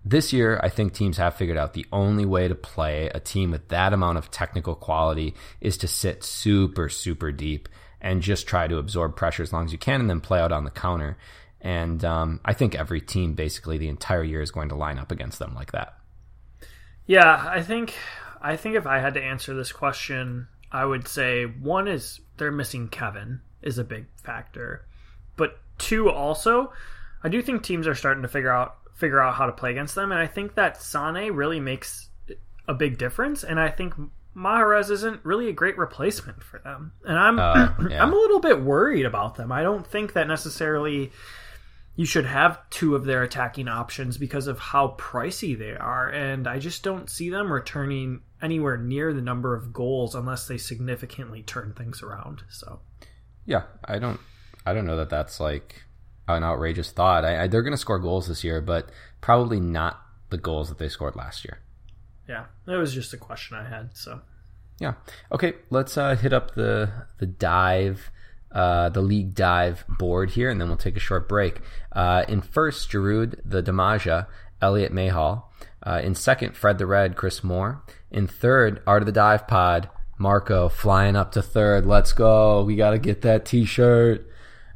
this 0.04 0.32
year, 0.32 0.58
I 0.60 0.68
think 0.68 0.94
teams 0.94 1.16
have 1.18 1.36
figured 1.36 1.56
out 1.56 1.74
the 1.74 1.86
only 1.92 2.24
way 2.24 2.48
to 2.48 2.56
play 2.56 3.08
a 3.14 3.20
team 3.20 3.52
with 3.52 3.68
that 3.68 3.92
amount 3.92 4.18
of 4.18 4.32
technical 4.32 4.74
quality 4.74 5.34
is 5.60 5.76
to 5.78 5.86
sit 5.86 6.24
super, 6.24 6.88
super 6.88 7.30
deep 7.30 7.68
and 8.02 8.20
just 8.20 8.46
try 8.46 8.66
to 8.66 8.76
absorb 8.76 9.16
pressure 9.16 9.42
as 9.42 9.52
long 9.52 9.64
as 9.64 9.72
you 9.72 9.78
can 9.78 10.00
and 10.00 10.10
then 10.10 10.20
play 10.20 10.40
out 10.40 10.52
on 10.52 10.64
the 10.64 10.70
counter. 10.70 11.16
And 11.60 12.04
um, 12.04 12.40
I 12.44 12.52
think 12.52 12.74
every 12.74 13.00
team, 13.00 13.34
basically, 13.34 13.78
the 13.78 13.88
entire 13.88 14.24
year 14.24 14.42
is 14.42 14.50
going 14.50 14.68
to 14.70 14.74
line 14.74 14.98
up 14.98 15.12
against 15.12 15.38
them 15.38 15.54
like 15.54 15.72
that. 15.72 15.94
Yeah, 17.06 17.48
I 17.48 17.62
think 17.62 17.94
I 18.42 18.56
think 18.56 18.74
if 18.74 18.86
I 18.86 18.98
had 18.98 19.14
to 19.14 19.22
answer 19.22 19.54
this 19.54 19.72
question, 19.72 20.48
I 20.72 20.84
would 20.84 21.06
say 21.06 21.44
one 21.44 21.86
is 21.86 22.20
they're 22.36 22.50
missing 22.50 22.88
Kevin 22.88 23.40
is 23.62 23.78
a 23.78 23.84
big 23.84 24.06
factor. 24.16 24.84
But 25.36 25.58
two 25.78 26.10
also, 26.10 26.72
I 27.22 27.28
do 27.28 27.40
think 27.40 27.62
teams 27.62 27.86
are 27.86 27.94
starting 27.94 28.22
to 28.22 28.28
figure 28.28 28.50
out 28.50 28.76
figure 28.94 29.20
out 29.20 29.34
how 29.34 29.46
to 29.46 29.52
play 29.52 29.70
against 29.70 29.94
them 29.94 30.12
and 30.12 30.20
I 30.20 30.26
think 30.26 30.54
that 30.54 30.80
Sane 30.80 31.32
really 31.32 31.58
makes 31.58 32.10
a 32.68 32.74
big 32.74 32.98
difference 32.98 33.42
and 33.42 33.58
I 33.58 33.68
think 33.68 33.94
Mahrez 34.36 34.90
isn't 34.90 35.24
really 35.24 35.48
a 35.48 35.52
great 35.52 35.76
replacement 35.76 36.42
for 36.42 36.58
them. 36.58 36.92
And 37.04 37.18
I'm 37.18 37.38
Uh, 37.38 37.74
yeah. 37.90 38.02
I'm 38.02 38.12
a 38.12 38.16
little 38.16 38.40
bit 38.40 38.62
worried 38.62 39.04
about 39.04 39.36
them. 39.36 39.52
I 39.52 39.62
don't 39.62 39.86
think 39.86 40.14
that 40.14 40.28
necessarily 40.28 41.12
you 41.94 42.06
should 42.06 42.24
have 42.24 42.58
two 42.70 42.94
of 42.94 43.04
their 43.04 43.22
attacking 43.22 43.68
options 43.68 44.16
because 44.16 44.46
of 44.46 44.58
how 44.58 44.96
pricey 44.98 45.58
they 45.58 45.72
are 45.72 46.08
and 46.08 46.48
I 46.48 46.58
just 46.58 46.82
don't 46.82 47.10
see 47.10 47.28
them 47.28 47.52
returning 47.52 48.22
anywhere 48.40 48.78
near 48.78 49.12
the 49.12 49.20
number 49.20 49.54
of 49.54 49.72
goals 49.72 50.14
unless 50.14 50.48
they 50.48 50.56
significantly 50.56 51.42
turn 51.42 51.74
things 51.76 52.02
around. 52.02 52.42
So, 52.48 52.80
Yeah, 53.44 53.64
I 53.84 53.98
don't, 53.98 54.20
I 54.64 54.72
don't 54.72 54.86
know 54.86 54.96
that 54.96 55.10
that's 55.10 55.38
like 55.38 55.82
an 56.28 56.42
outrageous 56.42 56.92
thought. 56.92 57.24
I, 57.24 57.42
I, 57.42 57.46
they're 57.48 57.62
going 57.62 57.72
to 57.72 57.78
score 57.78 57.98
goals 57.98 58.28
this 58.28 58.42
year, 58.42 58.60
but 58.60 58.88
probably 59.20 59.60
not 59.60 60.00
the 60.30 60.38
goals 60.38 60.68
that 60.70 60.78
they 60.78 60.88
scored 60.88 61.16
last 61.16 61.44
year. 61.44 61.60
Yeah, 62.32 62.44
that 62.64 62.78
was 62.78 62.94
just 62.94 63.12
a 63.12 63.18
question 63.18 63.58
I 63.58 63.68
had. 63.68 63.90
So, 63.94 64.22
Yeah. 64.80 64.94
Okay, 65.30 65.52
let's 65.68 65.98
uh, 65.98 66.16
hit 66.16 66.32
up 66.32 66.54
the 66.54 66.90
the 67.18 67.26
dive, 67.26 68.10
uh, 68.50 68.88
the 68.88 69.02
league 69.02 69.34
dive 69.34 69.84
board 69.86 70.30
here, 70.30 70.48
and 70.48 70.58
then 70.58 70.68
we'll 70.68 70.78
take 70.78 70.96
a 70.96 71.00
short 71.00 71.28
break. 71.28 71.60
Uh, 71.92 72.24
in 72.28 72.40
first, 72.40 72.90
Giroud, 72.90 73.38
the 73.44 73.62
Damaja, 73.62 74.26
Elliot 74.62 74.92
Mayhall. 74.92 75.52
Uh, 75.84 76.00
in 76.02 76.14
second, 76.14 76.56
Fred 76.56 76.78
the 76.78 76.86
Red, 76.86 77.16
Chris 77.16 77.44
Moore. 77.44 77.82
In 78.10 78.26
third, 78.26 78.80
Art 78.86 79.02
of 79.02 79.06
the 79.06 79.12
Dive 79.12 79.46
Pod, 79.46 79.90
Marco 80.16 80.68
flying 80.70 81.16
up 81.16 81.32
to 81.32 81.42
third. 81.42 81.84
Let's 81.84 82.12
go. 82.12 82.62
We 82.64 82.76
got 82.76 82.90
to 82.90 82.98
get 82.98 83.22
that 83.22 83.44
T-shirt. 83.44 84.26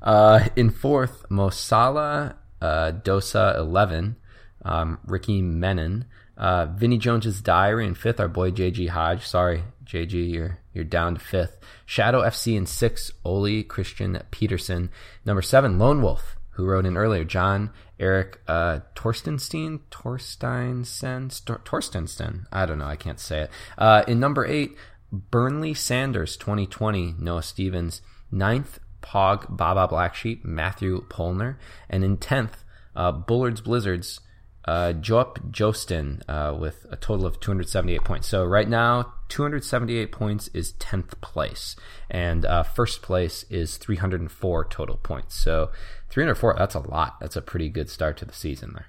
Uh, 0.03 0.49
in 0.57 0.71
fourth, 0.71 1.25
Mosala 1.31 2.35
uh, 2.61 2.93
Dosa 2.93 3.57
11, 3.57 4.17
um, 4.65 4.99
Ricky 5.07 5.43
Menon, 5.43 6.07
uh, 6.37 6.67
Vinny 6.67 6.99
Jones's 6.99 7.41
Diary 7.41 7.87
in 7.87 7.95
fifth. 7.95 8.21
Our 8.21 8.29
boy 8.29 8.51
JG 8.51 8.89
Hodge. 8.89 9.27
Sorry, 9.27 9.65
JG, 9.85 10.31
you're 10.31 10.59
you're 10.73 10.85
down 10.85 11.15
to 11.15 11.21
fifth. 11.21 11.59
Shadow 11.85 12.23
FC 12.23 12.57
in 12.57 12.67
six. 12.67 13.13
Oli 13.25 13.63
Christian 13.63 14.23
Peterson. 14.31 14.91
Number 15.25 15.43
seven, 15.43 15.79
Lone 15.79 16.03
Wolf, 16.03 16.37
who 16.51 16.67
wrote 16.67 16.87
in 16.87 16.97
earlier. 16.97 17.25
John 17.25 17.71
Eric 17.99 18.41
uh, 18.47 18.81
Torstenstein, 18.95 19.81
Torstensen. 19.91 22.45
I 22.53 22.67
don't 22.67 22.79
know. 22.79 22.87
I 22.87 22.97
can't 22.97 23.21
say 23.21 23.43
it. 23.43 23.51
Uh, 23.79 24.05
in 24.07 24.21
number 24.21 24.45
eight, 24.45 24.77
Burnley 25.11 25.75
Sanders, 25.75 26.37
2020. 26.37 27.15
Noah 27.19 27.43
Stevens. 27.43 28.03
Ninth, 28.31 28.81
Pog 29.03 29.57
Baba 29.57 29.87
Black 29.87 30.15
Sheep, 30.15 30.45
Matthew 30.45 31.07
Polner, 31.09 31.57
and 31.89 32.05
in 32.05 32.17
tenth, 32.17 32.65
uh, 32.95 33.13
Bullards 33.13 33.61
Blizzards 33.61 34.21
uh, 34.67 34.93
Joop 34.95 35.51
Jostin 35.51 36.23
uh, 36.29 36.55
with 36.55 36.87
a 36.91 36.97
total 36.97 37.27
of 37.27 37.41
278 37.41 38.05
points. 38.05 38.29
So 38.29 38.45
right 38.45 38.69
now, 38.69 39.15
278 39.29 40.13
points 40.13 40.49
is 40.49 40.73
10th 40.75 41.21
place, 41.21 41.77
and 42.11 42.45
uh, 42.45 42.63
first 42.63 43.03
place 43.03 43.45
is 43.49 43.77
304 43.77 44.65
total 44.69 44.97
points. 44.97 45.35
So 45.35 45.71
304, 46.11 46.57
that's 46.59 46.75
a 46.75 46.81
lot. 46.81 47.21
That's 47.21 47.37
a 47.37 47.43
pretty 47.43 47.69
good 47.69 47.89
start 47.89 48.17
to 48.19 48.25
the 48.25 48.33
season 48.33 48.73
there. 48.75 48.87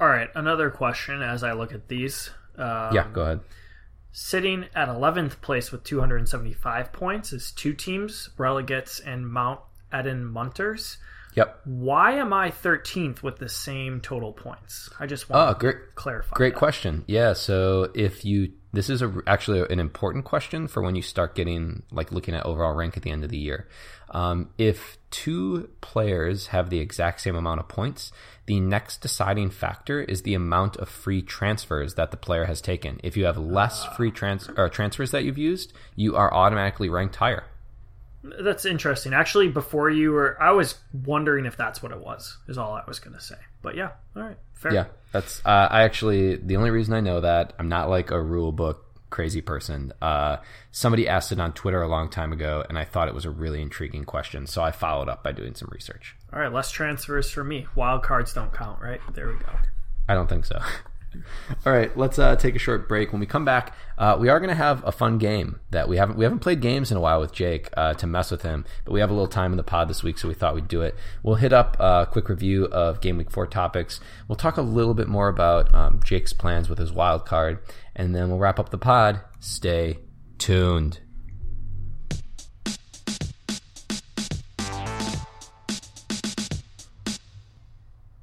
All 0.00 0.08
right, 0.08 0.28
another 0.34 0.70
question 0.70 1.22
as 1.22 1.42
I 1.42 1.52
look 1.52 1.72
at 1.72 1.88
these. 1.88 2.30
Um, 2.56 2.94
yeah, 2.94 3.08
go 3.12 3.22
ahead. 3.22 3.40
Sitting 4.12 4.66
at 4.74 4.88
11th 4.88 5.40
place 5.40 5.70
with 5.70 5.84
275 5.84 6.92
points 6.92 7.32
is 7.32 7.52
two 7.52 7.74
teams, 7.74 8.30
Relegates 8.38 9.00
and 9.00 9.28
Mount 9.28 9.60
Eden 9.96 10.24
Munters. 10.24 10.98
Yep. 11.38 11.60
Why 11.66 12.12
am 12.14 12.32
I 12.32 12.50
13th 12.50 13.22
with 13.22 13.38
the 13.38 13.48
same 13.48 14.00
total 14.00 14.32
points? 14.32 14.90
I 14.98 15.06
just 15.06 15.30
want 15.30 15.48
oh, 15.48 15.58
great, 15.58 15.72
to 15.72 15.78
clarify. 15.94 16.34
Great 16.34 16.54
that. 16.54 16.58
question. 16.58 17.04
Yeah. 17.06 17.34
So 17.34 17.92
if 17.94 18.24
you, 18.24 18.52
this 18.72 18.90
is 18.90 19.02
a, 19.02 19.14
actually 19.24 19.60
an 19.70 19.78
important 19.78 20.24
question 20.24 20.66
for 20.66 20.82
when 20.82 20.96
you 20.96 21.02
start 21.02 21.36
getting 21.36 21.84
like 21.92 22.10
looking 22.10 22.34
at 22.34 22.44
overall 22.44 22.74
rank 22.74 22.96
at 22.96 23.04
the 23.04 23.10
end 23.10 23.22
of 23.22 23.30
the 23.30 23.38
year. 23.38 23.68
Um, 24.10 24.50
if 24.58 24.98
two 25.10 25.70
players 25.80 26.48
have 26.48 26.70
the 26.70 26.80
exact 26.80 27.20
same 27.20 27.36
amount 27.36 27.60
of 27.60 27.68
points, 27.68 28.10
the 28.46 28.58
next 28.58 29.00
deciding 29.00 29.50
factor 29.50 30.00
is 30.00 30.22
the 30.22 30.34
amount 30.34 30.76
of 30.78 30.88
free 30.88 31.22
transfers 31.22 31.94
that 31.94 32.10
the 32.10 32.16
player 32.16 32.46
has 32.46 32.60
taken. 32.60 32.98
If 33.04 33.16
you 33.16 33.26
have 33.26 33.38
less 33.38 33.84
free 33.96 34.10
trans- 34.10 34.50
or 34.56 34.68
transfers 34.68 35.12
that 35.12 35.22
you've 35.22 35.38
used, 35.38 35.72
you 35.94 36.16
are 36.16 36.34
automatically 36.34 36.88
ranked 36.88 37.16
higher. 37.16 37.44
That's 38.40 38.64
interesting. 38.64 39.14
Actually, 39.14 39.48
before 39.48 39.90
you 39.90 40.12
were, 40.12 40.40
I 40.40 40.50
was 40.52 40.76
wondering 40.92 41.46
if 41.46 41.56
that's 41.56 41.82
what 41.82 41.92
it 41.92 42.00
was. 42.00 42.38
Is 42.48 42.58
all 42.58 42.74
I 42.74 42.82
was 42.86 42.98
going 42.98 43.14
to 43.14 43.22
say. 43.22 43.36
But 43.62 43.76
yeah, 43.76 43.90
all 44.16 44.22
right, 44.22 44.36
fair. 44.54 44.74
Yeah, 44.74 44.84
that's. 45.12 45.40
Uh, 45.44 45.68
I 45.70 45.82
actually 45.82 46.36
the 46.36 46.56
only 46.56 46.70
reason 46.70 46.94
I 46.94 47.00
know 47.00 47.20
that 47.20 47.52
I'm 47.58 47.68
not 47.68 47.88
like 47.88 48.10
a 48.10 48.20
rule 48.20 48.52
book 48.52 48.84
crazy 49.10 49.40
person. 49.40 49.92
Uh, 50.02 50.36
somebody 50.70 51.08
asked 51.08 51.32
it 51.32 51.40
on 51.40 51.52
Twitter 51.52 51.82
a 51.82 51.88
long 51.88 52.08
time 52.10 52.32
ago, 52.32 52.64
and 52.68 52.78
I 52.78 52.84
thought 52.84 53.08
it 53.08 53.14
was 53.14 53.24
a 53.24 53.30
really 53.30 53.62
intriguing 53.62 54.04
question, 54.04 54.46
so 54.46 54.62
I 54.62 54.70
followed 54.70 55.08
up 55.08 55.22
by 55.22 55.32
doing 55.32 55.54
some 55.54 55.68
research. 55.72 56.16
All 56.32 56.38
right, 56.38 56.52
less 56.52 56.70
transfers 56.70 57.30
for 57.30 57.44
me. 57.44 57.66
Wild 57.74 58.02
cards 58.02 58.32
don't 58.32 58.52
count, 58.52 58.80
right? 58.82 59.00
There 59.14 59.28
we 59.28 59.34
go. 59.34 59.52
I 60.08 60.14
don't 60.14 60.28
think 60.28 60.44
so. 60.44 60.60
All 61.64 61.72
right, 61.72 61.96
let's 61.96 62.18
uh, 62.18 62.36
take 62.36 62.54
a 62.54 62.58
short 62.58 62.88
break. 62.88 63.12
When 63.12 63.20
we 63.20 63.26
come 63.26 63.44
back, 63.44 63.74
uh, 63.96 64.16
we 64.20 64.28
are 64.28 64.38
going 64.38 64.50
to 64.50 64.54
have 64.54 64.84
a 64.86 64.92
fun 64.92 65.18
game 65.18 65.60
that 65.70 65.88
we 65.88 65.96
haven't 65.96 66.16
we 66.16 66.24
haven't 66.24 66.40
played 66.40 66.60
games 66.60 66.90
in 66.90 66.96
a 66.96 67.00
while 67.00 67.20
with 67.20 67.32
Jake 67.32 67.70
uh, 67.76 67.94
to 67.94 68.06
mess 68.06 68.30
with 68.30 68.42
him, 68.42 68.64
but 68.84 68.92
we 68.92 69.00
have 69.00 69.10
a 69.10 69.14
little 69.14 69.28
time 69.28 69.52
in 69.52 69.56
the 69.56 69.62
pod 69.62 69.88
this 69.88 70.02
week, 70.02 70.18
so 70.18 70.28
we 70.28 70.34
thought 70.34 70.54
we'd 70.54 70.68
do 70.68 70.82
it. 70.82 70.94
We'll 71.22 71.36
hit 71.36 71.52
up 71.52 71.76
a 71.80 72.06
quick 72.10 72.28
review 72.28 72.66
of 72.66 73.00
Game 73.00 73.16
Week 73.16 73.30
Four 73.30 73.46
topics. 73.46 74.00
We'll 74.28 74.36
talk 74.36 74.56
a 74.56 74.62
little 74.62 74.94
bit 74.94 75.08
more 75.08 75.28
about 75.28 75.74
um, 75.74 76.00
Jake's 76.04 76.32
plans 76.32 76.68
with 76.68 76.78
his 76.78 76.92
wild 76.92 77.24
card, 77.24 77.58
and 77.96 78.14
then 78.14 78.28
we'll 78.28 78.38
wrap 78.38 78.58
up 78.58 78.68
the 78.70 78.78
pod. 78.78 79.20
Stay 79.40 79.98
tuned. 80.36 81.00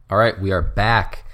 All 0.08 0.18
right, 0.20 0.40
we 0.40 0.52
are 0.52 0.62
back. 0.62 1.25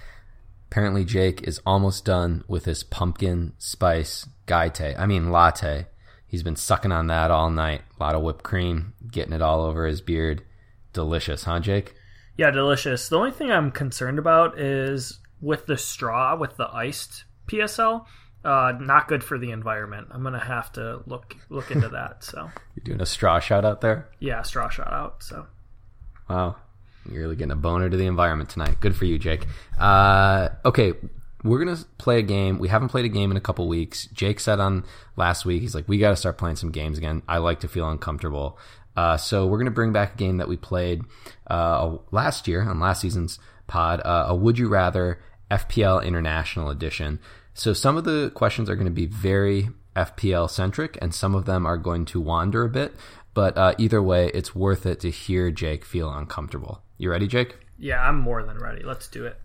Apparently, 0.72 1.04
Jake 1.04 1.46
is 1.46 1.60
almost 1.66 2.06
done 2.06 2.46
with 2.48 2.64
his 2.64 2.82
pumpkin 2.82 3.52
spice 3.58 4.26
gaite. 4.48 4.98
I 4.98 5.06
mean, 5.06 5.30
latte. 5.30 5.88
He's 6.26 6.44
been 6.44 6.56
sucking 6.56 6.94
on 6.94 7.08
that 7.08 7.30
all 7.30 7.50
night. 7.50 7.82
A 8.00 8.04
lot 8.04 8.16
of 8.16 8.22
whipped 8.22 8.44
cream, 8.44 8.94
getting 9.12 9.34
it 9.34 9.42
all 9.42 9.66
over 9.66 9.86
his 9.86 10.00
beard. 10.00 10.44
Delicious, 10.94 11.44
huh, 11.44 11.60
Jake? 11.60 11.94
Yeah, 12.38 12.52
delicious. 12.52 13.10
The 13.10 13.18
only 13.18 13.32
thing 13.32 13.52
I'm 13.52 13.70
concerned 13.70 14.18
about 14.18 14.58
is 14.62 15.20
with 15.42 15.66
the 15.66 15.78
straw, 15.78 16.38
with 16.38 16.56
the 16.56 16.70
iced 16.74 17.26
PSL. 17.48 18.06
Uh, 18.46 18.72
not 18.80 19.10
good 19.10 19.26
for 19.26 19.38
the 19.38 19.52
environment. 19.52 20.08
I'm 20.12 20.24
gonna 20.24 20.40
have 20.40 20.72
to 20.74 21.02
look 21.06 21.36
look 21.50 21.70
into 21.70 21.90
that. 21.90 22.24
So 22.24 22.50
you're 22.76 22.84
doing 22.86 23.02
a 23.02 23.06
straw 23.06 23.40
shot 23.40 23.66
out 23.66 23.82
there? 23.82 24.10
Yeah, 24.20 24.42
straw 24.44 24.70
shot 24.70 24.92
out. 24.92 25.22
So 25.22 25.48
wow, 26.30 26.56
you're 27.10 27.22
really 27.22 27.36
getting 27.36 27.52
a 27.52 27.56
boner 27.56 27.90
to 27.90 27.98
the 27.98 28.06
environment 28.06 28.50
tonight. 28.50 28.80
Good 28.80 28.96
for 28.96 29.06
you, 29.06 29.18
Jake. 29.18 29.46
Uh, 29.80 30.50
okay, 30.66 30.94
we're 31.44 31.64
gonna 31.64 31.80
play 31.98 32.20
a 32.20 32.24
game. 32.24 32.60
We 32.60 32.68
haven't 32.68 32.90
played 32.90 33.06
a 33.06 33.10
game 33.10 33.32
in 33.32 33.38
a 33.38 33.42
couple 33.42 33.68
weeks. 33.68 34.08
Jake 34.08 34.40
said 34.40 34.60
on 34.60 34.86
last 35.16 35.46
week, 35.46 35.62
he's 35.62 35.74
like, 35.74 35.88
we 35.88 35.98
got 35.98 36.12
to 36.12 36.16
start 36.16 36.38
playing 36.38 36.58
some 36.58 36.72
games 36.72 36.98
again. 36.98 37.24
I 37.28 37.38
like 37.40 37.62
to 37.62 37.68
feel 37.68 37.90
uncomfortable. 37.90 38.60
Uh, 38.96 39.18
so 39.18 39.48
we're 39.48 39.58
gonna 39.58 39.72
bring 39.72 39.94
back 39.94 40.16
a 40.16 40.18
game 40.18 40.38
that 40.38 40.48
we 40.48 40.58
played 40.58 41.02
uh, 41.48 41.98
last 42.12 42.48
year 42.48 42.62
on 42.62 42.80
last 42.80 43.02
season's 43.02 43.40
pod, 43.68 44.02
uh, 44.04 44.26
a 44.28 44.36
Would 44.36 44.60
You 44.60 44.68
Rather 44.68 45.20
FPL 45.50 46.04
International 46.04 46.70
Edition. 46.70 47.20
So 47.54 47.74
some 47.74 47.98
of 47.98 48.04
the 48.04 48.32
questions 48.34 48.70
are 48.70 48.76
going 48.76 48.86
to 48.86 48.92
be 48.92 49.06
very 49.06 49.70
FPL 49.96 50.50
centric, 50.50 50.98
and 51.02 51.14
some 51.14 51.36
of 51.36 51.46
them 51.46 51.66
are 51.66 51.78
going 51.78 52.06
to 52.06 52.22
wander 52.22 52.64
a 52.64 52.70
bit. 52.70 52.96
But 53.34 53.58
uh, 53.58 53.74
either 53.78 54.02
way, 54.02 54.30
it's 54.34 54.56
worth 54.56 54.86
it 54.86 55.00
to 55.02 55.10
hear 55.10 55.52
Jake 55.52 55.86
feel 55.86 56.12
uncomfortable. 56.12 56.82
You 57.02 57.10
ready, 57.10 57.28
Jake? 57.28 57.58
Yeah, 57.80 58.00
I'm 58.00 58.20
more 58.20 58.44
than 58.44 58.60
ready. 58.60 58.84
Let's 58.84 59.08
do 59.08 59.26
it. 59.26 59.36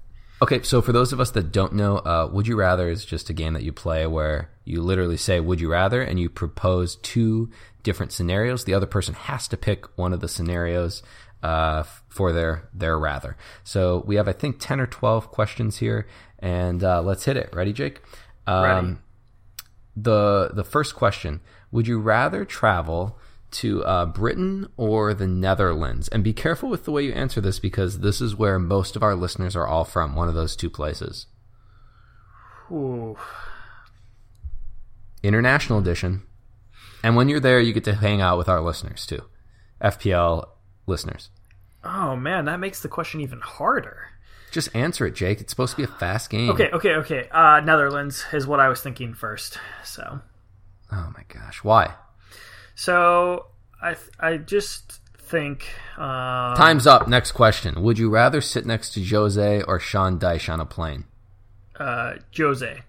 Okay, 0.43 0.61
so 0.61 0.83
for 0.83 0.93
those 0.93 1.15
of 1.15 1.21
us 1.21 1.31
that 1.31 1.53
don't 1.53 1.73
know, 1.73 1.97
uh, 1.97 2.29
Would 2.31 2.47
You 2.47 2.55
Rather 2.55 2.87
is 2.91 3.03
just 3.03 3.31
a 3.31 3.33
game 3.33 3.55
that 3.55 3.63
you 3.63 3.73
play 3.73 4.07
where 4.07 4.51
you 4.67 4.83
literally 4.83 5.17
say 5.17 5.41
Would 5.41 5.59
You 5.59 5.71
Rather 5.71 6.03
and 6.03 6.21
you 6.21 6.29
propose 6.29 6.97
two 6.97 7.49
different 7.83 8.13
scenarios. 8.13 8.65
The 8.65 8.75
other 8.75 8.85
person 8.85 9.15
has 9.15 9.49
to 9.49 9.57
pick 9.57 9.87
one 9.97 10.13
of 10.13 10.21
the 10.21 10.29
scenarios 10.29 11.03
uh, 11.43 11.85
for 12.11 12.31
their 12.31 12.69
their 12.75 12.99
rather. 12.99 13.39
So 13.65 14.05
we 14.07 14.17
have, 14.17 14.29
I 14.29 14.33
think, 14.33 14.57
10 14.59 14.79
or 14.79 14.87
12 14.87 15.31
questions 15.31 15.79
here, 15.79 16.07
and 16.39 16.85
uh, 16.85 17.01
let's 17.01 17.25
hit 17.25 17.39
it. 17.39 17.49
Ready, 17.55 17.73
Jake? 17.73 18.03
Um, 18.47 18.65
ready. 18.65 18.97
The, 19.97 20.51
the 20.53 20.65
first 20.65 20.95
question 20.95 21.41
Would 21.71 21.89
you 21.89 22.01
rather 22.01 22.45
travel 22.45 23.19
to 23.57 23.85
uh, 23.85 24.07
Britain 24.07 24.69
or 24.77 25.15
the 25.15 25.27
Netherlands? 25.27 26.09
And 26.09 26.25
be 26.25 26.33
careful 26.33 26.69
with 26.69 26.85
the 26.85 26.93
way 26.93 27.05
you 27.05 27.13
answer 27.13 27.41
this 27.41 27.59
because 27.59 28.01
this 28.01 28.21
is 28.21 28.37
where 28.37 28.59
most 28.59 28.97
of 28.97 29.03
our 29.03 29.15
listeners 29.15 29.57
are 29.57 29.67
all 29.67 29.85
from, 29.85 30.15
one 30.15 30.29
of 30.29 30.35
those 30.35 30.57
two 30.57 30.71
places. 30.71 31.27
Ooh. 32.71 33.17
International 35.23 35.79
edition. 35.79 36.23
And 37.03 37.17
when 37.17 37.29
you're 37.29 37.41
there, 37.41 37.61
you 37.61 37.73
get 37.73 37.85
to 37.85 37.95
hang 37.95 38.21
out 38.21 38.39
with 38.39 38.49
our 38.49 38.61
listeners 38.61 39.07
too. 39.07 39.23
FPL 39.81 40.49
listeners. 40.87 41.31
Oh 41.85 42.17
man, 42.17 42.47
that 42.47 42.61
makes 42.61 42.81
the 42.81 42.89
question 42.89 43.21
even 43.21 43.41
harder. 43.41 44.09
Just 44.51 44.75
answer 44.75 45.07
it, 45.07 45.15
Jake. 45.15 45.41
It's 45.41 45.53
supposed 45.53 45.73
to 45.73 45.77
be 45.77 45.85
a 45.85 45.99
fast 45.99 46.31
game. 46.31 46.51
Okay, 46.51 46.71
okay, 46.73 46.95
okay. 46.95 47.29
Uh, 47.31 47.61
Netherlands 47.61 48.25
is 48.33 48.47
what 48.47 48.61
I 48.61 48.69
was 48.69 48.81
thinking 48.81 49.15
first. 49.15 49.59
So. 49.85 50.21
Oh 50.91 51.13
my 51.15 51.25
gosh, 51.29 51.63
why? 51.63 51.95
So 52.77 53.47
I 53.83 53.95
th- 53.95 54.11
I 54.21 54.37
just 54.37 55.01
think 55.17 55.67
um, 55.97 56.55
time's 56.55 56.87
up. 56.87 57.09
Next 57.09 57.33
question: 57.33 57.83
Would 57.83 57.99
you 57.99 58.11
rather 58.11 58.41
sit 58.41 58.65
next 58.67 58.93
to 58.95 59.05
Jose 59.05 59.63
or 59.63 59.81
Sean 59.81 60.21
Dyche 60.21 60.53
on 60.53 60.61
a 60.61 60.67
plane? 60.67 61.05
Uh, 61.75 62.15
Jose. 62.37 62.83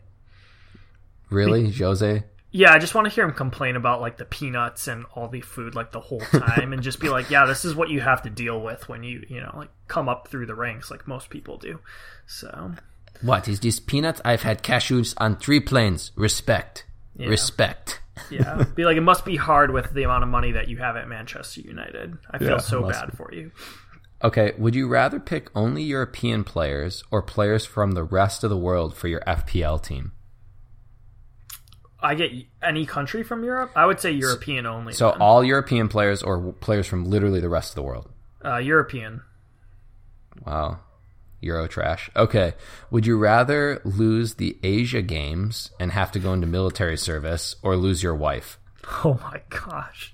Really, 1.30 1.64
Be- 1.64 1.72
Jose? 1.72 2.24
Yeah, 2.52 2.74
I 2.74 2.80
just 2.80 2.96
want 2.96 3.06
to 3.06 3.14
hear 3.14 3.24
him 3.24 3.34
complain 3.34 3.76
about 3.76 4.02
like 4.02 4.18
the 4.18 4.26
peanuts 4.26 4.88
and 4.88 5.06
all 5.16 5.30
the 5.30 5.42
food 5.42 5.74
like 5.74 5.92
the 5.92 6.02
whole 6.02 6.20
time, 6.20 6.74
and 6.74 6.84
just 6.84 7.00
be 7.00 7.08
like, 7.08 7.30
"Yeah, 7.30 7.46
this 7.46 7.64
is 7.64 7.74
what 7.74 7.90
you 7.90 8.02
have 8.02 8.22
to 8.24 8.30
deal 8.30 8.62
with 8.62 8.90
when 8.90 9.04
you 9.04 9.26
you 9.30 9.40
know 9.40 9.54
like 9.56 9.70
come 9.88 10.10
up 10.10 10.28
through 10.28 10.48
the 10.48 10.56
ranks 10.56 10.92
like 10.92 11.08
most 11.08 11.30
people 11.30 11.58
do." 11.58 11.80
So. 12.28 12.74
What 13.22 13.48
is 13.48 13.62
this 13.62 13.80
peanuts? 13.80 14.22
I've 14.24 14.44
had 14.44 14.62
cashews 14.62 15.16
on 15.18 15.38
three 15.38 15.60
planes. 15.60 16.12
Respect. 16.16 16.86
Yeah. 17.16 17.30
Respect 17.30 18.00
yeah, 18.30 18.64
be 18.76 18.86
like 18.86 18.98
it 18.98 19.02
must 19.02 19.26
be 19.26 19.36
hard 19.36 19.72
with 19.72 19.94
the 19.94 20.04
amount 20.04 20.24
of 20.24 20.30
money 20.30 20.52
that 20.54 20.68
you 20.68 20.78
have 20.78 20.96
at 20.96 21.08
Manchester 21.08 21.62
United. 21.62 22.18
I 22.32 22.38
feel 22.38 22.50
yeah, 22.50 22.58
so 22.58 22.88
bad 22.88 23.12
be. 23.12 23.18
for 23.18 23.34
you. 23.34 23.52
Okay, 24.24 24.54
would 24.58 24.74
you 24.74 24.88
rather 24.88 25.20
pick 25.20 25.50
only 25.56 25.84
European 25.84 26.44
players 26.44 27.04
or 27.12 27.22
players 27.22 27.66
from 27.66 27.92
the 27.92 28.04
rest 28.04 28.44
of 28.44 28.50
the 28.50 28.58
world 28.58 28.96
for 28.96 29.08
your 29.08 29.22
FPL 29.22 29.82
team? 29.82 30.14
I 32.00 32.16
get 32.16 32.32
any 32.62 32.86
country 32.86 33.24
from 33.24 33.44
Europe. 33.44 33.72
I 33.76 33.86
would 33.86 34.00
say 34.00 34.12
European 34.12 34.66
only. 34.66 34.94
So 34.94 35.12
then. 35.12 35.22
all 35.22 35.44
European 35.44 35.88
players 35.88 36.22
or 36.24 36.54
players 36.54 36.88
from 36.88 37.06
literally 37.06 37.40
the 37.40 37.50
rest 37.50 37.72
of 37.72 37.76
the 37.76 37.84
world. 37.84 38.10
Uh, 38.44 38.58
European. 38.58 39.22
Wow. 40.46 40.80
Euro 41.42 41.68
trash. 41.68 42.10
Okay. 42.16 42.54
Would 42.90 43.06
you 43.06 43.18
rather 43.18 43.82
lose 43.84 44.36
the 44.36 44.58
Asia 44.64 45.02
Games 45.02 45.72
and 45.80 45.92
have 45.92 46.12
to 46.14 46.20
go 46.20 46.34
into 46.34 46.48
military 46.48 46.98
service 46.98 47.56
or 47.62 47.76
lose 47.76 48.04
your 48.04 48.16
wife? 48.16 48.60
Oh 49.04 49.20
my 49.22 49.42
gosh. 49.50 50.14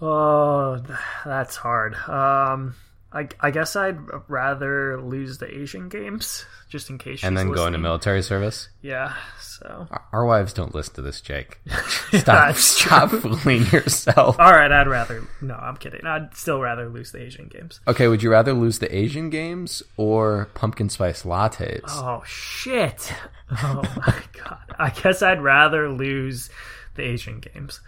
Oh, 0.00 0.80
that's 1.24 1.56
hard. 1.56 1.94
Um, 2.08 2.76
I, 3.16 3.28
I 3.40 3.50
guess 3.50 3.76
I'd 3.76 3.98
rather 4.28 5.00
lose 5.00 5.38
the 5.38 5.50
Asian 5.50 5.88
Games 5.88 6.44
just 6.68 6.90
in 6.90 6.98
case. 6.98 7.24
And 7.24 7.34
then 7.34 7.48
listening. 7.48 7.56
go 7.56 7.66
into 7.66 7.78
military 7.78 8.20
service? 8.20 8.68
Yeah. 8.82 9.14
So. 9.40 9.88
Our 10.12 10.26
wives 10.26 10.52
don't 10.52 10.74
listen 10.74 10.96
to 10.96 11.02
this, 11.02 11.22
Jake. 11.22 11.58
Stop, 12.12 12.56
stop 12.56 13.10
fooling 13.10 13.64
yourself. 13.72 14.38
All 14.38 14.52
right, 14.52 14.70
I'd 14.70 14.86
rather. 14.86 15.26
No, 15.40 15.54
I'm 15.54 15.78
kidding. 15.78 16.04
I'd 16.04 16.36
still 16.36 16.60
rather 16.60 16.90
lose 16.90 17.12
the 17.12 17.22
Asian 17.22 17.48
Games. 17.48 17.80
Okay, 17.88 18.06
would 18.06 18.22
you 18.22 18.30
rather 18.30 18.52
lose 18.52 18.80
the 18.80 18.94
Asian 18.94 19.30
Games 19.30 19.82
or 19.96 20.50
pumpkin 20.52 20.90
spice 20.90 21.22
lattes? 21.22 21.84
Oh 21.86 22.22
shit! 22.26 23.14
Oh 23.50 23.82
my 24.06 24.14
god! 24.44 24.74
I 24.78 24.90
guess 24.90 25.22
I'd 25.22 25.42
rather 25.42 25.88
lose 25.90 26.50
the 26.96 27.04
Asian 27.04 27.40
Games. 27.40 27.80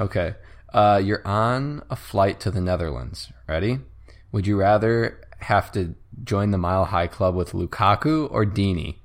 Okay. 0.00 0.34
Uh, 0.72 1.00
you're 1.02 1.24
on 1.24 1.82
a 1.90 1.96
flight 1.96 2.40
to 2.40 2.50
the 2.50 2.60
Netherlands. 2.60 3.32
Ready? 3.46 3.78
Would 4.34 4.48
you 4.48 4.56
rather 4.56 5.20
have 5.38 5.70
to 5.72 5.94
join 6.24 6.50
the 6.50 6.58
Mile 6.58 6.86
High 6.86 7.06
Club 7.06 7.36
with 7.36 7.52
Lukaku 7.52 8.28
or 8.32 8.44
Deeney? 8.44 8.96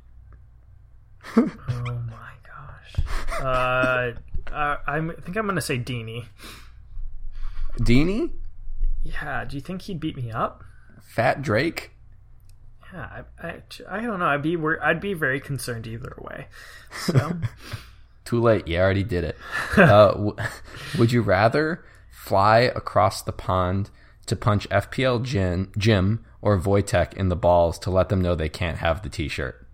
oh 1.38 1.52
my 2.10 2.32
gosh. 2.44 3.06
Uh, 3.40 4.14
uh, 4.52 4.78
I 4.88 5.00
think 5.24 5.38
I'm 5.38 5.46
going 5.46 5.54
to 5.54 5.62
say 5.62 5.78
Deeney. 5.78 6.26
Deeney? 7.80 8.32
Yeah. 9.04 9.46
Do 9.46 9.56
you 9.56 9.62
think 9.62 9.84
he'd 9.84 10.00
beat 10.00 10.18
me 10.18 10.32
up? 10.32 10.64
Fat 11.04 11.44
Drake? 11.44 11.92
Yeah, 12.92 13.22
I, 13.40 13.48
I, 13.48 13.62
I 13.88 14.02
don't 14.02 14.18
know. 14.18 14.26
I'd 14.26 14.42
be 14.42 14.58
I'd 14.82 15.00
be 15.00 15.14
very 15.14 15.40
concerned 15.40 15.86
either 15.86 16.16
way. 16.18 16.48
So 17.06 17.34
Too 18.26 18.42
late. 18.42 18.68
You 18.68 18.80
already 18.80 19.04
did 19.04 19.26
it. 19.26 19.38
Uh, 19.78 20.08
w- 20.12 20.36
would 20.98 21.12
you 21.12 21.22
rather 21.22 21.86
fly 22.10 22.62
across 22.62 23.22
the 23.22 23.32
pond 23.32 23.92
to 24.30 24.36
punch 24.36 24.68
FPL 24.70 25.24
Jim, 25.24 25.72
Jim 25.78 26.26
or 26.42 26.58
Wojtek 26.60 27.14
in 27.14 27.30
the 27.30 27.36
balls 27.36 27.78
to 27.80 27.92
let 27.92 28.10
them 28.10 28.22
know 28.22 28.36
they 28.36 28.50
can't 28.50 28.78
have 28.78 29.02
the 29.02 29.10
T-shirt? 29.10 29.66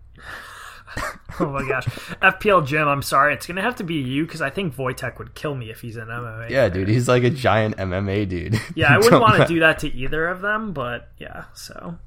oh 1.40 1.46
my 1.46 1.66
gosh, 1.66 1.84
FPL 1.84 2.66
Jim. 2.66 2.88
I'm 2.88 3.02
sorry, 3.02 3.34
it's 3.34 3.46
gonna 3.46 3.62
have 3.62 3.76
to 3.76 3.84
be 3.84 3.96
you 3.96 4.24
because 4.24 4.40
I 4.40 4.50
think 4.50 4.76
Wojtek 4.76 5.18
would 5.18 5.34
kill 5.34 5.54
me 5.54 5.70
if 5.70 5.80
he's 5.80 5.96
an 5.96 6.08
MMA. 6.08 6.50
Yeah, 6.50 6.68
dude, 6.68 6.88
he's 6.88 7.08
like 7.08 7.22
a 7.22 7.30
giant 7.30 7.76
MMA 7.76 8.28
dude. 8.28 8.60
Yeah, 8.74 8.94
I 8.94 8.98
wouldn't 8.98 9.20
want 9.20 9.36
to 9.36 9.46
do 9.46 9.60
that 9.60 9.78
to 9.80 9.92
either 9.94 10.26
of 10.28 10.40
them, 10.40 10.72
but 10.72 11.08
yeah. 11.18 11.44
So 11.54 11.98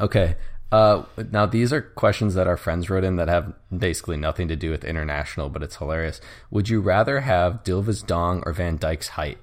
okay, 0.00 0.36
uh, 0.72 1.04
now 1.30 1.46
these 1.46 1.72
are 1.72 1.80
questions 1.80 2.34
that 2.34 2.46
our 2.46 2.56
friends 2.56 2.90
wrote 2.90 3.04
in 3.04 3.16
that 3.16 3.28
have 3.28 3.52
basically 3.76 4.16
nothing 4.16 4.48
to 4.48 4.56
do 4.56 4.70
with 4.70 4.84
international, 4.84 5.48
but 5.48 5.62
it's 5.62 5.76
hilarious. 5.76 6.20
Would 6.50 6.68
you 6.68 6.80
rather 6.80 7.20
have 7.20 7.62
Dilva's 7.64 8.02
dong 8.02 8.42
or 8.44 8.52
Van 8.52 8.78
Dijk's 8.78 9.08
height? 9.08 9.38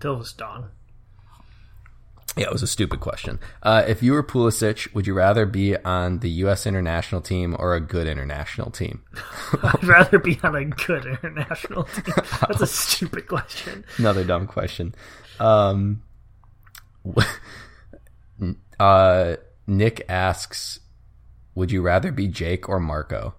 Dilva's 0.00 0.32
dong. 0.32 0.70
Yeah, 2.36 2.46
it 2.46 2.52
was 2.52 2.62
a 2.62 2.68
stupid 2.68 3.00
question. 3.00 3.40
Uh, 3.62 3.82
if 3.86 4.02
you 4.02 4.12
were 4.12 4.22
Pulisic, 4.22 4.94
would 4.94 5.06
you 5.06 5.14
rather 5.14 5.46
be 5.46 5.76
on 5.76 6.20
the 6.20 6.30
U.S. 6.30 6.64
international 6.64 7.20
team 7.20 7.56
or 7.58 7.74
a 7.74 7.80
good 7.80 8.06
international 8.06 8.70
team? 8.70 9.02
I'd 9.62 9.84
rather 9.84 10.18
be 10.18 10.38
on 10.42 10.54
a 10.54 10.64
good 10.64 11.06
international 11.06 11.84
team. 11.84 12.14
That's 12.14 12.60
a 12.60 12.66
stupid 12.68 13.26
question. 13.26 13.84
Another 13.98 14.22
dumb 14.22 14.46
question. 14.46 14.94
Um, 15.40 16.02
uh, 18.80 19.36
Nick 19.66 20.02
asks, 20.08 20.80
"Would 21.56 21.72
you 21.72 21.82
rather 21.82 22.12
be 22.12 22.28
Jake 22.28 22.68
or 22.68 22.78
Marco?" 22.78 23.34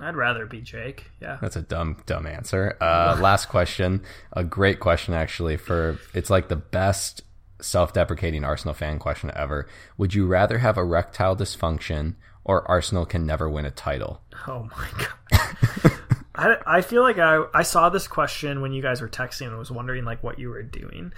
I'd 0.00 0.16
rather 0.16 0.46
be 0.46 0.60
Jake. 0.60 1.10
Yeah, 1.20 1.38
that's 1.40 1.56
a 1.56 1.62
dumb, 1.62 1.98
dumb 2.06 2.26
answer. 2.26 2.76
Uh, 2.80 3.18
last 3.20 3.48
question, 3.48 4.02
a 4.32 4.44
great 4.44 4.80
question 4.80 5.14
actually. 5.14 5.56
For 5.56 5.98
it's 6.14 6.30
like 6.30 6.48
the 6.48 6.56
best 6.56 7.22
self-deprecating 7.60 8.44
Arsenal 8.44 8.74
fan 8.74 8.98
question 8.98 9.32
ever. 9.34 9.66
Would 9.96 10.14
you 10.14 10.26
rather 10.26 10.58
have 10.58 10.76
erectile 10.76 11.34
dysfunction 11.36 12.14
or 12.44 12.68
Arsenal 12.70 13.04
can 13.04 13.26
never 13.26 13.48
win 13.50 13.64
a 13.64 13.70
title? 13.70 14.22
Oh 14.46 14.68
my 14.76 14.88
god. 15.30 15.92
I, 16.34 16.56
I 16.66 16.80
feel 16.82 17.02
like 17.02 17.18
I, 17.18 17.44
I 17.52 17.62
saw 17.62 17.88
this 17.88 18.06
question 18.06 18.60
when 18.60 18.72
you 18.72 18.80
guys 18.80 19.00
were 19.00 19.08
texting 19.08 19.48
and 19.48 19.58
was 19.58 19.72
wondering 19.72 20.04
like 20.04 20.22
what 20.22 20.38
you 20.38 20.50
were 20.50 20.62
doing. 20.62 21.12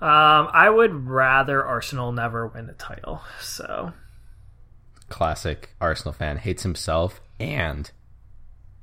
Um, 0.00 0.48
I 0.52 0.68
would 0.68 1.06
rather 1.06 1.64
Arsenal 1.64 2.10
never 2.10 2.48
win 2.48 2.68
a 2.68 2.72
title. 2.72 3.22
So 3.40 3.92
classic 5.08 5.70
Arsenal 5.80 6.12
fan 6.12 6.38
hates 6.38 6.64
himself 6.64 7.20
and 7.38 7.90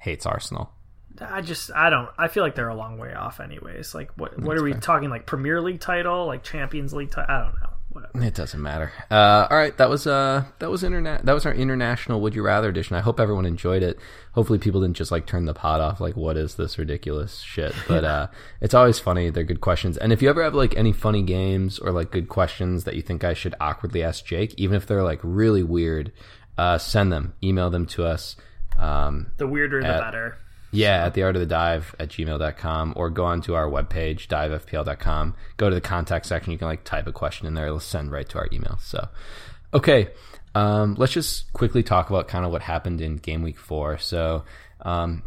hates 0.02 0.26
Arsenal. 0.26 0.72
I 1.20 1.42
just 1.42 1.72
I 1.76 1.90
don't 1.90 2.10
I 2.18 2.28
feel 2.28 2.44
like 2.44 2.56
they're 2.56 2.70
a 2.70 2.76
long 2.76 2.98
way 2.98 3.14
off 3.14 3.40
anyways. 3.40 3.94
Like 3.94 4.12
what 4.18 4.38
what 4.40 4.50
That's 4.50 4.62
are 4.62 4.64
we 4.64 4.72
fair. 4.72 4.82
talking 4.82 5.10
like 5.10 5.26
Premier 5.26 5.62
League 5.62 5.80
title, 5.80 6.26
like 6.26 6.44
Champions 6.44 6.94
League 6.94 7.12
title? 7.12 7.34
I 7.36 7.42
don't 7.44 7.54
know. 7.62 7.68
Whatever. 7.90 8.24
It 8.24 8.34
doesn't 8.36 8.62
matter. 8.62 8.94
Uh, 9.12 9.48
all 9.52 9.58
right, 9.58 9.78
that 9.78 9.90
was 9.90 10.08
uh 10.08 10.46
that 10.60 10.72
was 10.72 10.82
internet 10.82 11.26
that 11.26 11.34
was 11.34 11.46
our 11.46 11.54
international 11.54 12.22
Would 12.22 12.34
You 12.34 12.42
Rather 12.42 12.70
edition. 12.70 12.96
I 12.96 13.02
hope 13.02 13.20
everyone 13.20 13.46
enjoyed 13.46 13.84
it. 13.84 14.00
Hopefully, 14.32 14.60
people 14.60 14.80
didn't 14.80 14.96
just 14.96 15.12
like 15.12 15.26
turn 15.28 15.44
the 15.44 15.54
pot 15.54 15.82
off. 15.82 16.00
Like, 16.00 16.16
what 16.16 16.38
is 16.38 16.56
this 16.56 16.78
ridiculous 16.80 17.40
shit? 17.40 17.76
But 17.90 18.06
uh, 18.06 18.28
it's 18.62 18.74
always 18.74 18.98
funny. 18.98 19.30
They're 19.30 19.44
good 19.44 19.60
questions. 19.62 19.98
And 19.98 20.14
if 20.14 20.22
you 20.22 20.30
ever 20.30 20.42
have 20.42 20.56
like 20.56 20.76
any 20.78 20.94
funny 20.94 21.22
games 21.22 21.78
or 21.80 21.92
like 21.92 22.12
good 22.12 22.30
questions 22.30 22.86
that 22.86 22.96
you 22.96 23.02
think 23.02 23.26
I 23.26 23.34
should 23.34 23.56
awkwardly 23.60 24.02
ask 24.02 24.26
Jake, 24.26 24.56
even 24.58 24.78
if 24.78 24.88
they're 24.88 25.04
like 25.04 25.20
really 25.22 25.62
weird, 25.62 26.14
uh, 26.58 26.78
send 26.78 27.12
them. 27.12 27.34
Email 27.44 27.70
them 27.70 27.86
to 27.88 28.06
us. 28.06 28.38
Um, 28.78 29.32
the 29.38 29.48
weirder, 29.48 29.82
the 29.82 29.88
better. 29.88 30.38
Yeah, 30.72 31.06
at 31.06 31.14
the 31.14 31.24
art 31.24 31.36
of 31.36 31.42
the 31.42 31.46
dive 31.46 31.94
at 32.00 32.10
gmail.com 32.10 32.94
or 32.96 33.10
go 33.10 33.26
onto 33.26 33.54
our 33.54 33.70
webpage, 33.70 34.28
divefpl.com. 34.28 35.36
Go 35.58 35.70
to 35.70 35.76
the 35.76 35.82
contact 35.82 36.26
section. 36.26 36.54
You 36.54 36.58
can 36.58 36.68
like 36.68 36.86
type 36.86 37.08
a 37.08 37.12
question 37.12 37.46
in 37.46 37.54
there. 37.54 37.68
It'll 37.68 37.80
send 37.82 38.12
right 38.12 38.28
to 38.30 38.38
our 38.38 38.48
email. 38.54 38.78
So, 38.80 39.10
okay. 39.74 40.10
Um, 40.56 40.96
let's 40.96 41.14
just 41.14 41.52
quickly 41.54 41.84
talk 41.84 42.10
about 42.10 42.28
kind 42.28 42.46
of 42.46 42.52
what 42.52 42.62
happened 42.62 43.02
in 43.02 43.18
game 43.18 43.42
week 43.42 43.60
four. 43.60 43.98
So, 43.98 44.44
um, 44.82 45.24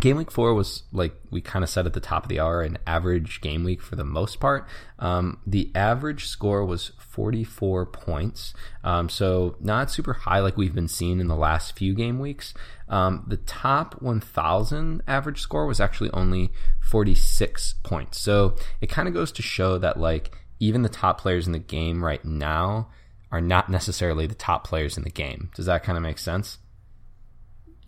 game 0.00 0.16
week 0.16 0.30
four 0.30 0.54
was 0.54 0.82
like 0.92 1.14
we 1.30 1.40
kind 1.40 1.62
of 1.62 1.70
said 1.70 1.86
at 1.86 1.92
the 1.92 2.00
top 2.00 2.24
of 2.24 2.28
the 2.28 2.40
hour 2.40 2.62
an 2.62 2.78
average 2.86 3.40
game 3.40 3.64
week 3.64 3.80
for 3.80 3.96
the 3.96 4.04
most 4.04 4.38
part 4.38 4.66
um, 4.98 5.38
the 5.46 5.70
average 5.74 6.26
score 6.26 6.64
was 6.64 6.92
44 7.18 7.86
points. 7.86 8.54
Um, 8.84 9.08
so 9.08 9.56
not 9.58 9.90
super 9.90 10.12
high 10.12 10.38
like 10.38 10.56
we've 10.56 10.74
been 10.74 10.86
seeing 10.86 11.18
in 11.18 11.26
the 11.26 11.34
last 11.34 11.76
few 11.76 11.92
game 11.92 12.20
weeks. 12.20 12.54
Um, 12.88 13.24
the 13.26 13.38
top 13.38 14.00
1000 14.00 15.02
average 15.08 15.40
score 15.40 15.66
was 15.66 15.80
actually 15.80 16.10
only 16.12 16.52
46 16.80 17.74
points. 17.82 18.20
So 18.20 18.54
it 18.80 18.88
kind 18.88 19.08
of 19.08 19.14
goes 19.14 19.32
to 19.32 19.42
show 19.42 19.78
that 19.78 19.98
like 19.98 20.30
even 20.60 20.82
the 20.82 20.88
top 20.88 21.20
players 21.20 21.48
in 21.48 21.52
the 21.52 21.58
game 21.58 22.04
right 22.04 22.24
now 22.24 22.88
are 23.32 23.40
not 23.40 23.68
necessarily 23.68 24.28
the 24.28 24.36
top 24.36 24.64
players 24.64 24.96
in 24.96 25.02
the 25.02 25.10
game. 25.10 25.50
Does 25.56 25.66
that 25.66 25.82
kind 25.82 25.98
of 25.98 26.04
make 26.04 26.18
sense 26.18 26.58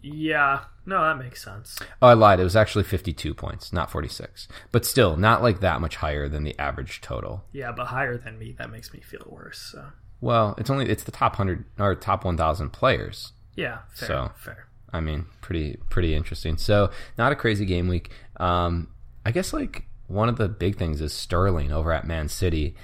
yeah, 0.03 0.65
no, 0.87 1.03
that 1.03 1.19
makes 1.19 1.43
sense. 1.43 1.79
Oh, 2.01 2.09
I 2.09 2.15
lied. 2.15 2.41
It 2.41 2.45
was 2.45 2.57
actually 2.57 2.85
52 2.85 3.35
points, 3.35 3.73
not 3.73 3.91
46. 3.91 4.49
But 4.73 4.85
still, 4.85 5.17
not 5.17 5.43
like 5.43 5.61
that 5.61 5.81
much 5.81 5.97
higher 5.97 6.29
than 6.29 6.45
the 6.45 6.59
average 6.59 7.01
total. 7.01 7.45
Yeah, 7.53 7.73
but 7.73 7.87
higher 7.87 8.17
than 8.17 8.39
me. 8.39 8.55
That 8.59 8.71
makes 8.71 8.93
me 8.93 9.01
feel 9.01 9.27
worse. 9.27 9.59
So. 9.59 9.87
Well, 10.21 10.55
it's 10.59 10.71
only 10.71 10.89
it's 10.89 11.05
the 11.05 11.13
top 11.13 11.39
100 11.39 11.65
or 11.79 11.95
top 11.95 12.25
1000 12.25 12.71
players. 12.71 13.33
Yeah, 13.57 13.79
fair, 13.95 14.07
so 14.07 14.31
fair. 14.37 14.67
I 14.93 15.01
mean, 15.01 15.27
pretty 15.41 15.79
pretty 15.89 16.15
interesting. 16.15 16.57
So, 16.57 16.91
not 17.17 17.33
a 17.33 17.37
crazy 17.37 17.65
game 17.65 17.89
week. 17.89 18.11
Um, 18.39 18.89
I 19.25 19.31
guess 19.31 19.53
like 19.53 19.87
one 20.07 20.29
of 20.29 20.37
the 20.37 20.49
big 20.49 20.77
things 20.77 21.01
is 21.01 21.13
Sterling 21.13 21.73
over 21.73 21.93
at 21.93 22.07
Man 22.07 22.29
City. 22.29 22.75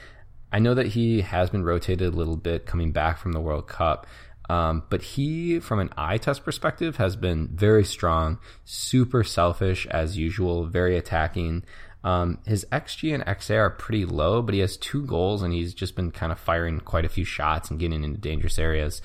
I 0.52 0.58
know 0.58 0.74
that 0.74 0.88
he 0.88 1.22
has 1.22 1.50
been 1.50 1.64
rotated 1.64 2.14
a 2.14 2.16
little 2.16 2.36
bit 2.36 2.66
coming 2.66 2.92
back 2.92 3.18
from 3.18 3.32
the 3.32 3.40
World 3.40 3.66
Cup. 3.66 4.06
Um, 4.48 4.84
but 4.90 5.02
he, 5.02 5.58
from 5.58 5.80
an 5.80 5.90
eye 5.96 6.18
test 6.18 6.44
perspective, 6.44 6.96
has 6.96 7.16
been 7.16 7.48
very 7.48 7.84
strong, 7.84 8.38
super 8.64 9.24
selfish 9.24 9.86
as 9.86 10.16
usual, 10.16 10.66
very 10.66 10.96
attacking. 10.96 11.64
Um, 12.04 12.38
his 12.46 12.64
XG 12.70 13.12
and 13.12 13.24
XA 13.24 13.56
are 13.56 13.70
pretty 13.70 14.04
low, 14.04 14.42
but 14.42 14.54
he 14.54 14.60
has 14.60 14.76
two 14.76 15.04
goals 15.04 15.42
and 15.42 15.52
he's 15.52 15.74
just 15.74 15.96
been 15.96 16.12
kind 16.12 16.30
of 16.30 16.38
firing 16.38 16.78
quite 16.78 17.04
a 17.04 17.08
few 17.08 17.24
shots 17.24 17.70
and 17.70 17.80
getting 17.80 18.04
into 18.04 18.20
dangerous 18.20 18.58
areas. 18.58 19.02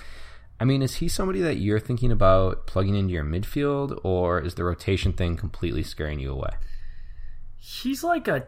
I 0.59 0.63
mean, 0.63 0.83
is 0.83 0.97
he 0.97 1.07
somebody 1.07 1.41
that 1.41 1.57
you're 1.57 1.79
thinking 1.79 2.11
about 2.11 2.67
plugging 2.67 2.93
into 2.93 3.13
your 3.13 3.23
midfield, 3.23 3.99
or 4.03 4.39
is 4.39 4.53
the 4.53 4.63
rotation 4.63 5.11
thing 5.11 5.35
completely 5.35 5.81
scaring 5.81 6.19
you 6.19 6.31
away? 6.31 6.51
He's 7.57 8.03
like 8.03 8.27
a 8.27 8.45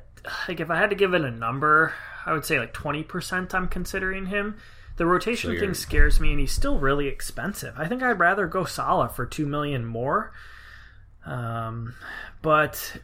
like 0.48 0.60
if 0.60 0.70
I 0.70 0.78
had 0.78 0.92
to 0.92 0.96
give 0.96 1.16
it 1.16 1.22
a 1.22 1.32
number, 1.32 1.92
I 2.24 2.34
would 2.34 2.46
say 2.46 2.60
like 2.60 2.72
twenty 2.72 3.02
percent. 3.02 3.56
I'm 3.56 3.68
considering 3.68 4.28
him 4.28 4.58
the 4.98 5.06
rotation 5.06 5.54
so 5.54 5.60
thing 5.60 5.74
scares 5.74 6.20
me, 6.20 6.32
and 6.32 6.40
he's 6.40 6.52
still 6.52 6.80
really 6.80 7.08
expensive. 7.08 7.74
I 7.78 7.88
think 7.88 8.04
I'd 8.04 8.20
rather 8.20 8.48
go 8.48 8.66
Salah 8.66 9.10
for 9.10 9.26
two 9.26 9.46
million 9.46 9.86
more. 9.86 10.34
Um, 11.26 11.96
but 12.42 12.98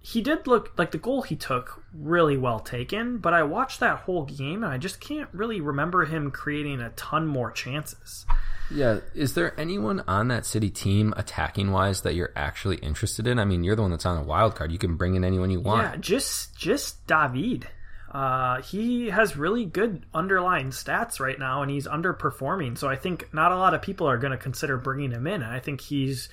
he 0.00 0.20
did 0.20 0.46
look 0.46 0.72
like 0.76 0.90
the 0.90 0.98
goal 0.98 1.22
he 1.22 1.34
took 1.34 1.82
really 1.94 2.36
well 2.36 2.60
taken, 2.60 3.18
but 3.18 3.32
I 3.32 3.42
watched 3.42 3.80
that 3.80 4.00
whole 4.00 4.24
game 4.24 4.62
and 4.62 4.72
I 4.72 4.76
just 4.76 5.00
can't 5.00 5.30
really 5.32 5.62
remember 5.62 6.04
him 6.04 6.30
creating 6.30 6.80
a 6.80 6.90
ton 6.90 7.26
more 7.26 7.50
chances. 7.50 8.26
Yeah, 8.70 9.00
is 9.14 9.32
there 9.32 9.58
anyone 9.58 10.04
on 10.06 10.28
that 10.28 10.44
city 10.44 10.68
team 10.70 11.14
attacking 11.16 11.72
wise 11.72 12.02
that 12.02 12.14
you're 12.14 12.32
actually 12.36 12.76
interested 12.76 13.26
in? 13.26 13.38
I 13.38 13.44
mean, 13.44 13.64
you're 13.64 13.76
the 13.76 13.82
one 13.82 13.90
that's 13.90 14.06
on 14.06 14.18
a 14.18 14.22
wild 14.22 14.54
card. 14.54 14.72
You 14.72 14.78
can 14.78 14.96
bring 14.96 15.14
in 15.14 15.24
anyone 15.24 15.50
you 15.50 15.60
want. 15.60 15.82
Yeah, 15.82 15.96
just 15.96 16.56
just 16.56 17.06
David. 17.06 17.66
Uh, 18.14 18.62
he 18.62 19.10
has 19.10 19.36
really 19.36 19.64
good 19.64 20.06
underlying 20.14 20.68
stats 20.68 21.18
right 21.18 21.38
now, 21.38 21.62
and 21.62 21.70
he's 21.70 21.88
underperforming. 21.88 22.78
So 22.78 22.88
I 22.88 22.94
think 22.94 23.34
not 23.34 23.50
a 23.50 23.56
lot 23.56 23.74
of 23.74 23.82
people 23.82 24.08
are 24.08 24.16
going 24.18 24.30
to 24.30 24.38
consider 24.38 24.76
bringing 24.76 25.10
him 25.10 25.26
in. 25.26 25.42
And 25.42 25.52
I 25.52 25.58
think 25.58 25.80
he's 25.80 26.28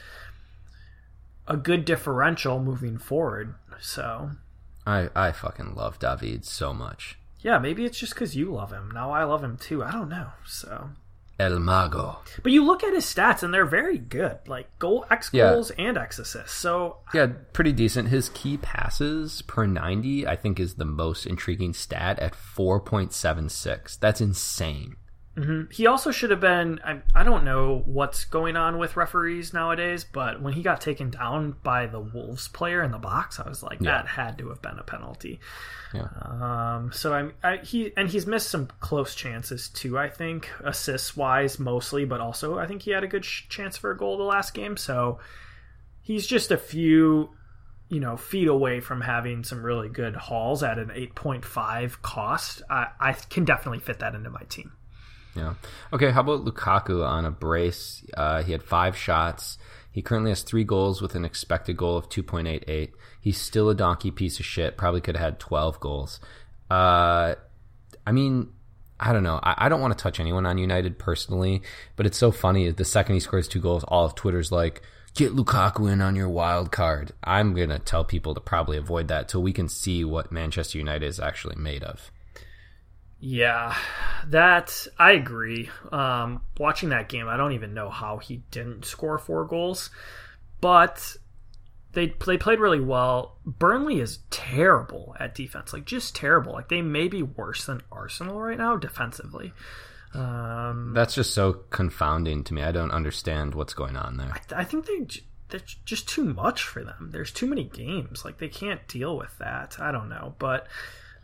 a 1.48 1.58
good 1.58 1.84
differential 1.84 2.60
moving 2.62 3.00
forward. 3.00 3.56
So 3.80 4.30
I 4.86 5.10
I 5.16 5.32
fucking 5.32 5.74
love 5.74 5.98
David 5.98 6.46
so 6.46 6.72
much. 6.72 7.18
yeah, 7.40 7.58
maybe 7.58 7.84
it's 7.86 7.98
just 7.98 8.14
because 8.14 8.36
you 8.36 8.54
love 8.54 8.72
him. 8.72 8.92
Now 8.94 9.12
I 9.12 9.24
love 9.24 9.44
him 9.44 9.58
too. 9.58 9.84
I 9.84 9.92
don't 9.92 10.10
know. 10.10 10.28
So, 10.46 10.92
El 11.42 11.60
Mago. 11.60 12.20
but 12.44 12.52
you 12.52 12.64
look 12.64 12.84
at 12.84 12.94
his 12.94 13.06
stats 13.06 13.42
and 13.44 13.52
they're 13.54 13.66
very 13.66 13.98
good, 13.98 14.38
like 14.48 14.68
goal 14.80 15.06
x 15.10 15.30
Yeah. 15.34 15.52
goals 15.52 15.72
and 15.72 15.98
x 15.98 16.20
assists. 16.20 16.54
So 16.54 16.98
Yeah, 17.14 17.28
pretty 17.54 17.72
decent. 17.72 18.10
His 18.10 18.30
key 18.30 18.58
passes 18.58 19.42
per 19.42 19.66
90, 19.66 20.28
I 20.28 20.36
think, 20.36 20.60
is 20.60 20.76
the 20.76 20.86
most 20.86 21.26
intriguing 21.26 21.74
stat 21.74 22.20
at 22.20 22.36
4.76. 22.36 23.98
That's 24.00 24.22
insane. 24.22 24.96
He 25.72 25.88
also 25.88 26.12
should 26.12 26.32
have 26.32 26.42
been. 26.42 26.82
I, 26.84 27.02
I 27.16 27.24
don't 27.24 27.46
know 27.46 27.84
what's 27.86 28.26
going 28.26 28.58
on 28.58 28.78
with 28.78 28.98
referees 28.98 29.54
nowadays, 29.54 30.04
but 30.04 30.42
when 30.42 30.52
he 30.52 30.62
got 30.62 30.82
taken 30.82 31.10
down 31.10 31.56
by 31.64 31.86
the 31.86 32.02
Wolves 32.02 32.50
player 32.50 32.84
in 32.84 32.92
the 32.92 32.98
box, 32.98 33.40
I 33.40 33.48
was 33.48 33.64
like, 33.64 33.80
that 33.80 34.08
had 34.08 34.38
to 34.40 34.50
have 34.50 34.62
been 34.62 34.78
a 34.78 34.84
penalty. 34.84 35.40
Yeah. 35.94 36.08
Um, 36.22 36.92
so 36.94 37.14
I'm 37.14 37.34
I, 37.42 37.58
he 37.58 37.94
and 37.96 38.10
he's 38.10 38.28
missed 38.28 38.50
some 38.50 38.68
close 38.82 39.16
chances 39.16 39.70
too. 39.70 39.98
I 39.98 40.10
think 40.10 40.50
assists 40.66 41.16
wise 41.16 41.60
mostly, 41.60 42.04
but 42.04 42.20
also 42.20 42.60
I 42.60 42.68
think 42.68 42.82
he 42.82 42.92
had 42.92 43.06
a 43.06 43.08
good 43.08 43.24
sh- 43.24 43.48
chance 43.48 43.78
for 43.78 43.92
a 43.92 43.98
goal 43.98 44.18
the 44.18 44.24
last 44.24 44.54
game. 44.54 44.76
So 44.76 45.20
he's 46.02 46.28
just 46.28 46.52
a 46.52 46.58
few 46.58 47.30
you 47.88 48.02
know 48.02 48.18
feet 48.18 48.50
away 48.50 48.82
from 48.82 49.00
having 49.00 49.46
some 49.46 49.64
really 49.64 49.88
good 49.88 50.16
hauls 50.18 50.62
at 50.62 50.78
an 50.78 50.90
8.5 50.90 52.02
cost. 52.02 52.64
I, 52.70 52.88
I 53.00 53.14
can 53.14 53.46
definitely 53.46 53.80
fit 53.80 54.00
that 54.00 54.14
into 54.14 54.30
my 54.30 54.44
team. 54.50 54.74
Yeah. 55.36 55.54
Okay, 55.94 56.12
how 56.12 56.22
about 56.22 56.46
Lukaku 56.46 57.06
on 57.06 57.26
a 57.26 57.32
brace? 57.32 58.04
Uh, 58.16 58.44
he 58.44 58.52
had 58.52 58.64
five 58.64 58.98
shots. 58.98 59.58
He 59.92 60.02
currently 60.02 60.32
has 60.32 60.42
three 60.42 60.64
goals 60.64 61.02
with 61.02 61.16
an 61.16 61.26
expected 61.26 61.78
goal 61.78 61.98
of 61.98 62.10
2.88. 62.10 62.92
He's 63.20 63.40
still 63.40 63.70
a 63.70 63.76
donkey 63.76 64.12
piece 64.12 64.40
of 64.40 64.46
shit. 64.46 64.78
Probably 64.78 65.02
could 65.02 65.16
have 65.16 65.26
had 65.26 65.40
12 65.40 65.80
goals. 65.80 66.20
Uh, 66.70 67.36
I 68.06 68.12
mean, 68.12 68.52
I 69.00 69.14
don't 69.14 69.24
know. 69.24 69.40
I, 69.44 69.66
I 69.66 69.70
don't 69.70 69.82
want 69.82 69.98
to 69.98 70.02
touch 70.02 70.20
anyone 70.20 70.46
on 70.46 70.58
United 70.58 70.98
personally, 70.98 71.62
but 71.96 72.06
it's 72.06 72.18
so 72.18 72.32
funny. 72.32 72.70
The 72.72 72.86
second 72.86 73.16
he 73.16 73.20
scores 73.20 73.48
two 73.48 73.60
goals, 73.60 73.84
all 73.86 74.06
of 74.06 74.16
Twitter's 74.16 74.52
like, 74.52 74.82
get 75.14 75.36
Lukaku 75.36 75.92
in 75.92 76.02
on 76.02 76.16
your 76.16 76.30
wild 76.30 76.72
card. 76.72 77.12
I'm 77.24 77.54
going 77.54 77.70
to 77.70 77.80
tell 77.80 78.06
people 78.06 78.34
to 78.34 78.40
probably 78.40 78.78
avoid 78.78 79.10
that 79.10 79.28
till 79.28 79.44
we 79.44 79.54
can 79.54 79.68
see 79.68 80.06
what 80.06 80.32
Manchester 80.32 80.78
United 80.78 81.06
is 81.06 81.20
actually 81.20 81.56
made 81.58 81.84
of. 81.84 82.12
Yeah, 83.22 83.76
that 84.28 84.88
I 84.98 85.12
agree. 85.12 85.70
Um, 85.92 86.42
watching 86.58 86.90
that 86.90 87.08
game, 87.08 87.28
I 87.28 87.38
don't 87.38 87.54
even 87.54 87.76
know 87.76 87.90
how 87.90 88.18
he 88.18 88.38
didn't 88.50 88.84
score 88.84 89.20
four 89.20 89.46
goals, 89.46 89.92
but 90.60 91.18
they 91.94 92.16
they 92.26 92.38
played 92.38 92.60
really 92.60 92.80
well. 92.80 93.38
Burnley 93.46 94.00
is 94.00 94.20
terrible 94.32 95.16
at 95.20 95.36
defense, 95.36 95.72
like 95.72 95.86
just 95.86 96.16
terrible. 96.16 96.54
Like 96.54 96.70
they 96.70 96.82
may 96.82 97.08
be 97.08 97.22
worse 97.22 97.66
than 97.66 97.84
Arsenal 97.92 98.42
right 98.42 98.58
now 98.58 98.76
defensively. 98.76 99.54
Um, 100.16 100.92
That's 100.94 101.14
just 101.14 101.34
so 101.34 101.54
confounding 101.54 102.44
to 102.46 102.54
me. 102.56 102.64
I 102.64 102.72
don't 102.72 102.92
understand 102.92 103.54
what's 103.56 103.74
going 103.74 103.96
on 103.96 104.18
there. 104.18 104.36
I 104.56 104.64
think 104.64 104.88
they 104.88 105.06
that's 105.50 105.76
just 105.86 106.10
too 106.10 106.24
much 106.24 106.64
for 106.64 106.84
them. 106.84 107.10
There's 107.12 107.32
too 107.32 107.46
many 107.46 107.66
games. 107.66 108.26
Like 108.26 108.40
they 108.40 108.50
can't 108.50 108.86
deal 108.88 109.16
with 109.16 109.38
that. 109.38 109.78
I 109.80 109.92
don't 109.92 110.10
know, 110.10 110.36
but 110.40 110.68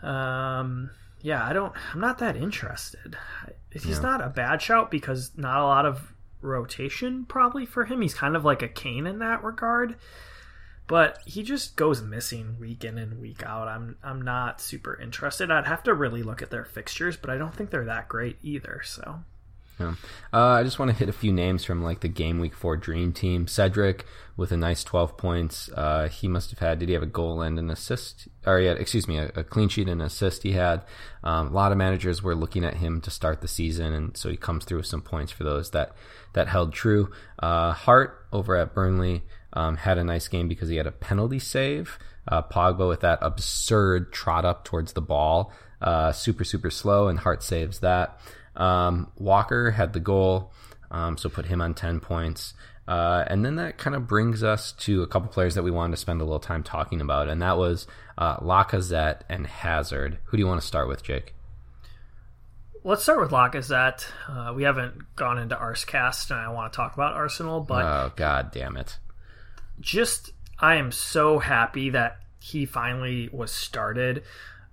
um, 0.04 0.92
yeah, 1.28 1.46
I 1.46 1.52
don't. 1.52 1.74
I'm 1.94 2.00
not 2.00 2.20
that 2.20 2.38
interested. 2.38 3.18
He's 3.70 4.02
not 4.02 4.24
a 4.24 4.30
bad 4.30 4.62
shout 4.62 4.90
because 4.90 5.34
not 5.36 5.60
a 5.60 5.66
lot 5.66 5.86
of 5.86 6.14
rotation 6.40 7.26
probably 7.26 7.66
for 7.66 7.84
him. 7.84 8.02
He's 8.02 8.14
kind 8.14 8.38
of 8.38 8.46
like 8.46 8.62
a 8.62 8.70
Kane 8.70 9.06
in 9.06 9.20
that 9.20 9.44
regard. 9.44 9.98
But 10.88 11.20
he 11.26 11.44
just 11.44 11.76
goes 11.76 12.02
missing 12.02 12.56
week 12.62 12.86
in 12.86 12.98
and 12.98 13.20
week 13.20 13.44
out. 13.44 13.68
I'm 13.68 13.98
I'm 14.02 14.22
not 14.22 14.62
super 14.62 14.98
interested. 14.98 15.52
I'd 15.52 15.68
have 15.68 15.84
to 15.84 15.94
really 15.94 16.24
look 16.24 16.42
at 16.42 16.50
their 16.50 16.64
fixtures, 16.64 17.18
but 17.18 17.30
I 17.30 17.38
don't 17.38 17.54
think 17.54 17.72
they're 17.72 17.84
that 17.84 18.08
great 18.08 18.38
either. 18.42 18.80
So 18.86 19.26
Yeah. 19.80 19.94
Uh, 20.34 20.54
I 20.54 20.64
just 20.64 20.80
want 20.80 20.90
to 20.90 20.98
hit 20.98 21.10
a 21.10 21.14
few 21.14 21.32
names 21.32 21.64
from 21.64 21.84
like 21.84 22.00
the 22.00 22.08
game 22.08 22.40
week 22.40 22.56
four 22.56 22.78
dream 22.78 23.14
team. 23.14 23.48
Cedric 23.48 24.06
with 24.36 24.52
a 24.52 24.58
nice 24.58 24.84
12 24.84 25.18
points. 25.18 25.70
Uh, 25.70 26.08
he 26.08 26.28
must 26.28 26.50
have 26.50 26.60
had, 26.60 26.80
did 26.80 26.90
he 26.90 26.94
have 26.94 27.04
a 27.04 27.08
goal 27.08 27.42
and 27.42 27.60
an 27.60 27.70
assist? 27.70 28.28
Or 28.46 28.60
yeah, 28.60 28.72
excuse 28.72 29.08
me, 29.08 29.18
a, 29.18 29.32
a 29.36 29.44
clean 29.44 29.70
sheet 29.70 29.88
and 29.88 30.02
an 30.02 30.08
assist 30.08 30.44
he 30.44 30.54
had. 30.54 30.84
Um, 31.24 31.48
a 31.48 31.52
lot 31.52 31.72
of 31.72 31.78
managers 31.78 32.24
were 32.24 32.36
looking 32.36 32.66
at 32.66 32.76
him 32.76 33.02
to 33.02 33.12
start 33.12 33.42
the 33.42 33.48
season. 33.48 33.94
And 33.94 34.18
so 34.18 34.30
he 34.30 34.38
comes 34.38 34.66
through 34.66 34.78
with 34.80 34.88
some 34.88 35.02
points 35.02 35.32
for 35.32 35.44
those 35.44 35.72
that, 35.72 35.94
that 36.34 36.48
held 36.48 36.74
true. 36.74 37.12
Uh, 37.40 37.72
Hart 37.74 38.26
over 38.32 38.56
at 38.56 38.74
Burnley, 38.74 39.24
um, 39.54 39.78
had 39.78 39.98
a 39.98 40.04
nice 40.04 40.28
game 40.28 40.48
because 40.48 40.70
he 40.70 40.78
had 40.78 40.88
a 40.88 40.92
penalty 40.92 41.40
save. 41.40 42.00
Uh, 42.28 42.42
Pogba 42.42 42.88
with 42.88 43.02
that 43.02 43.20
absurd 43.22 44.12
trot 44.12 44.44
up 44.44 44.66
towards 44.66 44.94
the 44.94 45.02
ball, 45.02 45.54
uh, 45.82 46.12
super, 46.12 46.44
super 46.44 46.70
slow 46.70 47.08
and 47.08 47.20
Hart 47.20 47.42
saves 47.42 47.80
that. 47.80 48.20
Um, 48.58 49.12
Walker 49.18 49.72
had 49.72 49.94
the 49.94 50.00
goal, 50.00 50.52
um, 50.92 51.18
so 51.18 51.30
put 51.30 51.46
him 51.46 51.62
on 51.62 51.74
10 51.74 52.00
points. 52.00 52.54
Uh, 52.88 53.26
and 53.28 53.44
then 53.44 53.56
that 53.56 53.78
kind 53.78 53.96
of 53.96 54.08
brings 54.08 54.44
us 54.44 54.72
to 54.72 55.04
a 55.04 55.08
couple 55.08 55.28
players 55.28 55.56
that 55.56 55.64
we 55.64 55.72
wanted 55.72 55.92
to 55.92 55.98
spend 55.98 56.22
a 56.22 56.24
little 56.24 56.40
time 56.40 56.64
talking 56.64 57.02
about, 57.02 57.28
and 57.28 57.42
that 57.42 57.58
was 57.58 57.86
uh, 58.18 58.38
Lacazette 58.38 59.22
and 59.30 59.46
Hazard. 59.46 60.20
Who 60.26 60.38
do 60.38 60.42
you 60.42 60.48
want 60.48 60.62
to 60.62 60.68
start 60.68 60.88
with, 60.88 61.04
Jake? 61.04 61.34
Let's 62.84 63.04
start 63.04 63.20
with 63.20 63.32
Lacazette. 63.32 64.06
Uh, 64.30 64.54
we 64.54 64.64
haven't 64.64 65.16
gone 65.18 65.38
into 65.38 65.56
Arscast, 65.56 66.32
and 66.32 66.40
I 66.40 66.50
want 66.50 66.72
to 66.72 66.78
talk 66.78 66.94
about 66.94 67.14
Arsenal, 67.14 67.60
but 67.60 67.84
oh, 67.84 68.14
god 68.16 68.52
damn 68.52 68.78
it. 68.78 68.98
just 69.82 70.32
I 70.58 70.76
am 70.76 70.94
so 70.94 71.40
happy 71.40 71.90
that 71.90 72.20
he 72.40 72.66
finally 72.66 73.30
was 73.34 73.52
started. 73.52 74.24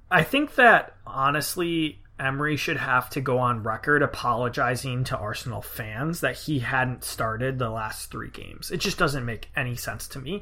I 0.09 0.23
think 0.23 0.55
that 0.55 0.95
honestly, 1.05 1.99
Emery 2.19 2.57
should 2.57 2.77
have 2.77 3.11
to 3.11 3.21
go 3.21 3.39
on 3.39 3.63
record 3.63 4.03
apologizing 4.03 5.05
to 5.05 5.17
Arsenal 5.17 5.63
fans 5.63 6.21
that 6.21 6.37
he 6.37 6.61
hadn't 6.61 7.03
started 7.05 7.59
the 7.59 7.71
last 7.71 8.11
three 8.11 8.31
games. 8.31 8.71
It 8.71 8.79
just 8.79 8.99
doesn't 8.99 9.25
make 9.25 9.49
any 9.57 9.75
sense 9.77 10.07
to 10.09 10.21
me. 10.21 10.41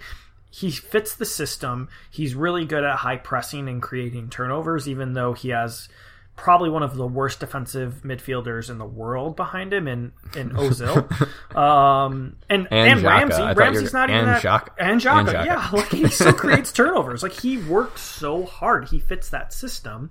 He 0.50 0.70
fits 0.70 1.14
the 1.14 1.24
system. 1.24 1.88
He's 2.10 2.34
really 2.34 2.66
good 2.66 2.84
at 2.84 2.96
high 2.96 3.16
pressing 3.16 3.68
and 3.68 3.80
creating 3.80 4.28
turnovers, 4.28 4.86
even 4.86 5.14
though 5.14 5.32
he 5.32 5.48
has 5.48 5.88
probably 6.36 6.68
one 6.70 6.82
of 6.82 6.96
the 6.96 7.06
worst 7.06 7.40
defensive 7.40 8.02
midfielders 8.04 8.68
in 8.70 8.76
the 8.78 8.84
world 8.86 9.36
behind 9.36 9.72
him 9.72 9.88
in 9.88 10.12
in 10.36 10.50
Ozil. 10.56 11.10
um, 11.56 12.36
and 12.50 12.68
And 12.70 12.88
and, 12.98 13.02
Ramsey. 13.02 13.34
I 13.34 13.38
thought 13.38 13.56
you 13.56 13.60
Ramsey's 13.60 13.92
not 13.94 14.10
even 14.10 14.26
that. 14.26 14.42
Xhaka. 14.42 14.68
And 14.78 15.00
Xhaka. 15.00 15.44
yeah, 15.46 15.68
like 15.72 15.88
he 15.90 16.06
still 16.08 16.32
creates 16.34 16.70
turnovers. 16.70 17.22
Like 17.22 17.32
he 17.32 17.56
works 17.56 18.02
so 18.02 18.44
hard. 18.44 18.88
He 18.88 18.98
fits 18.98 19.30
that 19.30 19.54
system. 19.54 20.10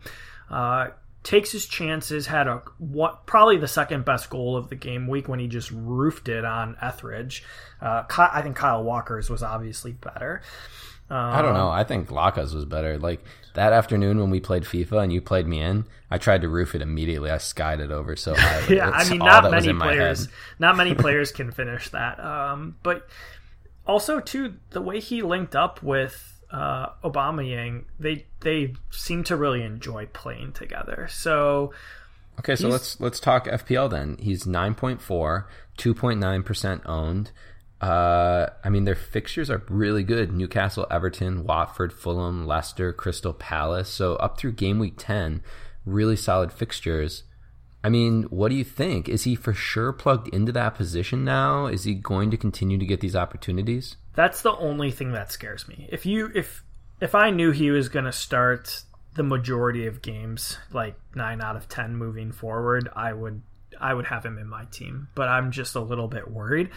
Uh, 0.50 0.88
takes 1.24 1.52
his 1.52 1.66
chances. 1.66 2.28
Had 2.28 2.48
a 2.48 2.62
what 2.78 3.26
probably 3.26 3.58
the 3.58 3.68
second 3.68 4.06
best 4.06 4.30
goal 4.30 4.58
of 4.58 4.70
the 4.70 4.76
game 4.76 5.08
week 5.08 5.28
when 5.28 5.40
he 5.40 5.48
just 5.48 5.72
roofed 5.72 6.30
it 6.30 6.46
on 6.46 6.78
Etheridge. 6.82 7.44
Uh, 7.82 8.04
Ky- 8.04 8.32
I 8.32 8.42
think 8.42 8.56
Kyle 8.56 8.84
Walker's 8.84 9.30
was 9.30 9.44
obviously 9.44 9.92
better. 9.92 10.42
I 11.12 11.42
don't 11.42 11.54
know. 11.54 11.70
I 11.70 11.84
think 11.84 12.10
Lacazette 12.10 12.56
was 12.56 12.66
better. 12.66 12.98
Like 12.98 13.22
that 13.54 13.74
afternoon 13.74 14.20
when 14.20 14.30
we 14.30 14.40
played 14.40 14.64
FIFA 14.64 15.04
and 15.04 15.14
you 15.14 15.22
played 15.22 15.46
me 15.46 15.62
in, 15.62 15.86
I 16.10 16.18
tried 16.18 16.42
to 16.42 16.48
roof 16.48 16.74
it 16.74 16.82
immediately. 16.82 17.30
I 17.30 17.38
skied 17.38 17.82
it 17.82 17.92
over 17.92 18.16
so 18.16 18.34
high. 18.34 18.66
yeah, 18.74 18.90
I 18.90 19.10
mean, 19.10 19.20
not 19.20 19.52
many 19.52 19.74
players, 19.74 20.30
not 20.58 20.78
many 20.78 20.96
players 20.96 21.32
can 21.32 21.52
finish 21.52 21.90
that. 21.90 22.20
Um, 22.20 22.78
but 22.82 23.10
also 23.86 24.22
too, 24.22 24.56
the 24.70 24.82
way 24.82 25.02
he 25.02 25.22
linked 25.22 25.56
up 25.56 25.84
with 25.84 26.31
uh, 26.52 26.88
Yang, 27.04 27.86
they 28.00 28.26
they 28.42 28.74
seem 28.90 29.24
to 29.26 29.36
really 29.36 29.64
enjoy 29.64 30.08
playing 30.08 30.54
together. 30.54 31.08
So 31.10 31.72
Okay, 32.40 32.56
so 32.56 32.70
let's 32.70 33.00
let's 33.00 33.20
talk 33.20 33.46
FPL 33.46 33.90
then. 33.90 34.18
He's 34.20 34.46
9.4, 34.46 35.46
2.9% 35.78 36.82
owned. 36.88 37.32
Uh, 37.82 38.48
I 38.64 38.70
mean, 38.70 38.86
their 38.86 38.96
fixtures 38.96 39.50
are 39.50 39.64
really 39.70 40.04
good. 40.04 40.32
Newcastle, 40.32 40.88
Everton, 40.90 41.44
Watford, 41.44 41.92
Fulham, 41.92 42.46
Leicester, 42.46 42.94
Crystal 42.94 43.34
Palace. 43.34 43.90
So 43.90 44.16
up 44.16 44.40
through 44.40 44.54
game 44.54 44.80
week 44.80 44.96
10, 44.98 45.44
really 45.86 46.16
solid 46.16 46.52
fixtures. 46.52 47.24
I 47.84 47.90
mean, 47.90 48.24
what 48.24 48.50
do 48.50 48.56
you 48.56 48.64
think? 48.64 49.10
Is 49.10 49.24
he 49.24 49.36
for 49.36 49.54
sure 49.54 49.92
plugged 49.92 50.28
into 50.30 50.52
that 50.52 50.76
position 50.76 51.24
now? 51.24 51.66
Is 51.66 51.84
he 51.84 51.96
going 51.96 52.30
to 52.32 52.38
continue 52.38 52.78
to 52.78 52.86
get 52.86 53.02
these 53.02 53.16
opportunities? 53.16 53.98
That's 54.14 54.42
the 54.42 54.56
only 54.56 54.92
thing 54.92 55.12
that 55.14 55.32
scares 55.32 55.68
me. 55.68 55.88
If 55.92 56.06
you 56.06 56.32
if 56.34 56.64
if 57.00 57.16
I 57.16 57.32
knew 57.32 57.52
he 57.52 57.72
was 57.72 57.90
going 57.90 58.06
to 58.06 58.12
start 58.12 58.84
the 59.16 59.24
majority 59.24 59.88
of 59.88 60.02
games, 60.02 60.58
like 60.72 60.96
nine 61.16 61.42
out 61.42 61.56
of 61.56 61.68
ten 61.68 61.96
moving 61.96 62.32
forward, 62.32 62.90
I 62.96 63.14
would 63.14 63.42
I 63.80 63.94
would 63.94 64.06
have 64.06 64.26
him 64.26 64.38
in 64.38 64.48
my 64.48 64.66
team. 64.66 65.08
But 65.16 65.28
I'm 65.28 65.52
just 65.52 65.76
a 65.76 65.82
little 65.82 66.08
bit 66.08 66.30
worried. 66.30 66.70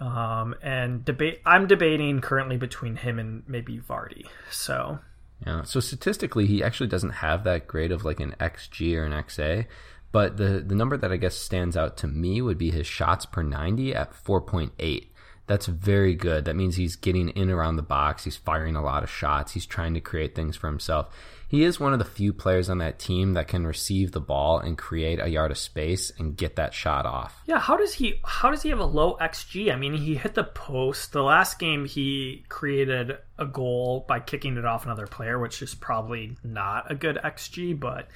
Um, 0.00 0.54
and 0.62 1.04
debate 1.04 1.40
I'm 1.44 1.66
debating 1.66 2.20
currently 2.20 2.56
between 2.56 2.96
him 2.96 3.18
and 3.18 3.42
maybe 3.46 3.78
Vardy. 3.78 4.26
So 4.50 4.98
yeah. 5.46 5.62
So 5.62 5.80
statistically, 5.80 6.46
he 6.46 6.62
actually 6.62 6.88
doesn't 6.88 7.10
have 7.10 7.44
that 7.44 7.66
grade 7.66 7.92
of 7.92 8.04
like 8.04 8.20
an 8.20 8.34
xG 8.40 8.96
or 8.96 9.04
an 9.04 9.12
XA. 9.12 9.66
But 10.10 10.36
the 10.36 10.64
the 10.66 10.74
number 10.74 10.96
that 10.96 11.12
I 11.12 11.16
guess 11.16 11.36
stands 11.36 11.76
out 11.76 11.96
to 11.98 12.08
me 12.08 12.40
would 12.40 12.58
be 12.58 12.70
his 12.70 12.86
shots 12.86 13.26
per 13.26 13.42
90 13.42 13.94
at 13.94 14.12
4.8. 14.12 15.08
That's 15.48 15.66
very 15.66 16.14
good. 16.14 16.44
That 16.44 16.56
means 16.56 16.76
he's 16.76 16.94
getting 16.94 17.30
in 17.30 17.50
around 17.50 17.76
the 17.76 17.82
box. 17.82 18.24
He's 18.24 18.36
firing 18.36 18.76
a 18.76 18.82
lot 18.82 19.02
of 19.02 19.10
shots. 19.10 19.52
He's 19.52 19.66
trying 19.66 19.94
to 19.94 20.00
create 20.00 20.34
things 20.34 20.56
for 20.56 20.68
himself. 20.68 21.08
He 21.48 21.64
is 21.64 21.80
one 21.80 21.94
of 21.94 21.98
the 21.98 22.04
few 22.04 22.34
players 22.34 22.68
on 22.68 22.76
that 22.78 22.98
team 22.98 23.32
that 23.32 23.48
can 23.48 23.66
receive 23.66 24.12
the 24.12 24.20
ball 24.20 24.58
and 24.58 24.76
create 24.76 25.18
a 25.18 25.28
yard 25.28 25.50
of 25.50 25.56
space 25.56 26.12
and 26.18 26.36
get 26.36 26.56
that 26.56 26.74
shot 26.74 27.06
off. 27.06 27.40
Yeah, 27.46 27.58
how 27.58 27.78
does 27.78 27.94
he 27.94 28.20
how 28.22 28.50
does 28.50 28.62
he 28.62 28.68
have 28.68 28.78
a 28.78 28.84
low 28.84 29.16
xG? 29.18 29.72
I 29.72 29.76
mean, 29.76 29.94
he 29.94 30.14
hit 30.14 30.34
the 30.34 30.44
post. 30.44 31.12
The 31.12 31.22
last 31.22 31.58
game 31.58 31.86
he 31.86 32.44
created 32.50 33.16
a 33.38 33.46
goal 33.46 34.04
by 34.06 34.20
kicking 34.20 34.58
it 34.58 34.66
off 34.66 34.84
another 34.84 35.06
player, 35.06 35.38
which 35.38 35.62
is 35.62 35.74
probably 35.74 36.36
not 36.44 36.90
a 36.90 36.94
good 36.94 37.18
xG, 37.24 37.80
but 37.80 38.08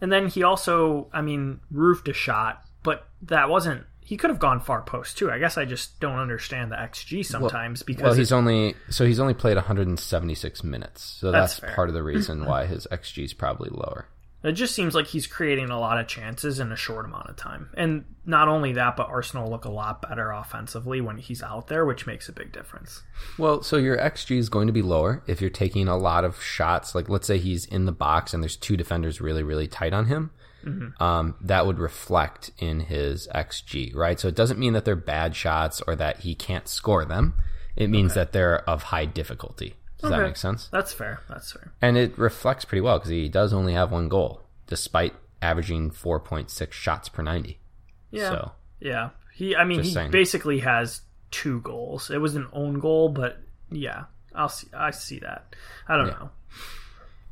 and 0.00 0.10
then 0.10 0.26
he 0.26 0.42
also, 0.42 1.06
I 1.12 1.22
mean, 1.22 1.60
roofed 1.70 2.08
a 2.08 2.12
shot, 2.12 2.64
but 2.82 3.06
that 3.22 3.48
wasn't 3.48 3.84
he 4.10 4.16
could 4.16 4.30
have 4.30 4.40
gone 4.40 4.58
far 4.58 4.82
post 4.82 5.18
too. 5.18 5.30
I 5.30 5.38
guess 5.38 5.56
I 5.56 5.64
just 5.64 6.00
don't 6.00 6.18
understand 6.18 6.72
the 6.72 6.76
xG 6.76 7.24
sometimes 7.24 7.82
well, 7.82 7.86
because 7.86 8.02
well, 8.02 8.14
he's 8.14 8.32
only 8.32 8.74
so 8.88 9.06
he's 9.06 9.20
only 9.20 9.34
played 9.34 9.54
176 9.54 10.64
minutes, 10.64 11.00
so 11.00 11.30
that's, 11.30 11.60
that's 11.60 11.74
part 11.76 11.88
of 11.88 11.94
the 11.94 12.02
reason 12.12 12.44
why 12.44 12.66
his 12.66 12.88
xG 12.90 13.22
is 13.22 13.32
probably 13.32 13.70
lower. 13.70 14.08
It 14.42 14.52
just 14.52 14.74
seems 14.74 14.96
like 14.96 15.06
he's 15.06 15.28
creating 15.28 15.70
a 15.70 15.78
lot 15.78 16.00
of 16.00 16.08
chances 16.08 16.58
in 16.58 16.72
a 16.72 16.76
short 16.76 17.04
amount 17.04 17.28
of 17.28 17.36
time, 17.36 17.70
and 17.76 18.04
not 18.26 18.48
only 18.48 18.72
that, 18.72 18.96
but 18.96 19.08
Arsenal 19.08 19.48
look 19.48 19.64
a 19.64 19.70
lot 19.70 20.02
better 20.02 20.32
offensively 20.32 21.00
when 21.00 21.18
he's 21.18 21.40
out 21.40 21.68
there, 21.68 21.86
which 21.86 22.04
makes 22.04 22.28
a 22.28 22.32
big 22.32 22.50
difference. 22.50 23.04
Well, 23.38 23.62
so 23.62 23.76
your 23.76 23.96
xG 23.96 24.38
is 24.38 24.48
going 24.48 24.66
to 24.66 24.72
be 24.72 24.82
lower 24.82 25.22
if 25.28 25.40
you're 25.40 25.50
taking 25.50 25.86
a 25.86 25.96
lot 25.96 26.24
of 26.24 26.42
shots. 26.42 26.96
Like 26.96 27.08
let's 27.08 27.28
say 27.28 27.38
he's 27.38 27.64
in 27.64 27.84
the 27.84 27.92
box 27.92 28.34
and 28.34 28.42
there's 28.42 28.56
two 28.56 28.76
defenders 28.76 29.20
really 29.20 29.44
really 29.44 29.68
tight 29.68 29.92
on 29.92 30.06
him 30.06 30.32
mm-hmm. 30.64 31.02
um, 31.02 31.36
that 31.40 31.66
would 31.66 31.78
reflect 31.78 32.50
in 32.58 32.80
his 32.80 33.28
xG, 33.34 33.94
right? 33.94 34.18
So 34.18 34.28
it 34.28 34.34
doesn't 34.34 34.58
mean 34.58 34.72
that 34.72 34.84
they're 34.84 34.96
bad 34.96 35.34
shots 35.36 35.82
or 35.86 35.96
that 35.96 36.20
he 36.20 36.34
can't 36.34 36.68
score 36.68 37.04
them. 37.04 37.34
It 37.76 37.88
means 37.88 38.12
okay. 38.12 38.20
that 38.20 38.32
they're 38.32 38.68
of 38.68 38.84
high 38.84 39.06
difficulty. 39.06 39.74
Does 39.98 40.10
okay. 40.10 40.20
that 40.20 40.26
make 40.26 40.36
sense? 40.36 40.68
That's 40.72 40.92
fair. 40.92 41.20
That's 41.28 41.52
fair. 41.52 41.72
And 41.82 41.96
it 41.96 42.18
reflects 42.18 42.64
pretty 42.64 42.80
well 42.80 42.98
because 42.98 43.10
he 43.10 43.28
does 43.28 43.52
only 43.52 43.74
have 43.74 43.92
one 43.92 44.08
goal, 44.08 44.42
despite 44.66 45.14
averaging 45.42 45.90
4.6 45.90 46.72
shots 46.72 47.08
per 47.08 47.22
90. 47.22 47.58
Yeah. 48.10 48.30
So, 48.30 48.52
yeah. 48.80 49.10
He, 49.34 49.54
I 49.54 49.64
mean, 49.64 49.82
he 49.82 49.90
saying. 49.90 50.10
basically 50.10 50.60
has 50.60 51.02
two 51.30 51.60
goals. 51.60 52.10
It 52.10 52.18
was 52.18 52.34
an 52.34 52.48
own 52.52 52.80
goal, 52.80 53.08
but 53.08 53.38
yeah, 53.70 54.04
I'll 54.34 54.48
see. 54.48 54.68
I 54.74 54.90
see 54.90 55.20
that. 55.20 55.54
I 55.88 55.96
don't 55.96 56.08
yeah. 56.08 56.12
know. 56.14 56.30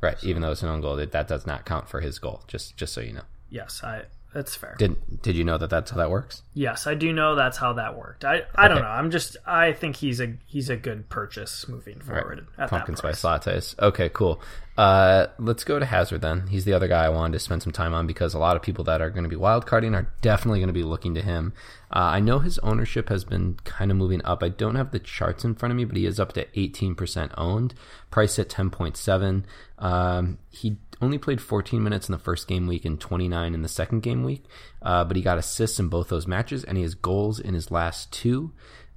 Right, 0.01 0.19
so, 0.19 0.27
even 0.27 0.41
though 0.41 0.51
it's 0.51 0.63
an 0.63 0.69
own 0.69 0.81
goal, 0.81 0.95
that 0.95 1.27
does 1.27 1.45
not 1.45 1.65
count 1.65 1.89
for 1.89 1.99
his 2.01 2.19
goal. 2.19 2.43
Just 2.47 2.77
just 2.77 2.93
so 2.93 3.01
you 3.01 3.13
know. 3.13 3.23
Yes, 3.49 3.83
I. 3.83 4.03
That's 4.33 4.55
fair. 4.55 4.75
Did 4.77 5.21
Did 5.21 5.35
you 5.35 5.43
know 5.43 5.57
that 5.57 5.69
that's 5.69 5.89
how 5.89 5.97
that 5.97 6.11
works? 6.11 6.43
Yes, 6.53 6.85
I 6.85 6.93
do 6.93 7.11
know 7.11 7.35
that's 7.35 7.57
how 7.57 7.73
that 7.73 7.97
worked. 7.97 8.23
I 8.23 8.43
I 8.53 8.65
okay. 8.65 8.67
don't 8.67 8.81
know. 8.83 8.89
I'm 8.89 9.09
just 9.09 9.37
I 9.45 9.73
think 9.73 9.95
he's 9.95 10.21
a 10.21 10.35
he's 10.45 10.69
a 10.69 10.77
good 10.77 11.09
purchase 11.09 11.67
moving 11.67 11.99
forward. 11.99 12.45
Right. 12.57 12.69
Pumpkin 12.69 12.95
spice 12.95 13.21
lattes. 13.23 13.77
Okay, 13.79 14.09
cool. 14.09 14.39
Uh, 14.77 15.27
let's 15.39 15.65
go 15.65 15.77
to 15.77 15.85
Hazard 15.85 16.21
then. 16.21 16.47
He's 16.47 16.63
the 16.63 16.71
other 16.71 16.87
guy 16.87 17.03
I 17.03 17.09
wanted 17.09 17.33
to 17.33 17.39
spend 17.39 17.63
some 17.63 17.73
time 17.73 17.93
on 17.93 18.07
because 18.07 18.33
a 18.33 18.39
lot 18.39 18.55
of 18.55 18.61
people 18.61 18.85
that 18.85 19.01
are 19.01 19.09
going 19.09 19.25
to 19.25 19.29
be 19.29 19.35
wildcarding 19.35 19.93
are 19.93 20.07
definitely 20.21 20.59
going 20.59 20.67
to 20.67 20.73
be 20.73 20.83
looking 20.83 21.15
to 21.15 21.21
him. 21.21 21.51
Uh, 21.91 21.99
I 22.13 22.21
know 22.21 22.39
his 22.39 22.59
ownership 22.59 23.09
has 23.09 23.25
been 23.25 23.55
kind 23.65 23.91
of 23.91 23.97
moving 23.97 24.23
up. 24.23 24.41
I 24.41 24.47
don't 24.47 24.75
have 24.75 24.91
the 24.91 24.99
charts 24.99 25.43
in 25.43 25.55
front 25.55 25.71
of 25.71 25.75
me, 25.75 25.83
but 25.83 25.97
he 25.97 26.05
is 26.05 26.17
up 26.17 26.31
to 26.33 26.45
18% 26.45 27.31
owned, 27.35 27.73
price 28.09 28.39
at 28.39 28.47
10.7. 28.47 29.43
Um, 29.79 30.37
he 30.49 30.77
only 31.01 31.17
played 31.17 31.41
14 31.41 31.81
minutes 31.81 32.09
in 32.09 32.13
the 32.13 32.19
first 32.19 32.47
game 32.47 32.67
week 32.67 32.85
and 32.85 32.99
29 32.99 33.53
in 33.53 33.61
the 33.61 33.67
second 33.67 34.01
game 34.01 34.23
week, 34.23 34.43
uh, 34.81 35.03
but 35.03 35.15
he 35.15 35.23
got 35.23 35.37
assists 35.37 35.79
in 35.79 35.87
both 35.87 36.09
those 36.09 36.27
matches 36.27 36.63
and 36.63 36.77
he 36.77 36.83
has 36.83 36.95
goals 36.95 37.39
in 37.39 37.53
his 37.53 37.71
last 37.71 38.11
two, 38.11 38.51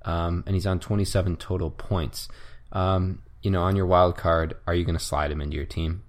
um, 0.04 0.42
and 0.46 0.54
he's 0.54 0.66
on 0.66 0.80
27 0.80 1.36
total 1.36 1.70
points. 1.70 2.28
Um, 2.72 3.22
you 3.42 3.50
know, 3.50 3.62
on 3.62 3.76
your 3.76 3.86
wild 3.86 4.16
card, 4.16 4.54
are 4.66 4.74
you 4.74 4.84
going 4.84 4.98
to 4.98 5.04
slide 5.04 5.30
him 5.30 5.40
into 5.40 5.56
your 5.56 5.66
team? 5.66 6.02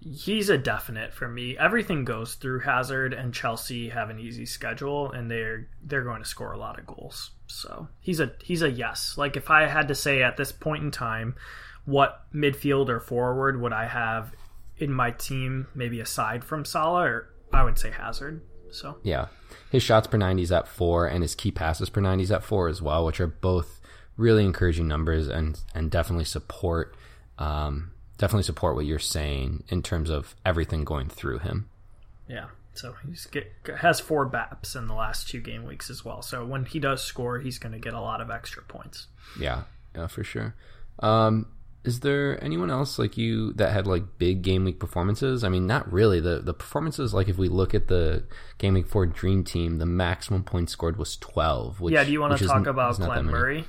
He's 0.00 0.50
a 0.50 0.58
definite 0.58 1.12
for 1.12 1.26
me. 1.26 1.58
Everything 1.58 2.04
goes 2.04 2.34
through 2.34 2.60
Hazard, 2.60 3.12
and 3.12 3.34
Chelsea 3.34 3.88
have 3.88 4.08
an 4.08 4.20
easy 4.20 4.46
schedule, 4.46 5.10
and 5.10 5.28
they're 5.28 5.66
they're 5.82 6.04
going 6.04 6.22
to 6.22 6.28
score 6.28 6.52
a 6.52 6.58
lot 6.58 6.78
of 6.78 6.86
goals. 6.86 7.32
So 7.48 7.88
he's 7.98 8.20
a 8.20 8.32
he's 8.40 8.62
a 8.62 8.70
yes. 8.70 9.14
Like 9.18 9.36
if 9.36 9.50
I 9.50 9.66
had 9.66 9.88
to 9.88 9.96
say 9.96 10.22
at 10.22 10.36
this 10.36 10.52
point 10.52 10.84
in 10.84 10.92
time, 10.92 11.34
what 11.86 12.22
midfield 12.32 12.88
or 12.88 13.00
forward 13.00 13.60
would 13.60 13.72
I 13.72 13.86
have 13.86 14.30
in 14.78 14.92
my 14.92 15.10
team, 15.10 15.68
maybe 15.74 16.00
aside 16.00 16.44
from 16.44 16.64
Salah, 16.64 17.02
or 17.02 17.34
I 17.52 17.64
would 17.64 17.78
say 17.78 17.90
Hazard. 17.90 18.42
So 18.70 18.98
yeah, 19.02 19.26
his 19.70 19.82
shots 19.82 20.06
per 20.06 20.18
ninety 20.18 20.42
is 20.42 20.52
at 20.52 20.68
four, 20.68 21.06
and 21.06 21.22
his 21.22 21.34
key 21.34 21.50
passes 21.50 21.90
per 21.90 22.00
ninety 22.00 22.24
is 22.24 22.32
at 22.32 22.44
four 22.44 22.68
as 22.68 22.82
well, 22.82 23.06
which 23.06 23.20
are 23.20 23.26
both 23.26 23.80
really 24.16 24.44
encouraging 24.44 24.88
numbers 24.88 25.28
and 25.28 25.60
and 25.74 25.90
definitely 25.90 26.24
support 26.24 26.94
um, 27.38 27.92
definitely 28.18 28.42
support 28.42 28.74
what 28.74 28.86
you're 28.86 28.98
saying 28.98 29.64
in 29.68 29.82
terms 29.82 30.10
of 30.10 30.34
everything 30.44 30.84
going 30.84 31.08
through 31.08 31.38
him. 31.38 31.68
Yeah. 32.28 32.46
So 32.74 32.94
he's 33.06 33.24
get, 33.26 33.50
has 33.78 34.00
four 34.00 34.28
BAPs 34.28 34.76
in 34.76 34.86
the 34.86 34.94
last 34.94 35.28
two 35.28 35.40
game 35.40 35.64
weeks 35.64 35.88
as 35.88 36.04
well. 36.04 36.20
So 36.20 36.44
when 36.44 36.66
he 36.66 36.78
does 36.78 37.02
score, 37.02 37.38
he's 37.38 37.58
going 37.58 37.72
to 37.72 37.78
get 37.78 37.94
a 37.94 38.00
lot 38.00 38.20
of 38.20 38.30
extra 38.30 38.62
points. 38.62 39.06
Yeah, 39.40 39.62
yeah, 39.94 40.08
for 40.08 40.22
sure. 40.22 40.54
Um, 40.98 41.46
is 41.86 42.00
there 42.00 42.42
anyone 42.42 42.70
else 42.70 42.98
like 42.98 43.16
you 43.16 43.52
that 43.54 43.72
had 43.72 43.86
like 43.86 44.18
big 44.18 44.42
game 44.42 44.64
week 44.64 44.80
performances? 44.80 45.44
I 45.44 45.48
mean, 45.48 45.66
not 45.66 45.90
really. 45.92 46.20
The 46.20 46.40
the 46.40 46.52
performances, 46.52 47.14
like 47.14 47.28
if 47.28 47.38
we 47.38 47.48
look 47.48 47.74
at 47.74 47.86
the 47.86 48.24
game 48.58 48.74
week 48.74 48.88
four 48.88 49.06
dream 49.06 49.44
team, 49.44 49.78
the 49.78 49.86
maximum 49.86 50.42
points 50.42 50.72
scored 50.72 50.98
was 50.98 51.16
twelve. 51.16 51.80
Which, 51.80 51.94
yeah, 51.94 52.02
do 52.02 52.10
you 52.10 52.20
want 52.20 52.36
to 52.36 52.46
talk 52.46 52.66
about 52.66 52.96
Glenn 52.96 53.26
Murray? 53.26 53.64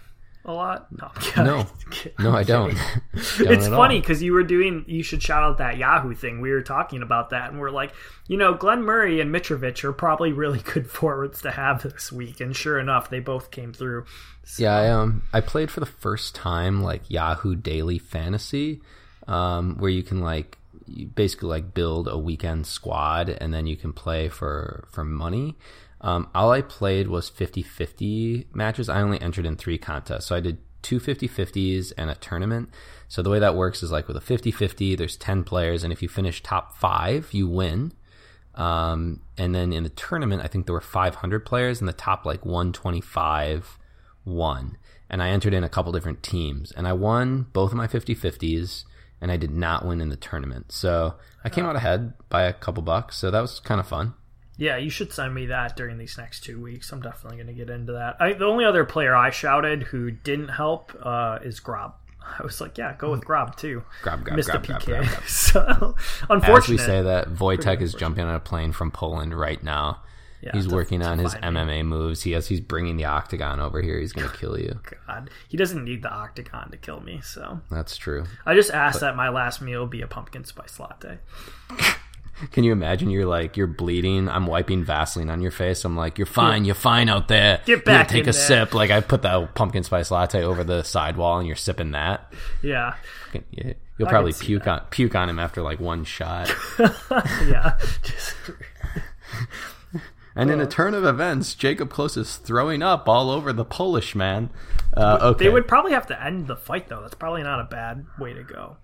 A 0.47 0.53
lot? 0.53 0.87
No, 0.91 1.11
no, 1.43 1.67
no, 2.19 2.31
I 2.31 2.43
don't. 2.43 2.73
don't 2.73 2.77
it's 3.13 3.67
funny 3.67 3.99
because 3.99 4.23
you 4.23 4.33
were 4.33 4.43
doing. 4.43 4.85
You 4.87 5.03
should 5.03 5.21
shout 5.21 5.43
out 5.43 5.57
that 5.57 5.77
Yahoo 5.77 6.15
thing. 6.15 6.41
We 6.41 6.51
were 6.51 6.61
talking 6.61 7.01
about 7.01 7.31
that, 7.31 7.51
and 7.51 7.59
we're 7.59 7.71
like, 7.71 7.93
you 8.27 8.37
know, 8.37 8.53
Glenn 8.53 8.81
Murray 8.81 9.21
and 9.21 9.33
Mitrovic 9.33 9.83
are 9.83 9.93
probably 9.93 10.31
really 10.31 10.59
good 10.59 10.89
forwards 10.89 11.41
to 11.41 11.51
have 11.51 11.83
this 11.83 12.11
week, 12.11 12.39
and 12.39 12.55
sure 12.55 12.79
enough, 12.79 13.09
they 13.09 13.19
both 13.19 13.51
came 13.51 13.73
through. 13.73 14.05
So. 14.43 14.63
Yeah, 14.63 14.75
I 14.75 14.89
um, 14.89 15.23
I 15.33 15.41
played 15.41 15.69
for 15.69 15.81
the 15.81 15.85
first 15.85 16.33
time 16.33 16.81
like 16.81 17.09
Yahoo 17.09 17.55
Daily 17.55 17.99
Fantasy, 17.99 18.81
um, 19.27 19.77
where 19.77 19.91
you 19.91 20.03
can 20.03 20.21
like 20.21 20.57
you 20.85 21.07
basically 21.07 21.49
like 21.49 21.73
build 21.73 22.07
a 22.07 22.17
weekend 22.17 22.65
squad, 22.65 23.29
and 23.29 23.53
then 23.53 23.67
you 23.67 23.75
can 23.75 23.93
play 23.93 24.29
for 24.29 24.87
for 24.91 25.03
money. 25.03 25.57
Um, 26.01 26.29
all 26.35 26.51
I 26.51 26.61
played 26.61 27.07
was 27.07 27.29
50 27.29 27.63
50 27.63 28.47
matches. 28.53 28.89
I 28.89 29.01
only 29.01 29.21
entered 29.21 29.45
in 29.45 29.55
three 29.55 29.77
contests. 29.77 30.27
So 30.27 30.35
I 30.35 30.39
did 30.39 30.59
two 30.81 30.99
50 30.99 31.27
50s 31.27 31.91
and 31.97 32.09
a 32.09 32.15
tournament. 32.15 32.69
So 33.07 33.21
the 33.21 33.29
way 33.29 33.39
that 33.39 33.55
works 33.55 33.81
is 33.83 33.91
like 33.91 34.07
with 34.07 34.17
a 34.17 34.21
50 34.21 34.51
50, 34.51 34.95
there's 34.95 35.17
10 35.17 35.43
players, 35.43 35.83
and 35.83 35.91
if 35.91 36.01
you 36.01 36.07
finish 36.07 36.43
top 36.43 36.77
five, 36.77 37.29
you 37.33 37.47
win. 37.47 37.93
Um, 38.55 39.21
and 39.37 39.53
then 39.53 39.71
in 39.71 39.83
the 39.83 39.89
tournament, 39.89 40.41
I 40.43 40.47
think 40.47 40.65
there 40.65 40.73
were 40.73 40.81
500 40.81 41.45
players, 41.45 41.79
and 41.79 41.87
the 41.87 41.93
top 41.93 42.25
like 42.25 42.45
125 42.45 43.77
won. 44.25 44.77
And 45.09 45.23
I 45.23 45.29
entered 45.29 45.53
in 45.53 45.63
a 45.63 45.69
couple 45.69 45.91
different 45.91 46.23
teams, 46.23 46.71
and 46.71 46.87
I 46.87 46.93
won 46.93 47.47
both 47.53 47.71
of 47.71 47.77
my 47.77 47.87
50 47.87 48.15
50s, 48.15 48.83
and 49.21 49.31
I 49.31 49.37
did 49.37 49.51
not 49.51 49.85
win 49.85 50.01
in 50.01 50.09
the 50.09 50.17
tournament. 50.17 50.71
So 50.71 51.15
I 51.43 51.49
came 51.49 51.65
out 51.65 51.75
ahead 51.75 52.13
by 52.29 52.43
a 52.43 52.53
couple 52.53 52.83
bucks. 52.83 53.17
So 53.17 53.31
that 53.31 53.41
was 53.41 53.59
kind 53.59 53.79
of 53.79 53.87
fun. 53.87 54.13
Yeah, 54.57 54.77
you 54.77 54.89
should 54.89 55.13
send 55.13 55.33
me 55.35 55.45
that 55.47 55.75
during 55.75 55.97
these 55.97 56.17
next 56.17 56.43
two 56.43 56.59
weeks. 56.59 56.91
I'm 56.91 57.01
definitely 57.01 57.37
going 57.37 57.47
to 57.47 57.53
get 57.53 57.69
into 57.69 57.93
that. 57.93 58.17
I, 58.19 58.33
the 58.33 58.45
only 58.45 58.65
other 58.65 58.83
player 58.85 59.15
I 59.15 59.29
shouted 59.29 59.83
who 59.83 60.09
didn't 60.09 60.49
help 60.49 60.91
uh, 61.01 61.39
is 61.43 61.59
Grob. 61.59 61.93
I 62.39 62.43
was 62.43 62.59
like, 62.59 62.77
yeah, 62.77 62.95
go 62.97 63.11
with 63.11 63.23
Grob 63.23 63.55
too. 63.55 63.83
Grob, 64.01 64.23
Grob, 64.23 64.35
Missed 64.35 64.49
Grob, 64.49 64.63
PK. 64.63 64.85
Grob, 64.85 65.05
Grob, 65.05 65.23
so, 65.27 65.95
unfortunately, 66.29 66.55
As 66.55 66.67
we 66.69 66.77
say 66.77 67.01
that, 67.03 67.29
Wojtek 67.35 67.81
is 67.81 67.93
jumping 67.93 68.25
on 68.25 68.33
a 68.33 68.39
plane 68.39 68.71
from 68.71 68.91
Poland 68.91 69.37
right 69.37 69.61
now. 69.61 70.01
Yeah, 70.41 70.51
he's 70.53 70.67
to, 70.67 70.75
working 70.75 71.01
on 71.01 71.17
his 71.17 71.33
MMA 71.33 71.67
me. 71.67 71.83
moves. 71.83 72.21
He 72.21 72.33
has. 72.33 72.47
He's 72.47 72.59
bringing 72.59 72.95
the 72.95 73.05
octagon 73.05 73.59
over 73.59 73.81
here. 73.81 73.99
He's 73.99 74.13
going 74.13 74.29
to 74.29 74.37
kill 74.37 74.59
you. 74.59 74.79
God, 75.07 75.31
he 75.47 75.57
doesn't 75.57 75.83
need 75.83 76.03
the 76.03 76.11
octagon 76.11 76.69
to 76.69 76.77
kill 76.77 76.99
me. 76.99 77.21
So 77.23 77.59
that's 77.71 77.97
true. 77.97 78.23
I 78.45 78.53
just 78.53 78.69
asked 78.69 78.99
but, 78.99 79.07
that 79.07 79.15
my 79.15 79.29
last 79.29 79.61
meal 79.61 79.87
be 79.87 80.01
a 80.01 80.07
pumpkin 80.07 80.43
spice 80.43 80.79
latte. 80.79 81.17
Can 82.51 82.63
you 82.63 82.71
imagine 82.71 83.09
you're 83.09 83.25
like 83.25 83.57
you're 83.57 83.67
bleeding? 83.67 84.29
I'm 84.29 84.45
wiping 84.45 84.83
Vaseline 84.83 85.29
on 85.29 85.41
your 85.41 85.51
face. 85.51 85.83
I'm 85.85 85.95
like, 85.97 86.17
you're 86.19 86.25
fine, 86.27 86.65
you're 86.65 86.75
fine 86.75 87.09
out 87.09 87.27
there. 87.27 87.61
Get 87.65 87.83
back 87.83 88.07
take 88.09 88.23
a 88.23 88.25
there." 88.25 88.33
sip. 88.33 88.73
Like 88.73 88.91
I 88.91 89.01
put 89.01 89.23
that 89.23 89.55
pumpkin 89.55 89.83
spice 89.83 90.11
latte 90.11 90.43
over 90.43 90.63
the 90.63 90.83
sidewall, 90.83 91.39
and 91.39 91.47
you're 91.47 91.55
sipping 91.55 91.91
that. 91.91 92.31
Yeah, 92.61 92.93
You- 93.51 93.75
You'll 93.99 94.09
probably 94.09 94.33
puke 94.33 94.67
on 94.67 94.81
puke 94.91 95.15
on 95.15 95.27
him 95.29 95.39
after 95.39 95.63
like 95.63 95.79
one 95.79 96.03
shot. 96.03 96.53
yeah. 96.79 97.79
Just, 98.03 98.35
And 100.35 100.51
in 100.51 100.61
a 100.61 100.67
turn 100.67 100.93
of 100.93 101.03
events, 101.03 101.55
Jacob 101.55 101.89
Close 101.89 102.15
is 102.15 102.35
throwing 102.35 102.83
up 102.83 103.09
all 103.09 103.31
over 103.31 103.51
the 103.51 103.65
Polish 103.65 104.13
man. 104.13 104.51
Uh, 104.95 105.17
okay, 105.33 105.45
They 105.45 105.49
would 105.49 105.67
probably 105.67 105.93
have 105.93 106.05
to 106.07 106.23
end 106.23 106.45
the 106.45 106.55
fight 106.55 106.89
though. 106.89 107.01
That's 107.01 107.15
probably 107.15 107.41
not 107.41 107.59
a 107.59 107.63
bad 107.63 108.05
way 108.19 108.33
to 108.33 108.43
go. 108.43 108.77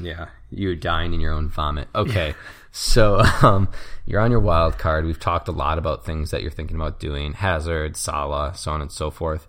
Yeah, 0.00 0.28
you're 0.50 0.76
dying 0.76 1.12
in 1.12 1.20
your 1.20 1.32
own 1.32 1.48
vomit. 1.48 1.88
Okay, 1.96 2.34
so 2.72 3.20
um, 3.42 3.68
you're 4.06 4.20
on 4.20 4.30
your 4.30 4.40
wild 4.40 4.78
card. 4.78 5.04
We've 5.04 5.20
talked 5.20 5.48
a 5.48 5.52
lot 5.52 5.78
about 5.78 6.04
things 6.04 6.30
that 6.30 6.42
you're 6.42 6.50
thinking 6.50 6.76
about 6.76 7.00
doing: 7.00 7.32
Hazard, 7.32 7.96
Salah, 7.96 8.54
so 8.54 8.72
on 8.72 8.80
and 8.80 8.92
so 8.92 9.10
forth. 9.10 9.46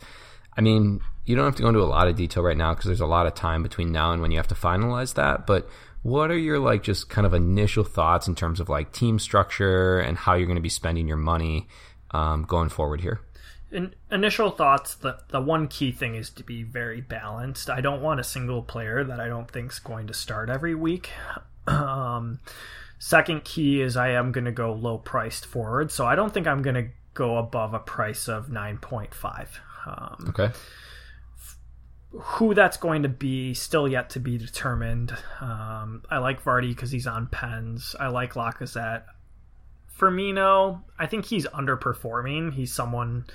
I 0.57 0.61
mean, 0.61 1.01
you 1.25 1.35
don't 1.35 1.45
have 1.45 1.55
to 1.55 1.61
go 1.61 1.69
into 1.69 1.81
a 1.81 1.85
lot 1.85 2.07
of 2.07 2.15
detail 2.15 2.43
right 2.43 2.57
now 2.57 2.73
because 2.73 2.85
there's 2.85 3.01
a 3.01 3.05
lot 3.05 3.27
of 3.27 3.33
time 3.33 3.63
between 3.63 3.91
now 3.91 4.11
and 4.11 4.21
when 4.21 4.31
you 4.31 4.37
have 4.37 4.47
to 4.49 4.55
finalize 4.55 5.13
that. 5.15 5.45
But 5.47 5.69
what 6.03 6.31
are 6.31 6.37
your 6.37 6.59
like 6.59 6.83
just 6.83 7.09
kind 7.09 7.27
of 7.27 7.33
initial 7.33 7.83
thoughts 7.83 8.27
in 8.27 8.35
terms 8.35 8.59
of 8.59 8.69
like 8.69 8.91
team 8.91 9.19
structure 9.19 9.99
and 9.99 10.17
how 10.17 10.33
you're 10.33 10.47
going 10.47 10.55
to 10.55 10.61
be 10.61 10.69
spending 10.69 11.07
your 11.07 11.17
money 11.17 11.67
um, 12.11 12.43
going 12.43 12.69
forward 12.69 13.01
here? 13.01 13.21
In, 13.71 13.93
initial 14.11 14.49
thoughts: 14.49 14.95
the 14.95 15.19
the 15.29 15.39
one 15.39 15.67
key 15.67 15.91
thing 15.91 16.15
is 16.15 16.29
to 16.31 16.43
be 16.43 16.63
very 16.63 17.01
balanced. 17.01 17.69
I 17.69 17.81
don't 17.81 18.01
want 18.01 18.19
a 18.19 18.23
single 18.23 18.63
player 18.63 19.03
that 19.03 19.19
I 19.19 19.27
don't 19.27 19.49
think's 19.49 19.79
going 19.79 20.07
to 20.07 20.13
start 20.13 20.49
every 20.49 20.75
week. 20.75 21.09
Um, 21.67 22.39
second 23.03 23.43
key 23.43 23.81
is 23.81 23.97
I 23.97 24.09
am 24.11 24.31
going 24.31 24.45
to 24.45 24.51
go 24.51 24.73
low 24.73 24.99
priced 24.99 25.47
forward, 25.47 25.91
so 25.91 26.05
I 26.05 26.13
don't 26.15 26.31
think 26.31 26.45
I'm 26.45 26.61
going 26.61 26.75
to 26.75 26.87
go 27.15 27.37
above 27.37 27.73
a 27.73 27.79
price 27.79 28.29
of 28.29 28.49
nine 28.49 28.77
point 28.77 29.13
five. 29.15 29.59
Um, 29.87 30.27
Okay. 30.29 30.51
who 32.11 32.53
that's 32.53 32.77
going 32.77 33.01
to 33.03 33.09
be 33.09 33.53
still 33.55 33.87
yet 33.87 34.11
to 34.11 34.19
be 34.19 34.37
determined. 34.37 35.11
Um, 35.39 36.03
I 36.11 36.19
like 36.19 36.43
Vardy 36.43 36.69
because 36.69 36.91
he's 36.91 37.07
on 37.07 37.25
pens. 37.27 37.95
I 37.99 38.09
like 38.09 38.33
Lacazette. 38.33 39.03
Firmino, 39.97 40.81
I 40.99 41.05
think 41.07 41.25
he's 41.25 41.45
underperforming. 41.47 42.53
He's 42.53 42.73
someone 42.73 43.25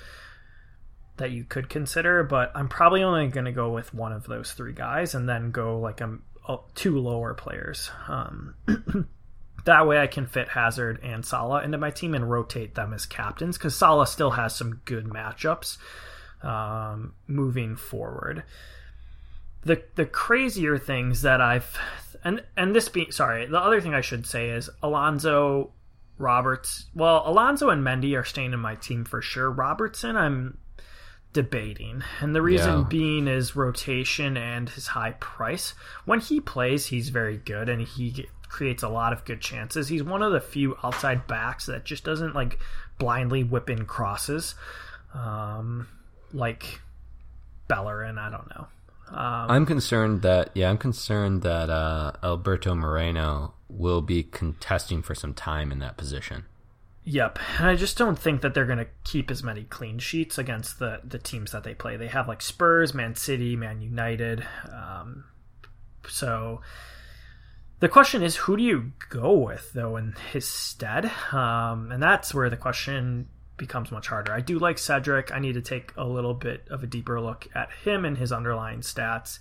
that 1.17 1.31
you 1.31 1.43
could 1.43 1.69
consider, 1.69 2.23
but 2.23 2.51
I'm 2.55 2.67
probably 2.69 3.03
only 3.03 3.27
going 3.27 3.45
to 3.45 3.51
go 3.51 3.71
with 3.71 3.93
one 3.93 4.11
of 4.13 4.25
those 4.27 4.51
three 4.53 4.73
guys 4.73 5.15
and 5.15 5.27
then 5.27 5.51
go 5.51 5.79
like 5.79 5.99
a, 6.01 6.17
a 6.47 6.57
two 6.75 6.99
lower 6.99 7.33
players. 7.33 7.89
Um, 8.07 8.53
that 9.65 9.87
way 9.87 9.99
I 9.99 10.07
can 10.07 10.25
fit 10.25 10.49
Hazard 10.49 10.99
and 11.03 11.25
Salah 11.25 11.63
into 11.63 11.77
my 11.77 11.91
team 11.91 12.13
and 12.13 12.29
rotate 12.29 12.75
them 12.75 12.93
as 12.93 13.05
captains 13.05 13.57
because 13.57 13.75
Salah 13.75 14.07
still 14.07 14.31
has 14.31 14.55
some 14.55 14.81
good 14.85 15.05
matchups 15.05 15.77
um, 16.43 17.13
moving 17.27 17.75
forward. 17.75 18.43
The 19.63 19.83
the 19.95 20.05
crazier 20.05 20.77
things 20.77 21.23
that 21.23 21.41
I've 21.41 21.77
and 22.23 22.43
and 22.55 22.75
this 22.75 22.87
being 22.89 23.11
sorry, 23.11 23.45
the 23.47 23.59
other 23.59 23.81
thing 23.81 23.93
I 23.93 24.01
should 24.01 24.25
say 24.25 24.49
is 24.49 24.69
Alonso 24.81 25.71
Roberts. 26.17 26.85
Well, 26.95 27.23
Alonso 27.25 27.69
and 27.69 27.83
Mendy 27.83 28.17
are 28.17 28.23
staying 28.23 28.53
in 28.53 28.59
my 28.59 28.75
team 28.75 29.03
for 29.03 29.21
sure. 29.21 29.51
Robertson, 29.51 30.15
I'm 30.15 30.57
debating, 31.33 32.03
and 32.21 32.33
the 32.33 32.41
reason 32.41 32.79
Yeah. 32.79 32.85
being 32.87 33.27
is 33.27 33.55
rotation 33.55 34.37
and 34.37 34.69
his 34.69 34.87
high 34.87 35.11
price. 35.19 35.73
When 36.05 36.19
he 36.19 36.39
plays, 36.39 36.87
he's 36.87 37.09
very 37.09 37.37
good 37.37 37.67
and 37.69 37.81
he 37.81 38.27
creates 38.49 38.83
a 38.83 38.89
lot 38.89 39.13
of 39.13 39.25
good 39.25 39.41
chances. 39.41 39.87
He's 39.87 40.03
one 40.03 40.21
of 40.21 40.31
the 40.31 40.41
few 40.41 40.77
outside 40.83 41.27
backs 41.27 41.65
that 41.65 41.85
just 41.85 42.03
doesn't 42.03 42.35
like 42.35 42.59
blindly 42.97 43.43
whip 43.43 43.69
in 43.69 43.85
crosses, 43.85 44.55
um, 45.13 45.87
like 46.33 46.81
Bellerin. 47.67 48.17
I 48.17 48.29
don't 48.29 48.49
know. 48.49 48.67
Um, 49.09 49.51
I'm 49.51 49.65
concerned 49.65 50.21
that 50.23 50.51
yeah, 50.53 50.69
I'm 50.69 50.77
concerned 50.77 51.41
that 51.43 51.69
uh, 51.69 52.13
Alberto 52.23 52.75
Moreno 52.75 53.53
will 53.69 54.01
be 54.01 54.23
contesting 54.23 55.01
for 55.01 55.15
some 55.15 55.33
time 55.33 55.71
in 55.71 55.79
that 55.79 55.97
position. 55.97 56.45
Yep, 57.05 57.39
and 57.59 57.67
I 57.67 57.75
just 57.77 57.97
don't 57.97 58.19
think 58.19 58.41
that 58.41 58.53
they're 58.53 58.65
going 58.65 58.79
to 58.79 58.87
keep 59.05 59.31
as 59.31 59.41
many 59.41 59.63
clean 59.63 59.97
sheets 59.97 60.37
against 60.37 60.79
the 60.79 60.99
the 61.05 61.17
teams 61.17 61.51
that 61.53 61.63
they 61.63 61.73
play. 61.73 61.95
They 61.95 62.07
have 62.07 62.27
like 62.27 62.41
Spurs, 62.41 62.93
Man 62.93 63.15
City, 63.15 63.55
Man 63.55 63.81
United. 63.81 64.45
Um, 64.69 65.23
so 66.09 66.61
the 67.79 67.89
question 67.89 68.23
is, 68.23 68.35
who 68.35 68.57
do 68.57 68.63
you 68.63 68.91
go 69.09 69.33
with 69.33 69.73
though 69.73 69.97
in 69.97 70.15
his 70.31 70.47
stead? 70.47 71.11
Um, 71.31 71.91
and 71.91 72.01
that's 72.01 72.33
where 72.33 72.49
the 72.49 72.57
question 72.57 73.27
becomes 73.57 73.91
much 73.91 74.07
harder. 74.07 74.31
I 74.31 74.41
do 74.41 74.59
like 74.59 74.77
Cedric. 74.77 75.31
I 75.31 75.39
need 75.39 75.53
to 75.53 75.61
take 75.61 75.93
a 75.97 76.05
little 76.05 76.33
bit 76.33 76.67
of 76.69 76.83
a 76.83 76.87
deeper 76.87 77.19
look 77.19 77.47
at 77.55 77.69
him 77.83 78.05
and 78.05 78.17
his 78.17 78.31
underlying 78.31 78.81
stats. 78.81 79.39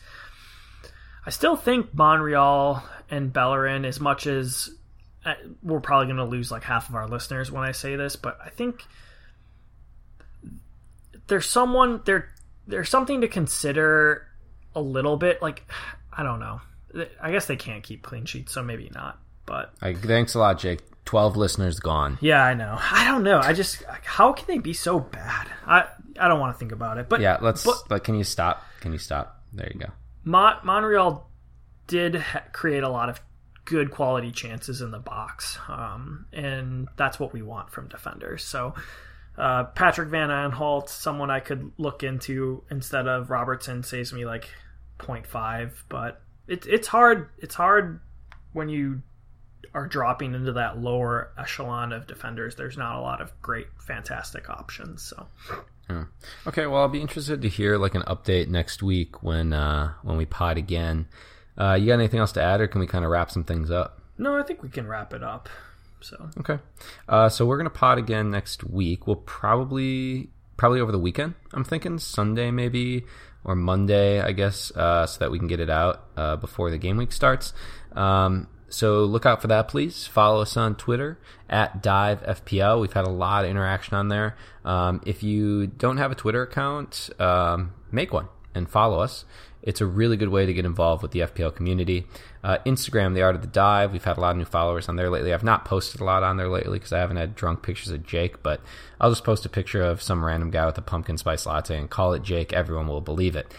I 1.24 1.30
still 1.30 1.56
think 1.56 1.92
Monreal 1.92 2.82
and 3.10 3.32
Bellerin, 3.32 3.84
as 3.84 4.00
much 4.00 4.26
as 4.26 4.70
uh, 5.24 5.34
we're 5.62 5.80
probably 5.80 6.06
going 6.06 6.18
to 6.18 6.24
lose 6.24 6.50
like 6.50 6.62
half 6.62 6.88
of 6.88 6.94
our 6.94 7.08
listeners 7.08 7.50
when 7.50 7.64
I 7.64 7.72
say 7.72 7.96
this, 7.96 8.16
but 8.16 8.38
I 8.44 8.48
think 8.48 8.84
there's 11.26 11.46
someone 11.46 12.00
there. 12.04 12.32
There's 12.68 12.88
something 12.88 13.20
to 13.20 13.28
consider 13.28 14.26
a 14.74 14.80
little 14.80 15.16
bit. 15.16 15.42
Like 15.42 15.66
I 16.12 16.22
don't 16.22 16.40
know. 16.40 16.60
I 17.20 17.30
guess 17.32 17.46
they 17.46 17.56
can't 17.56 17.82
keep 17.82 18.02
clean 18.02 18.24
sheets, 18.24 18.52
so 18.52 18.62
maybe 18.62 18.90
not. 18.94 19.18
But 19.44 19.72
I, 19.80 19.94
thanks 19.94 20.34
a 20.34 20.38
lot, 20.38 20.58
Jake. 20.58 20.80
Twelve 21.04 21.36
listeners 21.36 21.78
gone. 21.78 22.18
yeah, 22.20 22.42
I 22.42 22.54
know. 22.54 22.76
I 22.80 23.04
don't 23.06 23.22
know. 23.22 23.38
I 23.38 23.52
just 23.52 23.82
how 24.04 24.32
can 24.32 24.46
they 24.48 24.58
be 24.58 24.72
so 24.72 24.98
bad? 24.98 25.46
I 25.64 25.84
I 26.18 26.26
don't 26.26 26.40
want 26.40 26.54
to 26.54 26.58
think 26.58 26.72
about 26.72 26.98
it. 26.98 27.08
But 27.08 27.20
Yeah, 27.20 27.38
let's. 27.40 27.64
But- 27.64 27.88
like, 27.90 28.02
can 28.04 28.16
you 28.16 28.24
stop? 28.24 28.64
Can 28.80 28.92
you 28.92 28.98
stop? 28.98 29.40
There 29.52 29.70
you 29.72 29.78
go. 29.78 29.90
Mon- 30.24 30.58
Monreal 30.64 31.28
did 31.86 32.16
ha- 32.16 32.42
create 32.52 32.82
a 32.82 32.88
lot 32.88 33.08
of 33.08 33.20
good 33.64 33.92
quality 33.92 34.32
chances 34.32 34.80
in 34.82 34.90
the 34.90 34.98
box, 34.98 35.58
um, 35.68 36.26
and 36.32 36.88
that's 36.96 37.20
what 37.20 37.32
we 37.32 37.42
want 37.42 37.70
from 37.70 37.86
defenders. 37.88 38.42
So, 38.44 38.74
uh, 39.38 39.64
Patrick 39.64 40.08
Van 40.08 40.30
Aanholt, 40.30 40.88
someone 40.88 41.30
I 41.30 41.38
could 41.40 41.70
look 41.78 42.02
into 42.02 42.64
instead 42.70 43.06
of 43.06 43.30
Robertson, 43.30 43.84
saves 43.84 44.12
me 44.12 44.24
like 44.24 44.48
0.5, 44.98 45.84
but 45.88 46.20
it's 46.48 46.66
it's 46.66 46.88
hard. 46.88 47.28
It's 47.38 47.54
hard 47.54 48.00
when 48.52 48.68
you 48.68 49.02
are 49.74 49.86
dropping 49.86 50.34
into 50.34 50.52
that 50.52 50.78
lower 50.78 51.32
echelon 51.38 51.92
of 51.92 52.06
defenders. 52.06 52.56
There's 52.56 52.78
not 52.78 52.96
a 52.96 53.00
lot 53.00 53.20
of 53.20 53.30
great, 53.42 53.66
fantastic 53.78 54.48
options. 54.48 55.02
So. 55.02 55.26
Okay, 56.46 56.66
well, 56.66 56.80
I'll 56.80 56.88
be 56.88 57.00
interested 57.00 57.42
to 57.42 57.48
hear 57.48 57.78
like 57.78 57.94
an 57.94 58.02
update 58.02 58.48
next 58.48 58.82
week 58.82 59.22
when 59.22 59.52
uh, 59.52 59.92
when 60.02 60.16
we 60.16 60.26
pod 60.26 60.58
again. 60.58 61.06
Uh, 61.56 61.74
you 61.74 61.86
got 61.86 61.94
anything 61.94 62.20
else 62.20 62.32
to 62.32 62.42
add, 62.42 62.60
or 62.60 62.66
can 62.66 62.80
we 62.80 62.86
kind 62.86 63.04
of 63.04 63.10
wrap 63.10 63.30
some 63.30 63.44
things 63.44 63.70
up? 63.70 64.02
No, 64.18 64.36
I 64.36 64.42
think 64.42 64.62
we 64.62 64.68
can 64.68 64.86
wrap 64.86 65.14
it 65.14 65.22
up. 65.22 65.48
So 66.00 66.28
Okay, 66.38 66.58
uh, 67.08 67.28
so 67.28 67.46
we're 67.46 67.56
gonna 67.56 67.70
pod 67.70 67.98
again 67.98 68.30
next 68.30 68.64
week. 68.64 69.06
We'll 69.06 69.16
probably 69.16 70.30
probably 70.56 70.80
over 70.80 70.90
the 70.92 70.98
weekend. 70.98 71.34
I'm 71.52 71.64
thinking 71.64 71.98
Sunday 71.98 72.50
maybe 72.50 73.04
or 73.46 73.54
Monday, 73.54 74.20
I 74.20 74.32
guess, 74.32 74.72
uh, 74.72 75.06
so 75.06 75.20
that 75.20 75.30
we 75.30 75.38
can 75.38 75.46
get 75.46 75.60
it 75.60 75.70
out 75.70 76.02
uh, 76.16 76.34
before 76.36 76.70
the 76.70 76.78
game 76.78 76.96
week 76.96 77.12
starts. 77.12 77.52
Um, 77.92 78.48
so 78.68 79.04
look 79.04 79.24
out 79.24 79.40
for 79.40 79.46
that, 79.46 79.68
please. 79.68 80.08
Follow 80.08 80.42
us 80.42 80.56
on 80.56 80.74
Twitter 80.74 81.18
at 81.48 81.80
Dive 81.80 82.22
FPL. 82.24 82.80
We've 82.80 82.92
had 82.92 83.06
a 83.06 83.10
lot 83.10 83.44
of 83.44 83.50
interaction 83.50 83.96
on 83.96 84.08
there. 84.08 84.36
Um, 84.64 85.00
if 85.06 85.22
you 85.22 85.68
don't 85.68 85.98
have 85.98 86.10
a 86.10 86.16
Twitter 86.16 86.42
account, 86.42 87.08
um, 87.20 87.72
make 87.92 88.12
one 88.12 88.26
and 88.52 88.68
follow 88.68 88.98
us. 88.98 89.24
It's 89.66 89.82
a 89.82 89.86
really 89.86 90.16
good 90.16 90.30
way 90.30 90.46
to 90.46 90.54
get 90.54 90.64
involved 90.64 91.02
with 91.02 91.10
the 91.10 91.20
FPL 91.20 91.54
community. 91.54 92.06
Uh, 92.42 92.58
Instagram, 92.64 93.14
The 93.14 93.22
Art 93.22 93.34
of 93.34 93.42
the 93.42 93.48
Dive. 93.48 93.92
We've 93.92 94.04
had 94.04 94.16
a 94.16 94.20
lot 94.20 94.30
of 94.30 94.36
new 94.38 94.44
followers 94.44 94.88
on 94.88 94.96
there 94.96 95.10
lately. 95.10 95.34
I've 95.34 95.42
not 95.42 95.64
posted 95.64 96.00
a 96.00 96.04
lot 96.04 96.22
on 96.22 96.36
there 96.38 96.48
lately 96.48 96.78
because 96.78 96.92
I 96.92 97.00
haven't 97.00 97.16
had 97.16 97.34
drunk 97.34 97.62
pictures 97.62 97.90
of 97.90 98.06
Jake, 98.06 98.42
but 98.42 98.60
I'll 99.00 99.10
just 99.10 99.24
post 99.24 99.44
a 99.44 99.50
picture 99.50 99.82
of 99.82 100.00
some 100.00 100.24
random 100.24 100.50
guy 100.50 100.64
with 100.64 100.78
a 100.78 100.82
pumpkin 100.82 101.18
spice 101.18 101.44
latte 101.44 101.76
and 101.76 101.90
call 101.90 102.12
it 102.14 102.22
Jake. 102.22 102.52
Everyone 102.52 102.86
will 102.86 103.00
believe 103.00 103.36
it. 103.36 103.52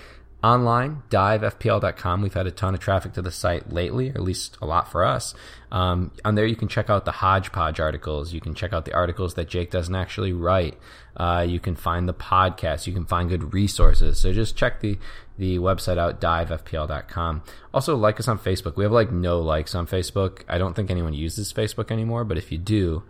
Online, 0.44 1.02
divefpl.com. 1.10 2.22
We've 2.22 2.34
had 2.34 2.46
a 2.46 2.52
ton 2.52 2.76
of 2.76 2.80
traffic 2.80 3.14
to 3.14 3.24
the 3.24 3.32
site 3.32 3.74
lately, 3.74 4.10
or 4.10 4.14
at 4.14 4.22
least 4.22 4.56
a 4.62 4.68
lot 4.68 4.92
for 4.92 5.04
us. 5.04 5.34
Um, 5.72 6.12
on 6.24 6.36
there, 6.36 6.46
you 6.46 6.56
can 6.56 6.68
check 6.68 6.92
out 6.92 7.06
the 7.06 7.12
hodgepodge 7.12 7.80
articles. 7.80 8.34
You 8.34 8.40
can 8.40 8.54
check 8.54 8.72
out 8.72 8.86
the 8.86 8.94
articles 8.94 9.34
that 9.34 9.50
Jake 9.50 9.72
doesn't 9.72 9.96
actually 9.96 10.34
write. 10.34 10.78
Uh, 11.16 11.44
you 11.48 11.60
can 11.60 11.76
find 11.76 12.08
the 12.08 12.14
podcast. 12.14 12.86
You 12.86 12.94
can 12.94 13.06
find 13.06 13.30
good 13.30 13.52
resources. 13.52 14.20
So 14.20 14.32
just 14.32 14.56
check 14.56 14.80
the 14.80 15.00
the 15.40 15.58
website 15.58 15.98
out, 15.98 16.22
divefpl.com. 16.22 17.44
Also, 17.74 17.96
like 17.96 18.20
us 18.20 18.28
on 18.28 18.38
Facebook. 18.38 18.76
We 18.76 18.84
have 18.84 18.92
like 18.92 19.12
no 19.12 19.42
likes 19.42 19.74
on 19.74 19.88
Facebook. 19.88 20.44
I 20.48 20.60
don't 20.60 20.76
think 20.76 20.92
anyone 20.92 21.14
uses 21.14 21.52
Facebook 21.52 21.90
anymore, 21.90 22.24
but 22.24 22.38
if 22.38 22.52
you 22.52 22.60
do, 22.60 23.04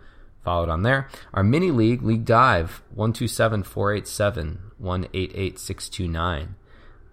follow 0.44 0.64
it 0.64 0.70
on 0.70 0.82
there. 0.82 1.08
Our 1.34 1.42
mini 1.42 1.70
league, 1.70 2.02
League 2.02 2.24
Dive, 2.24 2.82
127 2.94 3.64
487 3.64 4.60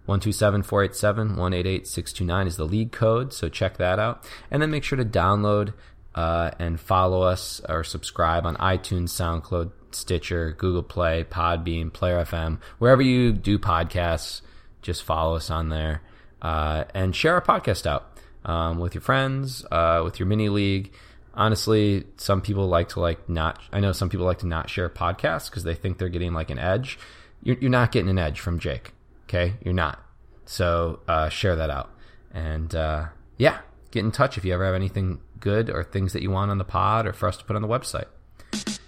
188 0.06 1.88
629. 1.88 2.47
127-487-188-629 2.47 2.47
is 2.47 2.58
the 2.58 2.66
league 2.66 2.91
code, 2.91 3.34
so 3.34 3.49
check 3.49 3.78
that 3.78 3.99
out. 3.99 4.26
And 4.51 4.62
then 4.62 4.72
make 4.72 4.84
sure 4.84 4.97
to 4.97 5.06
download 5.06 5.74
uh, 6.14 6.51
and 6.60 6.80
follow 6.80 7.22
us 7.22 7.62
or 7.68 7.84
subscribe 7.84 8.45
on 8.45 8.56
iTunes, 8.58 9.10
SoundCloud, 9.10 9.72
Stitcher, 9.91 10.51
Google 10.58 10.84
Play, 10.84 11.24
Podbean, 11.24 11.91
Player 11.91 12.24
FM, 12.24 12.60
wherever 12.80 13.01
you 13.01 13.32
do 13.32 13.58
podcasts. 13.58 14.41
Just 14.82 15.03
follow 15.03 15.36
us 15.36 15.49
on 15.49 15.70
there 15.70 16.01
uh, 16.41 16.84
and 16.93 17.16
share 17.16 17.34
our 17.34 17.41
podcast 17.41 17.88
out 17.88 18.20
um, 18.45 18.78
with 18.78 18.93
your 18.93 19.01
friends, 19.01 19.66
uh, 19.72 20.01
with 20.03 20.20
your 20.20 20.28
mini 20.28 20.49
league. 20.49 20.93
Honestly, 21.34 22.06
some 22.18 22.41
people 22.41 22.68
like 22.68 22.89
to 22.89 22.99
like 22.99 23.28
not. 23.28 23.60
I 23.74 23.80
know 23.80 23.91
some 23.91 24.10
people 24.10 24.26
like 24.26 24.39
to 24.39 24.47
not 24.47 24.70
share 24.70 24.89
podcasts 24.89 25.49
because 25.49 25.64
they 25.64 25.76
think 25.76 25.97
they're 25.97 26.08
getting 26.08 26.34
like 26.34 26.49
an 26.49 26.60
edge. 26.60 26.97
You're, 27.43 27.58
you're 27.58 27.72
not 27.72 27.91
getting 27.91 28.10
an 28.10 28.20
edge 28.20 28.39
from 28.39 28.60
Jake. 28.60 28.91
Okay, 29.28 29.55
you're 29.63 29.73
not. 29.73 30.01
So 30.45 30.99
uh, 31.07 31.30
share 31.30 31.55
that 31.55 31.69
out, 31.69 31.89
and 32.32 32.73
uh, 32.76 33.05
yeah, 33.38 33.59
get 33.91 34.05
in 34.05 34.11
touch 34.11 34.38
if 34.38 34.45
you 34.45 34.53
ever 34.53 34.65
have 34.65 34.76
anything 34.76 35.19
good 35.39 35.69
or 35.69 35.84
things 35.84 36.13
that 36.13 36.21
you 36.21 36.32
want 36.32 36.51
on 36.51 36.57
the 36.57 36.63
pod 36.63 37.07
or 37.07 37.13
for 37.13 37.28
us 37.28 37.38
to 37.38 37.45
put 37.45 37.55
on 37.55 37.61
the 37.61 37.67
website. 37.67 38.05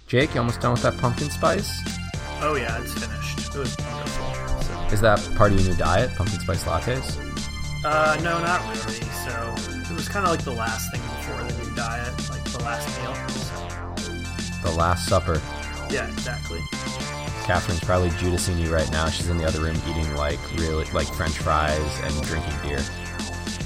Jake, 0.06 0.34
you 0.34 0.40
almost 0.40 0.60
done 0.60 0.72
with 0.72 0.82
that 0.82 0.96
pumpkin 0.98 1.30
spice? 1.30 1.70
Oh 2.40 2.54
yeah, 2.54 2.80
it's 2.80 2.92
finished. 2.94 3.54
It 3.54 3.58
was 3.58 3.76
wonderful. 3.78 4.62
So. 4.62 4.94
Is 4.94 5.00
that 5.00 5.18
part 5.36 5.52
of 5.52 5.60
your 5.60 5.70
new 5.70 5.76
diet, 5.76 6.10
pumpkin 6.16 6.40
spice 6.40 6.64
lattes? 6.64 7.16
Uh, 7.84 8.16
no, 8.22 8.38
not 8.38 8.60
really. 8.68 9.00
So 9.26 9.92
it 9.92 9.94
was 9.94 10.08
kind 10.08 10.24
of 10.24 10.30
like 10.30 10.44
the 10.44 10.52
last 10.52 10.90
thing 10.92 11.00
before 11.00 11.42
the 11.42 11.64
new 11.64 11.74
diet, 11.76 12.30
like 12.30 12.44
the 12.44 12.58
last 12.64 12.88
meal. 13.00 13.14
So. 13.28 13.58
The 14.62 14.76
Last 14.76 15.08
Supper. 15.08 15.40
Yeah, 15.88 16.10
exactly. 16.10 16.60
Catherine's 17.48 17.80
probably 17.80 18.10
Judasing 18.10 18.60
you 18.62 18.70
right 18.70 18.90
now. 18.92 19.08
She's 19.08 19.30
in 19.30 19.38
the 19.38 19.46
other 19.46 19.62
room 19.62 19.74
eating 19.88 20.14
like 20.16 20.38
really 20.58 20.84
like 20.92 21.06
French 21.14 21.38
fries 21.38 21.80
and 22.02 22.22
drinking 22.24 22.52
beer. 22.62 22.84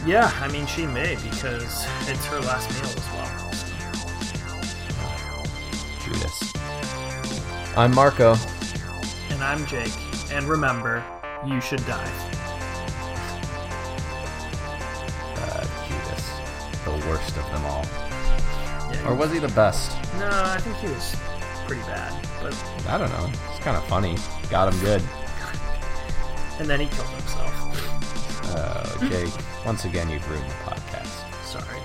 Yeah, 0.06 0.30
I 0.40 0.46
mean 0.52 0.66
she 0.66 0.86
may 0.86 1.16
because 1.16 1.84
it's 2.08 2.24
her 2.26 2.38
last 2.42 2.70
meal 2.70 2.84
as 2.84 3.08
well. 3.10 3.28
Judas. 6.04 6.52
I'm 7.76 7.92
Marco. 7.92 8.36
And 9.30 9.42
I'm 9.42 9.66
Jake. 9.66 9.92
And 10.30 10.44
remember, 10.46 11.02
you 11.44 11.60
should 11.60 11.84
die. 11.84 12.12
Uh, 15.38 15.66
Judas, 15.88 16.30
the 16.84 17.08
worst 17.08 17.36
of 17.36 17.44
them 17.50 17.64
all. 17.64 17.84
Yeah, 18.92 19.08
Or 19.08 19.16
was 19.16 19.32
he 19.32 19.40
the 19.40 19.48
best? 19.48 19.90
no, 20.20 20.30
I 20.30 20.58
think 20.60 20.76
he 20.76 20.86
was 20.86 21.16
pretty 21.66 21.82
bad. 21.82 22.12
But 22.40 22.54
I 22.88 22.98
don't 22.98 23.10
know. 23.10 23.30
Kind 23.62 23.76
of 23.76 23.84
funny. 23.88 24.16
Got 24.50 24.72
him 24.72 24.80
good. 24.80 25.02
and 26.58 26.68
then 26.68 26.80
he 26.80 26.86
killed 26.86 27.08
himself. 27.08 28.54
Uh, 28.54 29.08
Jake, 29.08 29.32
once 29.64 29.84
again, 29.84 30.10
you've 30.10 30.28
ruined 30.28 30.50
the 30.50 30.54
podcast. 30.54 31.81